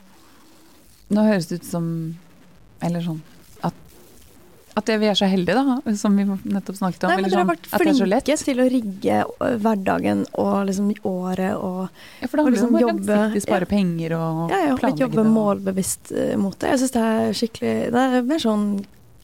Nå 1.11 1.25
høres 1.27 1.49
det 1.49 1.59
ut 1.59 1.65
som 1.67 2.15
Eller 2.81 3.01
sånn 3.03 3.19
at, 3.67 3.73
at 4.79 4.85
det, 4.87 4.95
vi 5.01 5.09
er 5.11 5.17
så 5.19 5.27
heldige, 5.27 5.53
da, 5.59 5.93
som 5.99 6.15
vi 6.15 6.23
nettopp 6.23 6.77
snakket 6.79 7.03
om. 7.03 7.09
Nei, 7.11 7.17
men 7.19 7.25
dere 7.27 7.41
har 7.41 7.43
sånn, 7.43 7.49
vært 7.51 7.67
flinke 7.67 8.37
til 8.39 8.61
å 8.63 8.67
rigge 8.71 9.17
hverdagen 9.65 10.21
og 10.39 10.53
liksom 10.69 10.93
året 11.03 11.57
og 11.59 11.89
Ja, 12.21 12.27
for 12.31 12.37
da 12.39 12.43
har 12.47 12.51
liksom 12.55 12.71
om 12.71 12.79
å 12.79 12.87
langsiktig 12.87 13.43
spare 13.43 13.67
ja. 13.67 13.71
penger 13.75 14.15
og 14.15 14.49
ja, 14.55 14.61
ja, 14.69 14.71
og 14.71 14.79
planlegge 14.79 15.03
jobbe 15.03 15.19
det. 15.19 15.25
og- 15.27 15.35
målbevisst 15.35 16.13
mot 16.39 16.57
det. 16.57 16.69
Jeg 16.71 16.79
syns 16.85 16.95
det 16.95 17.03
er 17.03 17.37
skikkelig 17.41 17.75
Det 17.91 18.05
er 18.07 18.21
mer 18.31 18.39
sånn 18.47 18.65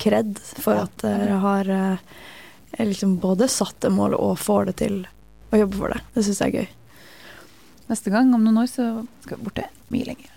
kred 0.02 0.38
for 0.62 0.84
at 0.86 1.04
dere 1.04 1.40
har 1.44 1.70
ø, 1.74 1.84
liksom 2.80 3.18
både 3.24 3.48
satt 3.52 3.80
det 3.84 3.92
målet 3.94 4.20
og 4.22 4.38
får 4.42 4.72
det 4.72 4.76
til 4.84 4.98
å 5.54 5.62
jobbe 5.64 5.80
for 5.80 5.94
det. 5.94 6.02
Det 6.16 6.26
syns 6.28 6.42
jeg 6.44 6.54
er 6.54 6.64
gøy. 6.66 6.74
Neste 7.88 8.12
gang, 8.12 8.34
om 8.36 8.44
noen 8.44 8.60
år, 8.64 8.68
så 8.68 8.88
skal 9.24 9.40
vi 9.40 9.48
borte 9.48 9.70
mye 9.94 10.10
lenger. 10.10 10.34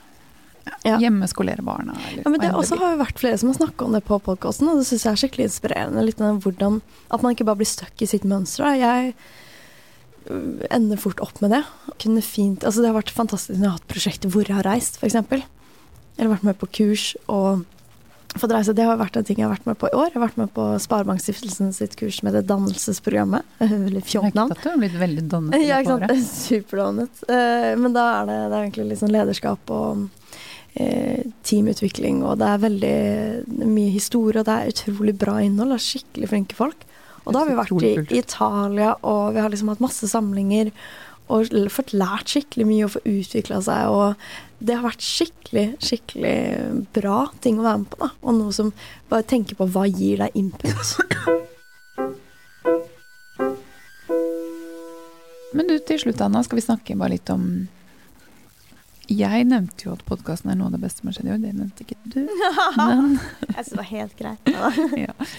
Ja. 0.84 0.96
Hjemmeskolere 1.00 1.64
barna. 1.66 1.96
Eller 2.10 2.22
Ja, 2.24 2.30
men 2.30 2.40
det 2.40 2.52
også 2.54 2.78
har 2.78 2.94
jo 2.94 3.00
vært 3.00 3.18
flere 3.20 3.38
som 3.40 3.50
har 3.50 3.58
snakka 3.58 3.84
om 3.84 3.96
det 3.96 4.04
på 4.06 4.20
podkasten, 4.22 4.68
og 4.70 4.78
det 4.78 4.86
syns 4.86 5.04
jeg 5.06 5.12
er 5.12 5.20
skikkelig 5.24 5.48
inspirerende. 5.48 6.04
Litt 6.06 6.20
hvordan, 6.20 6.80
At 7.10 7.22
man 7.22 7.34
ikke 7.34 7.48
bare 7.48 7.60
blir 7.60 7.68
stuck 7.68 8.00
i 8.00 8.06
sitt 8.06 8.24
mønster. 8.24 8.68
Jeg 8.78 9.14
øh, 10.30 10.62
ender 10.70 11.00
fort 11.00 11.20
opp 11.20 11.40
med 11.42 11.50
det. 11.56 11.64
Kunne 11.98 12.22
fint, 12.22 12.64
altså 12.64 12.84
det 12.84 12.92
har 12.92 13.00
vært 13.00 13.10
fantastisk 13.10 13.58
når 13.58 13.64
jeg 13.64 13.70
har 13.70 13.80
hatt 13.80 13.90
prosjekter 13.90 14.30
hvor 14.30 14.46
jeg 14.46 14.56
har 14.56 14.68
reist, 14.68 15.00
f.eks. 15.00 15.18
Eller 16.20 16.34
vært 16.36 16.46
med 16.46 16.58
på 16.60 16.68
kurs 16.70 17.16
og 17.26 17.64
reise. 18.38 18.74
Det 18.76 18.84
har 18.86 18.96
vært 19.00 19.16
en 19.16 19.24
ting 19.26 19.38
jeg 19.40 19.46
har 19.48 19.54
vært 19.54 19.66
med 19.66 19.78
på 19.80 19.88
i 19.90 19.94
år. 19.96 20.10
Jeg 20.10 20.18
har 20.18 20.24
vært 20.28 20.38
med 20.40 20.52
på 20.54 20.66
Sparebankstiftelsen 20.82 21.72
sitt 21.76 21.96
kurs 22.00 22.22
med 22.22 22.34
det 22.36 22.44
dannelsesprogrammet. 22.50 23.44
Veldig 23.60 24.02
fjott 24.06 24.34
navn. 24.38 24.54
Du 24.54 24.68
har 24.68 24.78
blitt 24.80 24.96
veldig 25.00 25.26
dannet. 25.32 25.66
Ja, 25.66 25.80
ikke 25.82 25.98
sant. 25.98 26.30
Superdannet. 26.46 27.24
Eh, 27.28 27.72
Men 27.80 27.96
da 27.96 28.06
er 28.20 28.30
det, 28.30 28.38
det 28.52 28.56
er 28.60 28.68
egentlig 28.68 29.00
sånn 29.00 29.14
lederskap 29.14 29.74
og 29.74 30.06
eh, 30.74 31.26
teamutvikling, 31.46 32.22
og 32.24 32.38
det 32.40 32.48
er 32.52 32.62
veldig 32.66 33.66
mye 33.66 33.90
historie, 33.94 34.40
og 34.40 34.46
det 34.48 34.56
er 34.56 34.72
utrolig 34.74 35.16
bra 35.18 35.38
innhold. 35.42 35.74
Det 35.74 35.80
er 35.80 35.88
skikkelig 35.88 36.30
flinke 36.34 36.58
folk. 36.58 36.86
Og 37.26 37.34
da 37.34 37.42
har 37.42 37.50
vi 37.50 37.58
vært 37.58 37.84
i. 37.84 38.18
Italia, 38.18 38.94
og 39.06 39.34
vi 39.36 39.42
har 39.44 39.52
liksom 39.52 39.68
hatt 39.74 39.82
masse 39.84 40.08
samlinger. 40.08 40.70
Og 41.30 41.52
fått 41.70 41.92
lært 41.94 42.32
skikkelig 42.32 42.66
mye 42.66 42.86
og 42.86 42.94
få 42.96 43.02
utvikla 43.06 43.60
seg. 43.62 43.94
Og 43.94 44.64
det 44.66 44.76
har 44.76 44.84
vært 44.84 45.04
skikkelig, 45.04 45.66
skikkelig 45.80 46.36
bra 46.96 47.20
ting 47.44 47.60
å 47.60 47.66
være 47.66 47.82
med 47.84 47.90
på. 47.92 48.00
da. 48.02 48.10
Og 48.20 48.36
noe 48.36 48.56
som 48.56 48.72
bare 49.12 49.26
tenker 49.30 49.58
på 49.58 49.68
hva 49.70 49.86
gir 49.88 50.24
deg 50.24 50.36
input. 50.36 50.96
Men 55.56 55.66
du, 55.66 55.76
til 55.82 55.98
slutt, 56.02 56.20
Anna, 56.22 56.42
skal 56.46 56.60
vi 56.60 56.64
snakke 56.64 56.98
bare 56.98 57.16
litt 57.16 57.30
om 57.32 57.46
Jeg 59.10 59.46
nevnte 59.50 59.88
jo 59.88 59.94
at 59.96 60.04
podkasten 60.06 60.52
er 60.52 60.58
noe 60.58 60.70
av 60.70 60.76
det 60.76 60.82
beste 60.84 61.02
som 61.02 61.10
har 61.10 61.16
skjedd 61.16 61.30
i 61.30 61.34
år. 61.34 61.40
Det 61.42 61.54
nevnte 61.56 61.86
ikke 61.86 61.98
du. 62.04 62.20
Men, 62.78 63.16
Jeg 63.48 63.56
syns 63.56 63.72
det 63.72 63.80
var 63.80 63.90
helt 63.90 64.14
greit. 64.20 64.52
Ja. 64.54 64.70
ja. 65.08 65.30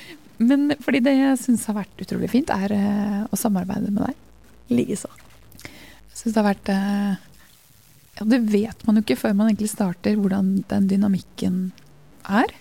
Men 0.42 0.74
fordi 0.82 1.04
det 1.06 1.16
jeg 1.16 1.39
syns 1.39 1.68
har 1.70 1.78
vært 1.78 2.04
utrolig 2.04 2.32
fint, 2.34 2.52
er 2.52 2.74
eh, 2.76 3.20
å 3.30 3.39
samarbeide 3.39 3.94
med 3.94 4.08
deg. 4.10 4.22
Likeså. 4.74 5.12
Jeg 6.22 6.28
synes 6.28 6.36
det 6.36 6.41
har 6.43 6.51
vært 6.51 6.69
eh, 6.69 7.13
Ja, 8.19 8.26
det 8.30 8.38
vet 8.53 8.84
man 8.86 8.99
jo 8.99 9.01
ikke 9.01 9.15
før 9.17 9.32
man 9.34 9.47
egentlig 9.49 9.72
starter, 9.72 10.19
hvordan 10.22 10.51
den 10.69 10.86
dynamikken 10.86 11.55
er. 12.30 12.53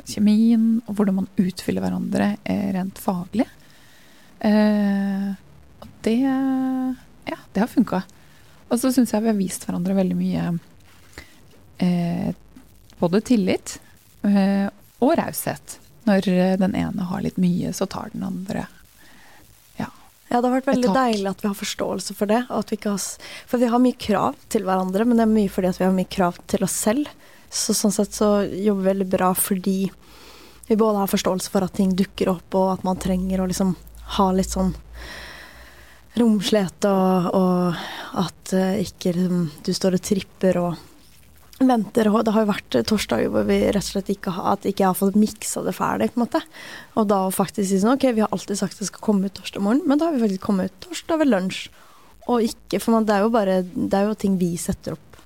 Kjemien, 0.00 0.80
og 0.88 0.96
hvordan 0.98 1.20
man 1.20 1.28
utfyller 1.38 1.84
hverandre 1.84 2.32
eh, 2.42 2.72
rent 2.74 2.98
faglig. 2.98 3.46
Eh, 4.42 5.30
og 5.78 5.94
det 6.02 6.16
Ja, 6.26 7.38
det 7.54 7.62
har 7.62 7.70
funka. 7.70 8.02
Og 8.66 8.82
så 8.82 8.90
syns 8.90 9.14
jeg 9.14 9.28
vi 9.28 9.30
har 9.30 9.38
vist 9.38 9.62
hverandre 9.68 9.94
veldig 10.02 10.18
mye 10.18 10.50
både 12.98 13.20
tillit 13.26 13.76
og 14.26 15.14
raushet. 15.18 15.78
Når 16.06 16.26
den 16.58 16.74
ene 16.78 17.06
har 17.06 17.22
litt 17.22 17.38
mye, 17.42 17.70
så 17.74 17.86
tar 17.86 18.10
den 18.10 18.26
andre 18.26 18.66
Ja, 20.32 20.38
det 20.40 20.48
har 20.48 20.54
vært 20.62 20.68
veldig 20.70 20.92
deilig 20.96 21.28
at 21.28 21.42
vi 21.44 21.48
har 21.50 21.56
forståelse 21.58 22.14
for 22.16 22.30
det. 22.30 22.40
vi 22.48 22.78
har, 22.88 23.00
for 23.50 23.60
vi 23.60 23.68
har 23.68 23.82
mye 23.84 23.98
krav 24.00 24.36
til 24.48 24.64
hverandre, 24.64 25.04
men 25.04 25.18
det 25.20 25.26
er 25.26 25.34
mye 25.34 25.50
fordi 25.52 25.72
vi 25.76 25.84
har 25.84 25.92
mye 25.92 26.08
krav 26.08 26.38
til 26.48 26.64
oss 26.64 26.76
selv. 26.86 27.10
Så 27.52 27.74
sånn 27.76 27.92
sett 27.92 28.16
så 28.16 28.30
jobber 28.48 28.80
vi 28.80 28.88
veldig 28.88 29.08
bra 29.12 29.28
fordi 29.36 29.90
vi 30.70 30.78
både 30.80 31.02
har 31.02 31.10
forståelse 31.12 31.52
for 31.52 31.66
at 31.66 31.74
ting 31.76 31.92
dukker 31.98 32.30
opp, 32.32 32.56
og 32.56 32.70
at 32.78 32.86
man 32.86 33.00
trenger 33.02 33.42
å 33.42 33.48
liksom 33.50 33.74
ha 34.16 34.30
litt 34.32 34.54
sånn 34.54 34.72
romslighet, 36.16 36.88
og, 36.88 37.28
og 37.36 38.22
at 38.24 38.54
uh, 38.56 38.80
ikke 38.80 39.12
liksom, 39.16 39.44
du 39.64 39.72
står 39.76 39.98
og 39.98 40.04
tripper 40.08 40.60
og 40.62 40.88
venter. 41.70 42.08
Og 42.10 42.24
det 42.26 42.34
har 42.34 42.44
jo 42.44 42.50
vært 42.50 42.78
torsdager 42.88 43.32
hvor 43.32 43.46
vi 43.48 43.58
rett 43.68 43.82
og 43.82 43.88
slett 43.88 44.10
ikke 44.14 44.34
har, 44.36 44.56
at 44.56 44.66
ikke 44.68 44.84
jeg 44.84 44.90
har 44.90 44.98
fått 44.98 45.18
miksa 45.18 45.62
det 45.66 45.74
ferdig. 45.76 46.12
på 46.12 46.20
en 46.20 46.24
måte. 46.26 46.42
Og 46.98 47.08
da 47.10 47.20
faktisk 47.34 47.68
si 47.70 47.80
sånn 47.82 47.94
OK, 47.94 48.08
vi 48.16 48.24
har 48.24 48.32
alltid 48.34 48.60
sagt 48.60 48.80
det 48.80 48.88
skal 48.90 49.04
komme 49.04 49.28
ut 49.28 49.36
torsdag 49.38 49.64
morgen, 49.64 49.84
men 49.86 50.00
da 50.00 50.08
har 50.08 50.16
vi 50.16 50.24
faktisk 50.24 50.46
kommet 50.46 50.72
ut 50.72 50.88
torsdag 50.88 51.22
ved 51.22 51.32
lunsj. 51.32 51.66
Og 52.30 52.44
ikke 52.46 52.78
For 52.78 52.94
man, 52.94 53.06
det 53.08 53.16
er 53.16 53.24
jo 53.24 53.32
bare 53.34 53.54
Det 53.66 53.96
er 53.98 54.06
jo 54.06 54.14
ting 54.14 54.36
vi 54.38 54.52
setter 54.54 54.94
opp 54.94 55.16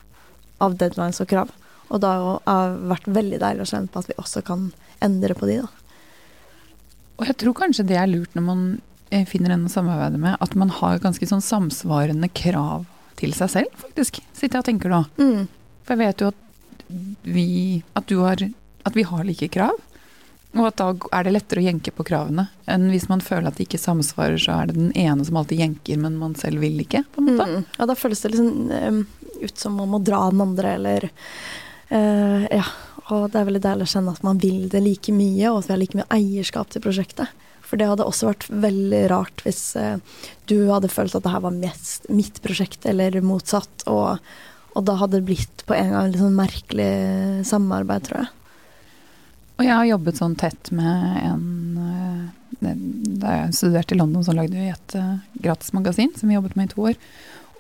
av 0.65 0.79
deadlines 0.81 1.21
og 1.21 1.29
krav. 1.29 1.51
Og 1.93 2.01
da 2.01 2.13
har 2.17 2.71
det 2.73 2.89
vært 2.91 3.11
veldig 3.19 3.41
deilig 3.43 3.67
å 3.67 3.71
kjenne 3.71 3.93
på 3.93 4.01
at 4.01 4.09
vi 4.09 4.17
også 4.17 4.43
kan 4.47 4.71
endre 5.05 5.37
på 5.37 5.49
de, 5.49 5.61
da. 5.61 5.69
Og 7.17 7.29
jeg 7.29 7.37
tror 7.41 7.57
kanskje 7.57 7.87
det 7.89 7.99
er 8.01 8.09
lurt 8.11 8.35
når 8.37 8.45
man 8.45 8.63
eh, 9.15 9.25
finner 9.29 9.55
en 9.55 9.69
å 9.69 9.73
samarbeide 9.73 10.21
med, 10.21 10.37
at 10.41 10.57
man 10.59 10.73
har 10.81 11.01
ganske 11.05 11.29
sånn 11.29 11.45
samsvarende 11.45 12.29
krav 12.33 12.85
til 13.21 13.33
seg 13.37 13.53
selv, 13.53 13.79
faktisk. 13.81 14.21
Sitter 14.37 14.59
jeg 14.59 14.65
og 14.65 14.69
tenker 14.69 14.93
da. 14.93 15.03
Mm. 15.21 15.47
For 15.87 15.95
jeg 15.95 16.03
vet 16.03 16.25
jo 16.25 16.31
at 16.33 16.43
vi, 17.23 17.83
at 17.99 18.11
har, 18.11 18.43
at 18.87 18.97
vi 18.97 19.05
har 19.07 19.27
like 19.27 19.49
krav. 19.55 19.79
Og 20.57 20.71
at 20.71 20.79
da 20.81 20.89
er 21.13 21.27
det 21.27 21.35
lettere 21.35 21.61
å 21.61 21.67
jenke 21.67 21.93
på 21.93 22.07
kravene 22.07 22.47
enn 22.71 22.89
hvis 22.89 23.09
man 23.11 23.23
føler 23.25 23.51
at 23.51 23.59
det 23.59 23.67
ikke 23.67 23.81
samsvarer, 23.83 24.39
så 24.41 24.55
er 24.57 24.71
det 24.71 24.79
den 24.79 24.93
ene 24.97 25.25
som 25.27 25.37
alltid 25.37 25.61
jenker, 25.61 26.01
men 26.01 26.17
man 26.21 26.37
selv 26.39 26.63
vil 26.65 26.81
ikke. 26.83 27.05
på 27.13 27.23
en 27.23 27.29
måte. 27.29 27.47
Mm. 27.51 27.67
Ja, 27.77 27.89
da 27.91 27.97
føles 27.99 28.23
det 28.25 28.33
liksom 28.33 28.73
em, 28.73 29.03
ut 29.43 29.61
som 29.61 29.77
man 29.77 29.93
må 29.93 30.01
dra 30.05 30.25
den 30.33 30.45
andre, 30.45 30.77
eller 30.81 31.09
uh, 31.93 32.51
Ja. 32.51 32.67
Og 33.07 33.29
det 33.31 33.39
er 33.39 33.45
veldig 33.47 33.63
deilig 33.63 33.85
å 33.87 33.91
kjenne 33.93 34.13
at 34.17 34.25
man 34.27 34.39
vil 34.43 34.65
det 34.67 34.81
like 34.83 35.13
mye, 35.15 35.51
og 35.53 35.61
at 35.61 35.69
vi 35.69 35.73
har 35.77 35.79
like 35.79 35.99
mye 36.01 36.09
eierskap 36.17 36.73
til 36.75 36.83
prosjektet. 36.83 37.45
For 37.63 37.79
det 37.79 37.87
hadde 37.87 38.03
også 38.03 38.33
vært 38.33 38.47
veldig 38.51 39.03
rart 39.13 39.45
hvis 39.47 39.61
uh, 39.79 40.01
du 40.51 40.57
hadde 40.73 40.91
følt 40.91 41.15
at 41.15 41.23
det 41.23 41.31
her 41.31 41.45
var 41.45 41.55
mest 41.55 42.09
mitt 42.11 42.41
prosjekt, 42.43 42.83
eller 42.91 43.21
motsatt. 43.23 43.87
Og, 43.87 44.19
og 44.77 44.85
da 44.85 44.97
hadde 45.01 45.21
det 45.21 45.29
blitt 45.31 45.65
på 45.69 45.77
en 45.77 45.95
gang 45.95 46.11
litt 46.11 46.21
sånn 46.21 46.37
merkelig 46.37 46.91
samarbeid, 47.49 48.05
tror 48.09 48.23
jeg. 48.23 48.33
Og 49.57 49.65
jeg 49.65 49.73
har 49.73 49.87
jobbet 49.89 50.19
sånn 50.21 50.37
tett 50.37 50.69
med 50.77 51.23
en 51.25 51.47
eh, 51.81 52.75
Da 53.17 53.33
jeg 53.33 53.55
studerte 53.57 53.97
i 53.97 53.99
London, 53.99 54.25
så 54.25 54.35
lagde 54.37 54.57
vi 54.57 54.69
et 54.69 54.93
gratis 54.93 55.41
gratismagasin 55.41 56.13
som 56.17 56.29
vi 56.29 56.37
jobbet 56.37 56.57
med 56.59 56.69
i 56.69 56.75
to 56.75 56.85
år. 56.91 57.01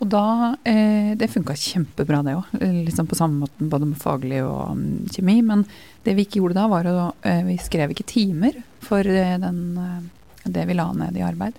Og 0.02 0.10
da 0.12 0.56
eh, 0.68 1.14
Det 1.16 1.30
funka 1.32 1.56
kjempebra, 1.56 2.22
det 2.26 2.36
òg. 2.36 2.52
Liksom 2.60 3.08
på 3.08 3.18
samme 3.18 3.44
måte 3.44 3.68
både 3.70 3.88
med 3.88 4.00
faglig 4.00 4.42
og 4.44 4.76
um, 4.76 5.06
kjemi. 5.12 5.40
Men 5.46 5.64
det 6.04 6.16
vi 6.18 6.26
ikke 6.26 6.42
gjorde 6.42 6.58
da, 6.58 6.68
var 6.70 6.88
å 6.90 6.98
eh, 7.26 7.42
Vi 7.48 7.56
skrev 7.62 7.94
ikke 7.94 8.08
timer 8.08 8.60
for 8.84 9.00
eh, 9.00 9.36
den, 9.40 9.62
eh, 9.80 10.44
det 10.44 10.66
vi 10.68 10.76
la 10.76 10.90
ned 10.96 11.16
i 11.16 11.24
arbeid. 11.24 11.56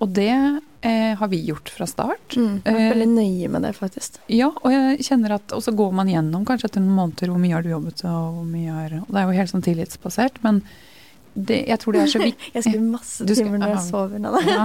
Og 0.00 0.12
det 0.16 0.32
eh, 0.82 1.14
har 1.18 1.28
vi 1.28 1.40
gjort 1.46 1.68
fra 1.74 1.86
start. 1.86 2.36
Mm. 2.36 2.60
Jeg 2.64 2.74
er 2.74 2.78
Eh, 2.84 2.92
veldig 2.94 3.08
nøye 3.14 3.48
med 3.50 3.62
det, 3.62 3.72
faktisk. 3.76 4.18
Ja, 4.28 4.48
og 4.62 4.70
jeg 4.72 4.98
kjenner 5.06 5.34
at 5.34 5.52
Og 5.52 5.62
så 5.62 5.72
går 5.74 5.92
man 5.92 6.06
gjennom 6.08 6.44
kanskje 6.46 6.68
etter 6.70 6.80
noen 6.80 6.94
måneder 6.96 7.28
hvor 7.32 7.38
mye 7.42 7.54
har 7.54 7.62
du 7.62 7.70
jobbet, 7.70 8.04
og 8.04 8.34
hvor 8.38 8.44
mye 8.46 8.70
har 8.70 8.94
Og 9.02 9.08
det 9.10 9.16
er 9.22 9.26
jo 9.26 9.38
helt 9.40 9.50
sånn 9.50 9.64
tillitsbasert, 9.66 10.42
men 10.42 10.62
det, 11.38 11.68
jeg 11.68 11.78
tror 11.78 11.92
det 11.94 12.00
er 12.02 12.06
så 12.10 12.18
viktig 12.18 12.50
Jeg 12.54 12.62
skriver 12.64 12.86
masse 12.90 13.22
skal- 13.22 13.36
timer 13.36 13.58
når 13.62 13.74
jeg 13.74 13.84
sover. 13.90 14.18
Nå, 14.18 14.30
da. 14.32 14.40
ja. 14.48 14.64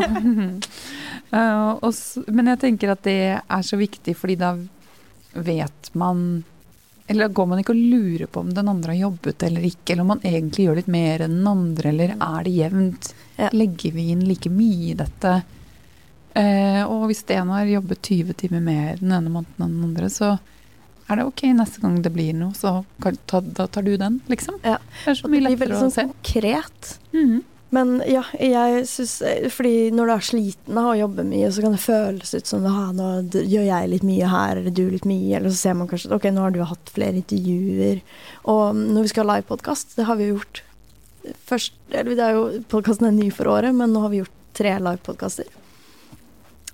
uh, 1.34 1.78
og 1.86 2.34
men 2.34 2.50
jeg 2.54 2.60
tenker 2.64 2.94
at 2.94 3.04
det 3.06 3.18
er 3.42 3.62
så 3.66 3.78
viktig, 3.78 4.16
fordi 4.18 4.36
da 4.42 4.56
vet 5.34 5.90
man 5.98 6.44
Eller 7.10 7.28
går 7.34 7.48
man 7.50 7.60
ikke 7.60 7.74
og 7.74 7.82
lurer 7.92 8.28
på 8.32 8.40
om 8.46 8.54
den 8.54 8.70
andre 8.72 8.94
har 8.94 9.10
jobbet 9.10 9.44
eller 9.44 9.66
ikke, 9.68 9.92
eller 9.94 10.06
om 10.06 10.12
man 10.14 10.22
egentlig 10.24 10.66
gjør 10.68 10.78
litt 10.80 10.88
mer 10.94 11.24
enn 11.26 11.34
den 11.42 11.48
andre, 11.52 11.90
eller 11.90 12.14
er 12.16 12.44
det 12.48 12.54
jevnt? 12.56 13.10
Ja. 13.38 13.50
Legger 13.52 13.92
vi 13.98 14.06
inn 14.14 14.24
like 14.30 14.50
mye 14.54 14.94
i 14.94 14.96
dette? 14.98 15.34
Eh, 16.34 16.82
og 16.88 17.08
hvis 17.12 17.24
en 17.36 17.54
har 17.54 17.70
jobbet 17.70 18.02
20 18.02 18.34
timer 18.42 18.64
mer 18.66 18.98
den 19.02 19.14
ene 19.14 19.30
måneden 19.30 19.66
enn 19.66 19.78
den 19.78 19.88
andre, 19.92 20.10
så 20.10 20.34
er 21.12 21.20
det 21.20 21.26
ok 21.28 21.44
neste 21.54 21.82
gang 21.84 21.98
det 22.02 22.14
blir 22.16 22.34
noe, 22.38 22.56
så 22.58 22.80
kan, 23.04 23.18
ta, 23.30 23.42
da 23.44 23.68
tar 23.68 23.86
du 23.86 23.96
den, 24.00 24.22
liksom. 24.32 24.58
Ja. 24.66 24.80
Det 25.04 25.14
er 25.14 25.20
så 25.20 25.30
mye 25.30 25.36
blir 25.36 25.50
veldig 25.52 25.60
lettere 25.60 25.78
å 25.78 25.84
sånn 25.86 25.98
se. 25.98 26.08
konkret. 26.10 26.94
Mhm. 27.16 27.42
Men 27.74 27.96
ja, 28.06 28.22
jeg 28.38 28.84
syns 28.86 29.16
Fordi 29.50 29.90
når 29.98 30.06
du 30.06 30.12
er 30.14 30.26
sliten 30.28 30.78
av 30.78 30.92
å 30.92 30.98
jobbe 31.00 31.24
mye, 31.26 31.48
så 31.50 31.64
kan 31.64 31.74
det 31.74 31.82
føles 31.82 32.34
ut 32.36 32.50
som 32.52 32.68
at 32.70 32.94
nå 32.94 33.08
gjør 33.34 33.66
jeg 33.66 33.90
litt 33.90 34.06
mye 34.06 34.30
her, 34.30 34.60
eller 34.62 34.76
du 34.78 34.84
litt 34.92 35.08
mye, 35.10 35.40
eller 35.40 35.50
så 35.50 35.58
ser 35.58 35.80
man 35.80 35.90
kanskje 35.90 36.12
at 36.12 36.14
ok, 36.20 36.28
nå 36.36 36.44
har 36.46 36.54
du 36.54 36.62
hatt 36.70 36.94
flere 36.94 37.18
intervjuer. 37.18 38.04
Og 38.54 38.78
når 38.78 39.08
vi 39.08 39.14
skal 39.16 39.26
ha 39.26 39.40
livepodkast, 39.40 39.98
det 39.98 40.06
har 40.06 40.22
vi 40.22 40.30
jo 40.30 40.38
gjort 40.38 40.62
først 41.48 41.74
Eller 41.96 42.18
det 42.20 42.24
er 42.26 42.34
jo 42.36 42.46
podkasten 42.68 43.08
er 43.08 43.14
ny 43.16 43.30
for 43.34 43.48
året, 43.48 43.74
men 43.74 43.94
nå 43.96 44.02
har 44.04 44.12
vi 44.12 44.22
gjort 44.22 44.40
tre 44.54 44.76
livepodkaster 44.78 45.48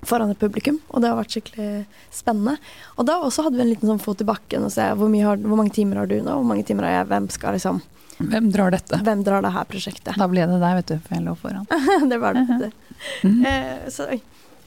foran 0.07 0.31
et 0.31 0.39
publikum, 0.39 0.77
og 0.89 1.01
det 1.03 1.09
har 1.11 1.17
vært 1.19 1.33
skikkelig 1.35 1.85
spennende. 2.15 2.55
Og 2.97 3.05
da 3.09 3.17
også 3.19 3.43
hadde 3.45 3.59
vi 3.59 3.63
en 3.65 3.71
liten 3.73 3.89
sånn 3.91 3.99
fot 4.03 4.21
i 4.23 4.27
bakken 4.27 4.63
og 4.63 4.71
se 4.71 4.85
hvor, 4.95 5.11
har, 5.25 5.41
hvor 5.43 5.59
mange 5.59 5.73
timer 5.75 5.99
har 6.01 6.07
du 6.07 6.15
nå, 6.21 6.31
hvor 6.39 6.47
mange 6.47 6.63
timer 6.67 6.87
har 6.87 6.99
jeg, 7.01 7.09
hvem 7.13 7.29
skal 7.35 7.57
liksom 7.57 7.81
Hvem 8.19 8.49
drar 8.51 8.73
dette? 8.75 8.97
Hvem 8.99 9.21
drar 9.23 9.39
det 9.45 9.53
her 9.55 9.63
prosjektet? 9.63 10.17
Da 10.19 10.25
ble 10.27 10.43
det 10.43 10.57
deg, 10.59 10.73
vet 10.81 10.89
du, 10.91 10.97
for 11.05 11.15
jeg 11.15 11.23
lå 11.23 11.35
foran. 11.39 11.63
det 12.11 12.17
var 12.19 12.35
det. 12.35 12.45
det. 12.65 12.71
Mhm. 13.23 13.45
Eh, 13.47 13.85
så, 13.95 14.09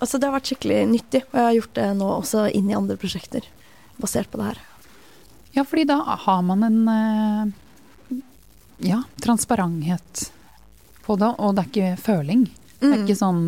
altså, 0.01 0.17
det 0.19 0.25
har 0.25 0.33
vært 0.39 0.49
skikkelig 0.49 0.79
nyttig, 0.89 1.21
og 1.29 1.35
jeg 1.37 1.45
har 1.45 1.57
gjort 1.59 1.75
det 1.77 1.89
nå 1.99 2.07
også 2.15 2.45
inn 2.57 2.71
i 2.71 2.77
andre 2.79 2.97
prosjekter. 2.97 3.45
Basert 4.01 4.31
på 4.33 4.41
det 4.41 4.47
her. 4.55 4.63
Ja, 5.53 5.67
fordi 5.69 5.85
da 5.91 5.99
har 6.25 6.41
man 6.49 6.65
en 6.65 6.79
eh, 6.89 8.23
ja, 8.89 9.03
transparenthet 9.21 10.33
på 11.05 11.19
det, 11.21 11.29
og 11.37 11.53
det 11.59 11.67
er 11.67 11.71
ikke 11.75 12.03
føling. 12.09 12.47
Det 12.81 12.89
er 12.89 12.97
Mm. 12.97 13.05
ikke 13.05 13.19
sånn 13.21 13.43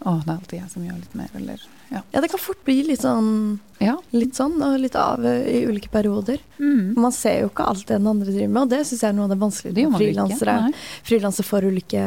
å, 0.00 0.16
det 0.24 0.30
er 0.30 0.36
alltid 0.38 0.58
jeg 0.60 0.72
som 0.72 0.86
gjør 0.86 0.98
litt 1.00 1.14
mer, 1.18 1.30
eller 1.36 1.68
ja. 1.90 2.00
Ja, 2.12 2.20
det 2.22 2.28
kan 2.30 2.40
fort 2.40 2.60
bli 2.64 2.76
litt 2.86 3.02
sånn, 3.02 3.58
ja. 3.82 3.96
litt 4.14 4.38
sånn 4.38 4.60
og 4.62 4.76
litt 4.78 4.94
av 4.98 5.24
eh, 5.26 5.42
i 5.58 5.62
ulike 5.66 5.90
perioder. 5.90 6.38
Mm. 6.60 6.94
Man 7.00 7.12
ser 7.14 7.40
jo 7.42 7.50
ikke 7.50 7.66
alt 7.66 7.82
det 7.88 7.98
den 7.98 8.06
andre 8.06 8.30
driver 8.30 8.52
med, 8.52 8.62
og 8.62 8.70
det 8.70 8.84
syns 8.86 9.02
jeg 9.02 9.10
er 9.10 9.16
noe 9.18 9.26
av 9.26 9.34
det 9.34 9.40
vanskelige 9.40 9.90
med 9.90 10.02
frilansere. 10.04 10.56
Frilansere 11.08 11.48
for 11.48 11.66
ulike, 11.66 12.04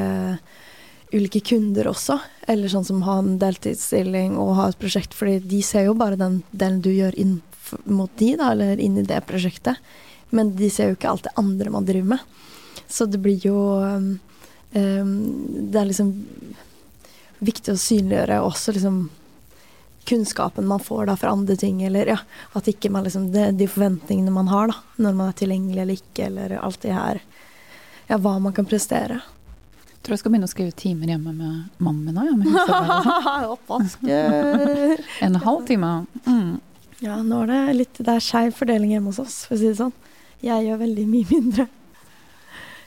ulike 1.11 1.43
kunder 1.51 1.91
også, 1.91 2.17
eller 2.53 2.71
sånn 2.71 2.87
som 2.87 3.03
har 3.07 3.19
en 3.25 3.35
deltidsstilling 3.41 4.39
og 4.39 4.55
har 4.61 4.71
et 4.71 4.79
prosjekt, 4.79 5.17
fordi 5.17 5.41
de 5.51 5.59
ser 5.67 5.89
jo 5.89 5.97
bare 5.99 6.19
den 6.19 6.41
delen 6.51 6.79
du 6.85 6.93
gjør 6.93 7.19
inn 7.19 7.41
mot 7.83 8.11
de, 8.21 8.33
da, 8.39 8.53
eller 8.55 8.79
inn 8.79 8.97
i 9.01 9.07
det 9.07 9.19
prosjektet. 9.27 9.83
Men 10.33 10.55
de 10.57 10.71
ser 10.71 10.89
jo 10.89 10.97
ikke 10.97 11.11
alt 11.11 11.27
det 11.27 11.35
andre 11.37 11.73
man 11.73 11.85
driver 11.85 12.15
med. 12.15 12.37
Så 12.87 13.05
det 13.09 13.19
blir 13.21 13.41
jo 13.41 13.57
um, 13.81 14.17
Det 14.73 15.79
er 15.79 15.85
liksom 15.85 16.09
viktig 17.47 17.73
å 17.75 17.79
synliggjøre 17.79 18.39
også 18.43 18.73
liksom 18.75 19.03
kunnskapen 20.09 20.65
man 20.67 20.81
får 20.83 21.05
da 21.07 21.13
fra 21.15 21.31
andre 21.31 21.55
ting, 21.55 21.77
eller 21.87 22.09
ja, 22.11 22.17
at 22.59 22.65
ikke 22.67 22.89
man 22.91 23.05
liksom 23.05 23.29
det, 23.31 23.53
De 23.57 23.67
forventningene 23.71 24.33
man 24.35 24.49
har 24.51 24.67
da, 24.67 24.75
når 24.99 25.13
man 25.15 25.29
er 25.31 25.37
tilgjengelig 25.39 25.79
eller 25.85 25.99
ikke, 26.01 26.25
eller 26.27 26.57
alt 26.59 26.81
det 26.83 26.91
her 26.97 27.21
Ja, 28.09 28.17
hva 28.19 28.33
man 28.43 28.51
kan 28.53 28.65
prestere. 28.67 29.21
Jeg 29.87 30.01
tror 30.03 30.13
jeg 30.17 30.19
skal 30.19 30.33
begynne 30.33 30.49
å 30.49 30.51
skrive 30.51 30.73
timer 30.75 31.07
hjemme 31.13 31.31
med 31.31 31.69
min 31.79 32.17
òg. 32.19 32.25
Ja, 32.27 32.35
med. 32.35 33.45
Oppvask. 33.55 34.03
en 35.23 35.35
halv 35.45 35.63
time. 35.69 35.91
Mm. 36.27 36.57
Ja, 36.99 37.21
nå 37.23 37.39
er 37.45 37.47
det 37.53 37.61
litt 37.77 38.01
Det 38.03 38.11
er 38.17 38.19
skeiv 38.23 38.51
fordeling 38.59 38.91
hjemme 38.91 39.13
hos 39.13 39.21
oss, 39.23 39.37
for 39.47 39.55
å 39.55 39.61
si 39.61 39.69
det 39.71 39.77
sånn. 39.79 39.95
Jeg 40.43 40.67
gjør 40.67 40.81
veldig 40.83 41.05
mye 41.07 41.29
mindre. 41.31 41.67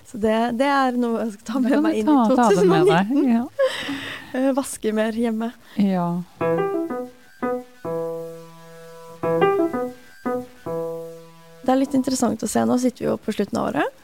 Så 0.06 0.20
det, 0.20 0.36
det 0.60 0.68
er 0.68 1.00
noe 1.00 1.24
jeg 1.24 1.32
skal 1.38 1.48
ta 1.48 1.62
med 1.64 1.80
meg 1.88 1.96
inn 2.02 2.04
i 2.04 2.12
ta- 2.12 2.36
ta 2.36 2.50
det 2.52 2.66
med 2.68 2.84
2019. 2.84 2.92
deg. 2.92 3.32
Ja. 3.32 3.96
Eh, 4.36 4.52
Vaske 4.52 4.92
mer 4.92 5.12
hjemme. 5.16 5.50
ja. 5.80 6.22
Det 11.66 11.72
er 11.72 11.80
litt 11.80 11.94
interessant 11.98 12.42
å 12.44 12.48
se. 12.48 12.62
Nå 12.62 12.76
sitter 12.78 13.02
vi 13.02 13.08
jo 13.08 13.16
på 13.18 13.32
slutten 13.34 13.58
av 13.58 13.70
året. 13.72 14.02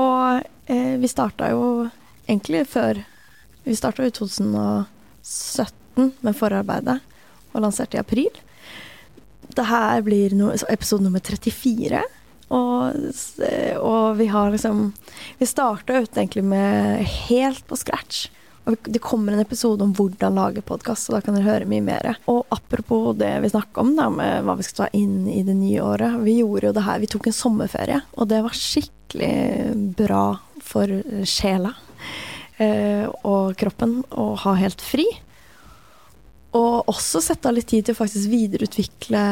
Og 0.00 0.72
eh, 0.72 0.94
vi 0.98 1.10
starta 1.10 1.52
jo 1.52 1.88
egentlig 2.26 2.64
før 2.72 3.04
Vi 3.62 3.76
starta 3.78 4.02
jo 4.02 4.10
i 4.10 4.14
2017 4.16 6.08
med 6.26 6.34
forarbeidet 6.34 6.96
og 7.52 7.62
lanserte 7.62 7.94
i 7.94 8.00
april. 8.00 8.32
Det 9.54 9.68
her 9.68 10.02
blir 10.02 10.34
no, 10.34 10.48
episode 10.72 11.04
nummer 11.04 11.22
34. 11.22 12.00
Og, 12.50 12.98
og 13.78 14.18
vi 14.18 14.26
har 14.32 14.50
liksom 14.50 14.88
Vi 15.38 15.46
starta 15.46 16.00
ut 16.02 16.16
egentlig 16.16 16.42
med 16.42 17.06
helt 17.28 17.62
på 17.70 17.78
scratch. 17.78 18.26
Og 18.70 18.76
det 18.94 19.02
kommer 19.02 19.34
en 19.34 19.42
episode 19.42 19.82
om 19.82 19.94
hvordan 19.96 20.36
lage 20.38 20.62
podkast, 20.62 21.08
så 21.08 21.16
da 21.16 21.20
kan 21.24 21.34
dere 21.34 21.48
høre 21.48 21.68
mye 21.70 21.82
mer. 21.82 22.12
Og 22.30 22.44
apropos 22.54 23.10
det 23.18 23.32
vi 23.42 23.50
snakka 23.50 23.82
om, 23.82 23.94
da, 23.98 24.06
med 24.12 24.46
hva 24.46 24.54
vi 24.58 24.66
skal 24.66 24.84
ta 24.84 24.88
inn 24.94 25.26
i 25.26 25.40
det 25.46 25.56
nye 25.58 25.82
året. 25.82 26.20
Vi 26.22 26.38
gjorde 26.38 26.70
jo 26.70 26.76
det 26.76 26.86
her, 26.86 27.00
vi 27.02 27.10
tok 27.10 27.26
en 27.26 27.36
sommerferie, 27.36 27.98
og 28.14 28.30
det 28.30 28.38
var 28.44 28.54
skikkelig 28.54 29.34
bra 29.98 30.24
for 30.62 30.94
sjela 31.28 31.74
eh, 32.62 33.08
og 33.26 33.58
kroppen 33.58 33.98
å 34.14 34.32
ha 34.44 34.54
helt 34.60 34.84
fri. 34.84 35.08
Og 36.54 36.88
også 36.92 37.22
sette 37.24 37.48
av 37.48 37.56
litt 37.56 37.70
tid 37.72 37.86
til 37.86 37.96
å 37.96 37.98
faktisk 38.02 38.28
videreutvikle 38.30 39.24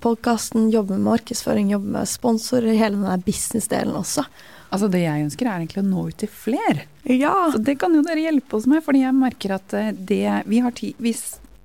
podkasten, 0.00 0.70
jobbe 0.72 0.96
med 0.96 1.08
markedsføring, 1.08 1.72
jobbe 1.74 1.98
med 1.98 2.08
sponsorer, 2.08 2.78
hele 2.78 2.96
den 2.96 3.08
der 3.10 3.24
businessdelen 3.26 3.98
også. 3.98 4.24
Altså 4.70 4.88
Det 4.90 5.02
jeg 5.02 5.26
ønsker, 5.26 5.48
er 5.48 5.62
egentlig 5.62 5.82
å 5.82 5.88
nå 5.88 6.04
ut 6.10 6.18
til 6.22 6.30
flere. 6.30 6.84
Ja! 7.08 7.34
Så 7.52 7.58
det 7.62 7.78
kan 7.80 7.94
jo 7.96 8.04
dere 8.06 8.22
hjelpe 8.22 8.58
oss 8.58 8.68
med, 8.70 8.84
fordi 8.86 9.02
jeg 9.02 9.16
merker 9.16 9.56
at 9.56 9.74
eh, 9.74 9.90
det 9.94 10.22
Vi 10.50 10.60
har 10.62 10.74
tid 10.76 11.00
Vi 11.02 11.14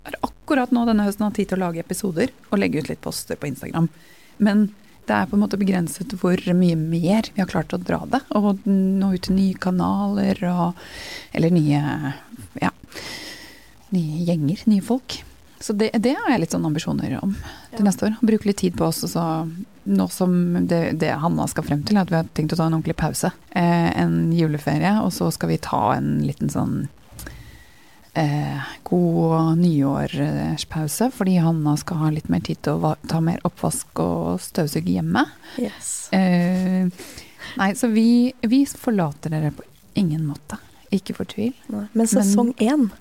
har 0.06 0.18
akkurat 0.26 0.74
nå 0.74 0.86
denne 0.90 1.06
høsten 1.06 1.26
hatt 1.28 1.38
tid 1.38 1.50
til 1.52 1.60
å 1.60 1.66
lage 1.68 1.82
episoder 1.82 2.34
og 2.50 2.60
legge 2.62 2.82
ut 2.82 2.90
litt 2.90 3.02
poster 3.02 3.38
på 3.38 3.50
Instagram. 3.50 3.90
Men 4.38 4.68
det 5.06 5.14
er 5.14 5.30
på 5.30 5.38
en 5.38 5.44
måte 5.44 5.58
begrenset 5.62 6.14
hvor 6.18 6.42
mye 6.58 6.78
mer 6.78 7.30
vi 7.34 7.42
har 7.42 7.50
klart 7.50 7.74
å 7.78 7.82
dra 7.82 8.02
det. 8.10 8.22
Og 8.38 8.66
nå 8.66 9.12
ut 9.14 9.28
til 9.28 9.38
nye 9.38 9.58
kanaler 9.62 10.42
og 10.50 10.82
Eller 11.34 11.54
nye 11.54 11.82
Ja. 12.62 12.72
Nye 13.94 14.26
gjenger, 14.26 14.66
nye 14.66 14.82
folk. 14.82 15.20
Så 15.66 15.74
det, 15.74 15.88
det 15.98 16.12
har 16.20 16.30
jeg 16.36 16.44
litt 16.44 16.54
sånn 16.54 16.66
ambisjoner 16.68 17.16
om 17.24 17.32
til 17.72 17.80
Ja. 17.80 17.86
neste 17.88 18.06
år. 18.06 18.18
Bruke 18.22 18.46
litt 18.52 18.60
tid 18.62 18.76
på 18.78 18.86
oss. 18.86 19.00
Og 19.08 19.10
så 19.16 19.24
nå 19.90 20.06
som 20.14 20.36
det, 20.70 21.00
det 21.02 21.10
Hanna 21.22 21.48
skal 21.50 21.66
frem 21.66 21.82
til, 21.86 21.98
er 21.98 22.06
at 22.06 22.12
vi 22.14 22.20
har 22.20 22.28
tenkt 22.38 22.54
å 22.54 22.60
ta 22.60 22.68
en 22.68 22.76
ordentlig 22.78 22.96
pause. 23.02 23.32
Eh, 23.58 23.90
en 24.02 24.32
juleferie, 24.34 24.92
og 25.02 25.10
så 25.16 25.32
skal 25.34 25.50
vi 25.56 25.58
ta 25.66 25.82
en 25.98 26.20
liten 26.26 26.52
sånn 26.54 26.76
eh, 28.14 28.62
god 28.88 29.58
nyårspause. 29.58 31.10
Fordi 31.18 31.38
Hanna 31.42 31.76
skal 31.82 31.98
ha 32.04 32.10
litt 32.14 32.30
mer 32.30 32.44
tid 32.46 32.62
til 32.66 32.78
å 32.86 32.94
ta 33.10 33.22
mer 33.26 33.42
oppvask 33.48 34.00
og 34.06 34.40
støvsuge 34.46 34.96
hjemme. 35.00 35.26
Yes. 35.62 36.10
Eh, 36.14 36.86
nei, 37.58 37.72
så 37.78 37.90
vi, 37.94 38.34
vi 38.46 38.64
forlater 38.70 39.34
dere 39.34 39.52
på 39.56 39.66
ingen 39.98 40.26
måte. 40.30 40.60
Ikke 40.94 41.16
fortvil. 41.18 41.54
Men 41.74 42.06
sesong 42.08 42.54
én 42.62 42.92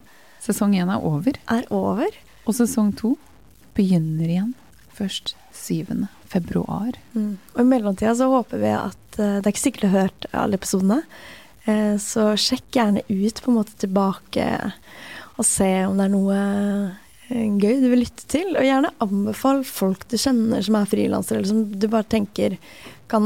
Sesong 0.44 0.74
én 0.76 0.90
er 0.92 1.00
over, 1.00 1.38
er 1.48 1.62
over. 1.72 2.12
Og 2.44 2.56
sesong 2.56 2.92
to 2.96 3.14
begynner 3.74 4.28
igjen 4.28 4.52
først 4.94 5.34
7. 5.54 6.06
februar. 6.30 6.94
Mm. 7.14 7.36
Og 7.54 7.62
i 7.62 7.68
mellomtida 7.68 8.14
så 8.18 8.28
håper 8.30 8.60
vi 8.62 8.74
at 8.74 9.18
uh, 9.18 9.38
Det 9.40 9.46
er 9.46 9.52
ikke 9.54 9.64
sikkert 9.64 9.86
du 9.86 9.92
har 9.92 10.06
hørt 10.08 10.28
alle 10.32 10.58
episodene, 10.60 11.00
uh, 11.68 11.94
så 12.02 12.32
sjekk 12.38 12.68
gjerne 12.76 13.04
ut 13.08 13.42
på 13.42 13.50
en 13.50 13.58
måte 13.58 13.78
tilbake 13.80 14.48
og 15.34 15.46
se 15.48 15.70
om 15.88 15.98
det 15.98 16.06
er 16.06 16.12
noe 16.12 16.38
uh, 16.38 17.56
gøy 17.58 17.80
du 17.82 17.88
vil 17.90 18.04
lytte 18.04 18.26
til. 18.30 18.54
Og 18.54 18.66
gjerne 18.66 18.94
anbefal 19.02 19.64
folk 19.66 20.06
du 20.10 20.18
kjenner 20.20 20.62
som 20.62 20.78
er 20.78 20.90
frilansere, 20.90 21.40
eller 21.40 21.50
som 21.50 21.64
du 21.72 21.88
bare 21.90 22.06
tenker 22.06 22.58
kan 23.10 23.24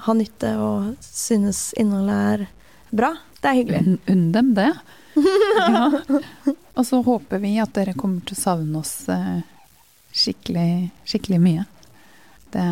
ha 0.00 0.12
nytte 0.14 0.52
og 0.62 0.92
synes 1.02 1.72
innholdet 1.80 2.18
er 2.34 2.44
bra. 2.94 3.10
Det 3.42 3.50
er 3.50 3.58
hyggelig. 3.58 3.96
Unn 4.12 4.28
dem 4.34 4.52
det. 4.56 4.68
ja. 5.74 5.88
Og 6.80 6.86
så 6.88 7.02
håper 7.04 7.42
vi 7.42 7.54
at 7.60 7.74
dere 7.76 7.92
kommer 7.98 8.22
til 8.24 8.38
å 8.38 8.40
savne 8.40 8.80
oss 8.80 8.94
eh, 9.12 9.42
skikkelig, 10.16 10.90
skikkelig 11.08 11.40
mye. 11.44 11.64
Det, 12.50 12.62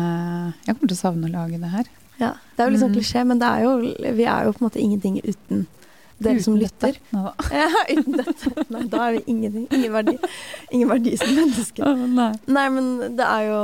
jeg 0.65 0.75
kommer 0.75 0.89
til 0.89 0.97
å 0.97 1.03
savne 1.05 1.29
å 1.29 1.33
lage 1.37 1.59
det 1.61 1.69
her. 1.71 1.89
Ja, 2.19 2.33
det 2.55 2.63
er 2.63 2.67
jo 2.67 2.73
litt 2.73 2.81
sånn 2.81 2.89
Mm. 2.91 2.95
klisjé, 2.97 3.21
men 3.29 3.39
det 3.39 3.47
er 3.47 3.61
jo, 3.63 3.75
vi 4.17 4.25
er 4.27 4.47
jo 4.47 4.55
på 4.55 4.59
en 4.63 4.65
måte 4.67 4.81
ingenting 4.81 5.21
uten 5.23 5.61
dere 6.19 6.41
som 6.43 6.57
lytter. 6.59 6.97
dette. 6.97 7.21
Ja, 7.55 7.69
uten 7.95 8.17
dette. 8.17 8.65
Nei, 8.75 8.81
da 8.91 9.05
er 9.05 9.13
vi 9.15 9.21
ingenting. 9.31 9.67
Ingen 9.71 9.93
verdi, 9.93 10.17
ingen 10.75 10.89
verdi 10.91 11.13
som 11.21 11.31
mennesker. 11.37 11.93
Nei. 12.17 12.33
Nei, 12.51 12.65
men 12.75 12.89
det 13.15 13.23
er 13.29 13.45
jo 13.47 13.61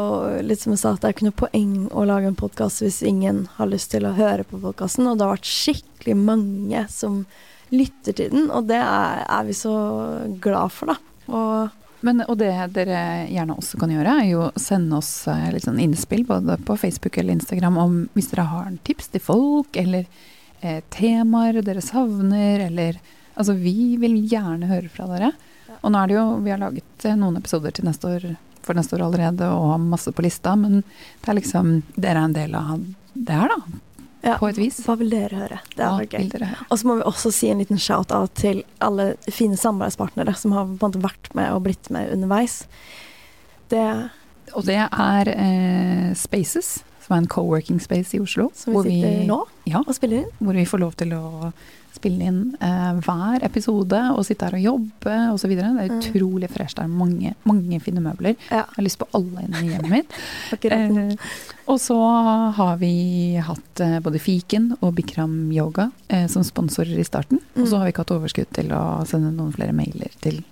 litt 0.47 0.61
som 0.63 0.71
jeg 0.71 0.79
sa, 0.85 0.93
at 0.95 1.01
det 1.03 1.09
er 1.09 1.17
ikke 1.17 1.27
noe 1.27 1.39
poeng 1.41 1.73
å 1.91 2.05
lage 2.07 2.29
en 2.31 2.39
podkast 2.39 2.85
hvis 2.85 3.01
ingen 3.03 3.49
har 3.57 3.67
lyst 3.73 3.91
til 3.91 4.07
å 4.07 4.13
høre 4.15 4.47
på 4.47 4.61
podkasten, 4.63 5.09
og 5.11 5.17
det 5.19 5.27
har 5.27 5.35
vært 5.35 5.51
skikkelig 5.51 6.15
mange 6.21 6.85
som 6.93 7.25
lytter 7.75 8.15
til 8.17 8.31
den, 8.33 8.47
og 8.53 8.67
det 8.69 8.79
er, 8.81 9.25
er 9.25 9.47
vi 9.47 9.55
så 9.57 9.73
glad 10.43 10.73
for, 10.75 10.93
da. 10.93 10.99
Og 11.31 11.81
Men, 12.05 12.21
og 12.29 12.35
det 12.37 12.51
dere 12.75 13.25
gjerne 13.31 13.55
også 13.57 13.79
kan 13.81 13.89
gjøre, 13.89 14.11
er 14.21 14.27
jo 14.29 14.49
sende 14.61 14.99
oss 14.99 15.27
eh, 15.31 15.47
litt 15.55 15.65
sånn 15.65 15.79
innspill 15.81 16.21
både 16.27 16.59
på 16.61 16.75
Facebook 16.77 17.17
eller 17.17 17.33
Instagram 17.33 17.79
om 17.81 17.95
hvis 18.13 18.29
dere 18.29 18.45
har 18.51 18.67
en 18.67 18.77
tips 18.85 19.09
til 19.15 19.23
folk, 19.25 19.79
eller 19.79 20.05
eh, 20.61 20.83
temaer 20.93 21.63
dere 21.65 21.81
savner, 21.81 22.67
eller 22.67 22.99
Altså, 23.35 23.51
vi 23.59 23.97
vil 23.99 24.15
gjerne 24.31 24.69
høre 24.69 24.89
fra 24.91 25.07
dere. 25.09 25.33
Ja. 25.67 25.77
Og 25.81 25.91
nå 25.91 25.99
er 25.99 26.07
det 26.07 26.15
jo 26.15 26.25
Vi 26.45 26.53
har 26.53 26.61
laget 26.61 27.07
eh, 27.07 27.17
noen 27.19 27.39
episoder 27.39 27.73
til 27.75 27.87
neste 27.87 28.07
år, 28.07 28.27
for 28.63 28.77
neste 28.77 28.95
år 28.95 29.07
allerede, 29.09 29.49
og 29.51 29.73
har 29.73 29.81
masse 29.81 30.13
på 30.15 30.23
lista, 30.23 30.55
men 30.55 30.83
det 31.21 31.33
er 31.33 31.39
liksom 31.41 31.73
Dere 31.97 32.21
er 32.21 32.29
en 32.29 32.37
del 32.37 32.55
av 32.55 32.85
det 33.15 33.41
her, 33.41 33.51
da. 33.51 33.81
Ja, 34.25 34.37
På 34.41 34.49
et 34.49 34.57
vis. 34.57 34.79
hva 34.85 34.95
vil 34.99 35.09
dere 35.13 35.37
høre? 35.43 35.59
Det 35.75 35.83
Hva 35.83 35.91
er 35.93 35.99
vil 36.03 36.09
gøy. 36.15 36.29
dere 36.33 36.49
høre? 36.51 36.65
Og 36.71 36.79
så 36.81 36.87
må 36.89 36.95
vi 36.99 37.05
også 37.11 37.31
si 37.31 37.49
en 37.53 37.61
liten 37.61 37.77
shout-out 37.79 38.33
til 38.41 38.63
alle 38.81 39.11
fine 39.29 39.55
samarbeidspartnere 39.59 40.33
som 40.35 40.51
har 40.57 40.65
vært 40.75 41.29
med 41.37 41.51
og 41.53 41.63
blitt 41.67 41.89
med 41.93 42.11
underveis. 42.15 42.63
Det 43.69 43.85
Og 44.55 44.63
det 44.65 44.77
er 44.81 45.29
eh, 45.33 46.13
Spaces, 46.15 46.83
som 47.05 47.15
er 47.15 47.21
en 47.23 47.27
co-working 47.29 47.79
space 47.81 48.15
i 48.17 48.19
Oslo. 48.19 48.49
som 48.57 48.73
vi 48.73 48.81
sitter 48.89 49.11
sitter 49.13 49.27
nå 49.29 49.43
Ja, 49.69 49.79
og 49.85 49.93
spiller 49.95 50.23
inn. 50.23 50.31
hvor 50.41 50.53
vi 50.57 50.65
får 50.65 50.79
lov 50.79 50.95
til 50.97 51.13
å 51.13 51.53
spille 51.95 52.25
inn 52.27 52.39
eh, 52.59 52.93
hver 53.05 53.41
episode 53.47 53.95
og 54.17 54.25
sitte 54.27 54.43
her 54.49 54.57
og 54.57 54.65
jobbe 54.65 55.13
osv. 55.33 55.47
Det 55.55 55.63
er 55.63 55.89
Mm. 55.89 56.01
utrolig 56.01 56.49
fresh. 56.51 56.75
Det 56.75 56.83
er 56.83 56.87
mange, 56.91 57.35
mange 57.45 57.79
fine 57.81 58.01
møbler. 58.03 58.35
Ja, 58.51 58.65
Jeg 58.65 58.75
har 58.75 58.83
lyst 58.83 58.99
på 58.99 59.07
alle 59.15 59.45
inne 59.45 59.61
i 59.63 59.69
hjemmet 59.71 59.89
mitt. 59.89 60.11
Eh, 60.75 61.15
og 61.67 61.79
så 61.79 61.95
har 62.53 62.77
vi 62.77 63.37
hatt 63.37 63.79
eh, 63.79 63.99
både 63.99 64.19
Fiken 64.19 64.73
og 64.81 64.93
Bikram 64.95 65.51
Yoga 65.53 65.91
eh, 66.09 66.27
som 66.27 66.43
sponsorer 66.43 66.99
i 66.99 67.03
starten. 67.07 67.39
Og 67.55 67.67
så 67.67 67.73
Mm. 67.75 67.77
har 67.79 67.85
vi 67.85 67.91
ikke 67.93 68.03
hatt 68.03 68.11
overskudd 68.19 68.51
til 68.53 68.67
å 68.75 69.05
sende 69.07 69.31
noen 69.33 69.53
flere 69.55 69.73
mailer 69.73 70.11
til 70.21 70.43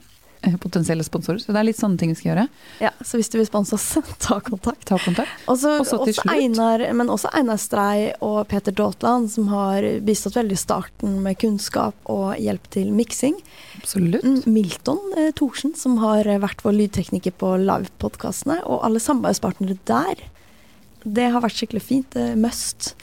potensielle 0.62 1.04
sponsorer. 1.06 1.40
Så 1.40 1.54
det 1.56 1.60
er 1.62 1.68
litt 1.70 1.80
sånne 1.80 1.98
ting 2.00 2.12
vi 2.12 2.18
skal 2.20 2.30
gjøre. 2.34 2.46
Ja, 2.84 2.92
så 3.06 3.20
hvis 3.20 3.30
du 3.32 3.38
vil 3.40 3.48
sponse 3.48 3.78
oss, 3.78 3.86
ta 4.26 4.40
kontakt. 4.44 4.84
Ta 4.90 4.98
kontakt. 5.02 5.32
Og 5.50 5.58
så 5.62 5.78
til 5.88 6.14
slutt- 6.18 6.34
Einar, 6.34 6.84
men 6.98 7.12
også 7.14 7.32
Einar 7.34 7.60
Strei 7.62 8.12
og 8.24 8.48
Peter 8.52 8.76
Daatland, 8.76 9.32
som 9.32 9.48
har 9.54 9.86
bistått 10.06 10.36
veldig 10.40 10.58
i 10.58 10.62
starten 10.64 11.16
med 11.24 11.40
kunnskap 11.42 11.96
og 12.12 12.34
hjelp 12.42 12.68
til 12.76 12.92
miksing. 12.96 13.38
Absolutt. 13.80 14.24
Mm, 14.28 14.42
Milton 14.54 15.00
eh, 15.18 15.32
Thorsen, 15.38 15.76
som 15.80 15.98
har 16.04 16.28
eh, 16.28 16.42
vært 16.44 16.64
vår 16.66 16.76
lydtekniker 16.82 17.36
på 17.40 17.56
livepodkastene, 17.64 18.60
og 18.68 18.84
alle 18.88 19.02
samarbeidspartnere 19.04 19.80
der. 19.90 20.26
Det 21.04 21.32
har 21.34 21.44
vært 21.44 21.58
skikkelig 21.60 21.84
fint. 21.84 22.16
Eh, 22.20 22.36
Must 22.40 22.94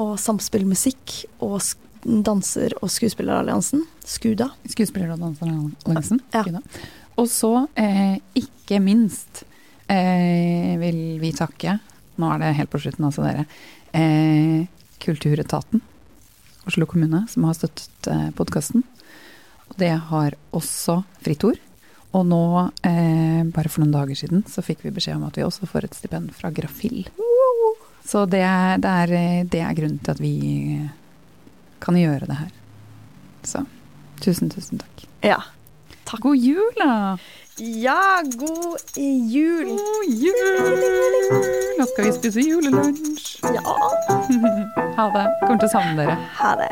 og 0.00 0.14
Samspill 0.22 0.64
Musikk 0.64 1.18
og 1.44 1.58
sk 1.60 1.81
danser- 2.02 2.74
og 2.82 2.90
skuespilleralliansen, 2.90 3.84
SKUDA. 4.04 4.50
Skuespiller- 4.66 5.12
og 5.14 5.20
danseralliansen. 5.20 6.20
Ja. 6.34 6.44
Og 7.16 7.28
så, 7.28 7.68
eh, 7.76 8.18
ikke 8.34 8.80
minst, 8.80 9.44
eh, 9.88 10.76
vil 10.78 11.18
vi 11.20 11.32
takke 11.32 11.80
Nå 12.18 12.28
er 12.34 12.38
det 12.38 12.56
helt 12.56 12.70
på 12.70 12.78
slutten, 12.78 13.06
altså, 13.06 13.22
dere. 13.24 13.46
Eh, 13.94 14.66
Kulturetaten, 15.00 15.80
Oslo 16.66 16.86
kommune, 16.86 17.26
som 17.28 17.44
har 17.44 17.54
støttet 17.54 18.06
eh, 18.06 18.30
podkasten. 18.30 18.84
Det 19.78 19.98
har 19.98 20.34
også 20.52 21.04
Fritt 21.22 21.42
Ord. 21.44 21.58
Og 22.12 22.26
nå, 22.26 22.70
eh, 22.84 23.42
bare 23.44 23.68
for 23.68 23.80
noen 23.80 23.94
dager 23.94 24.14
siden, 24.14 24.44
så 24.44 24.62
fikk 24.62 24.82
vi 24.84 24.90
beskjed 24.90 25.16
om 25.16 25.24
at 25.24 25.38
vi 25.40 25.42
også 25.42 25.66
får 25.66 25.84
et 25.84 25.94
stipend 25.94 26.32
fra 26.36 26.50
Grafill. 26.50 27.06
Så 28.04 28.26
det 28.28 28.44
det, 28.82 28.90
er, 28.90 29.12
eh, 29.12 29.44
det 29.44 29.60
er 29.62 29.74
grunnen 29.74 30.02
til 30.02 30.10
at 30.10 30.20
vi 30.20 30.90
kan 31.82 31.98
gjøre 31.98 32.28
det 32.30 32.38
her. 32.38 32.50
Så 33.46 33.64
tusen, 34.22 34.50
tusen 34.50 34.78
takk. 34.82 35.06
Ja. 35.26 35.40
Takk. 36.06 36.22
God 36.22 36.36
jul, 36.36 36.72
da. 36.78 37.16
Ja, 37.58 38.22
god 38.38 38.78
jul. 38.96 39.74
God 39.76 40.04
jul. 40.08 40.60
Nå 41.78 41.86
skal 41.92 42.08
vi 42.08 42.12
spise 42.16 42.46
julelunsj. 42.46 43.40
Ja. 43.54 43.62
ha 44.98 45.08
det. 45.14 45.26
Kommer 45.44 45.58
til 45.58 45.68
å 45.68 45.72
savne 45.74 45.96
dere. 46.00 46.18
Ha 46.40 46.54
det. 46.62 46.70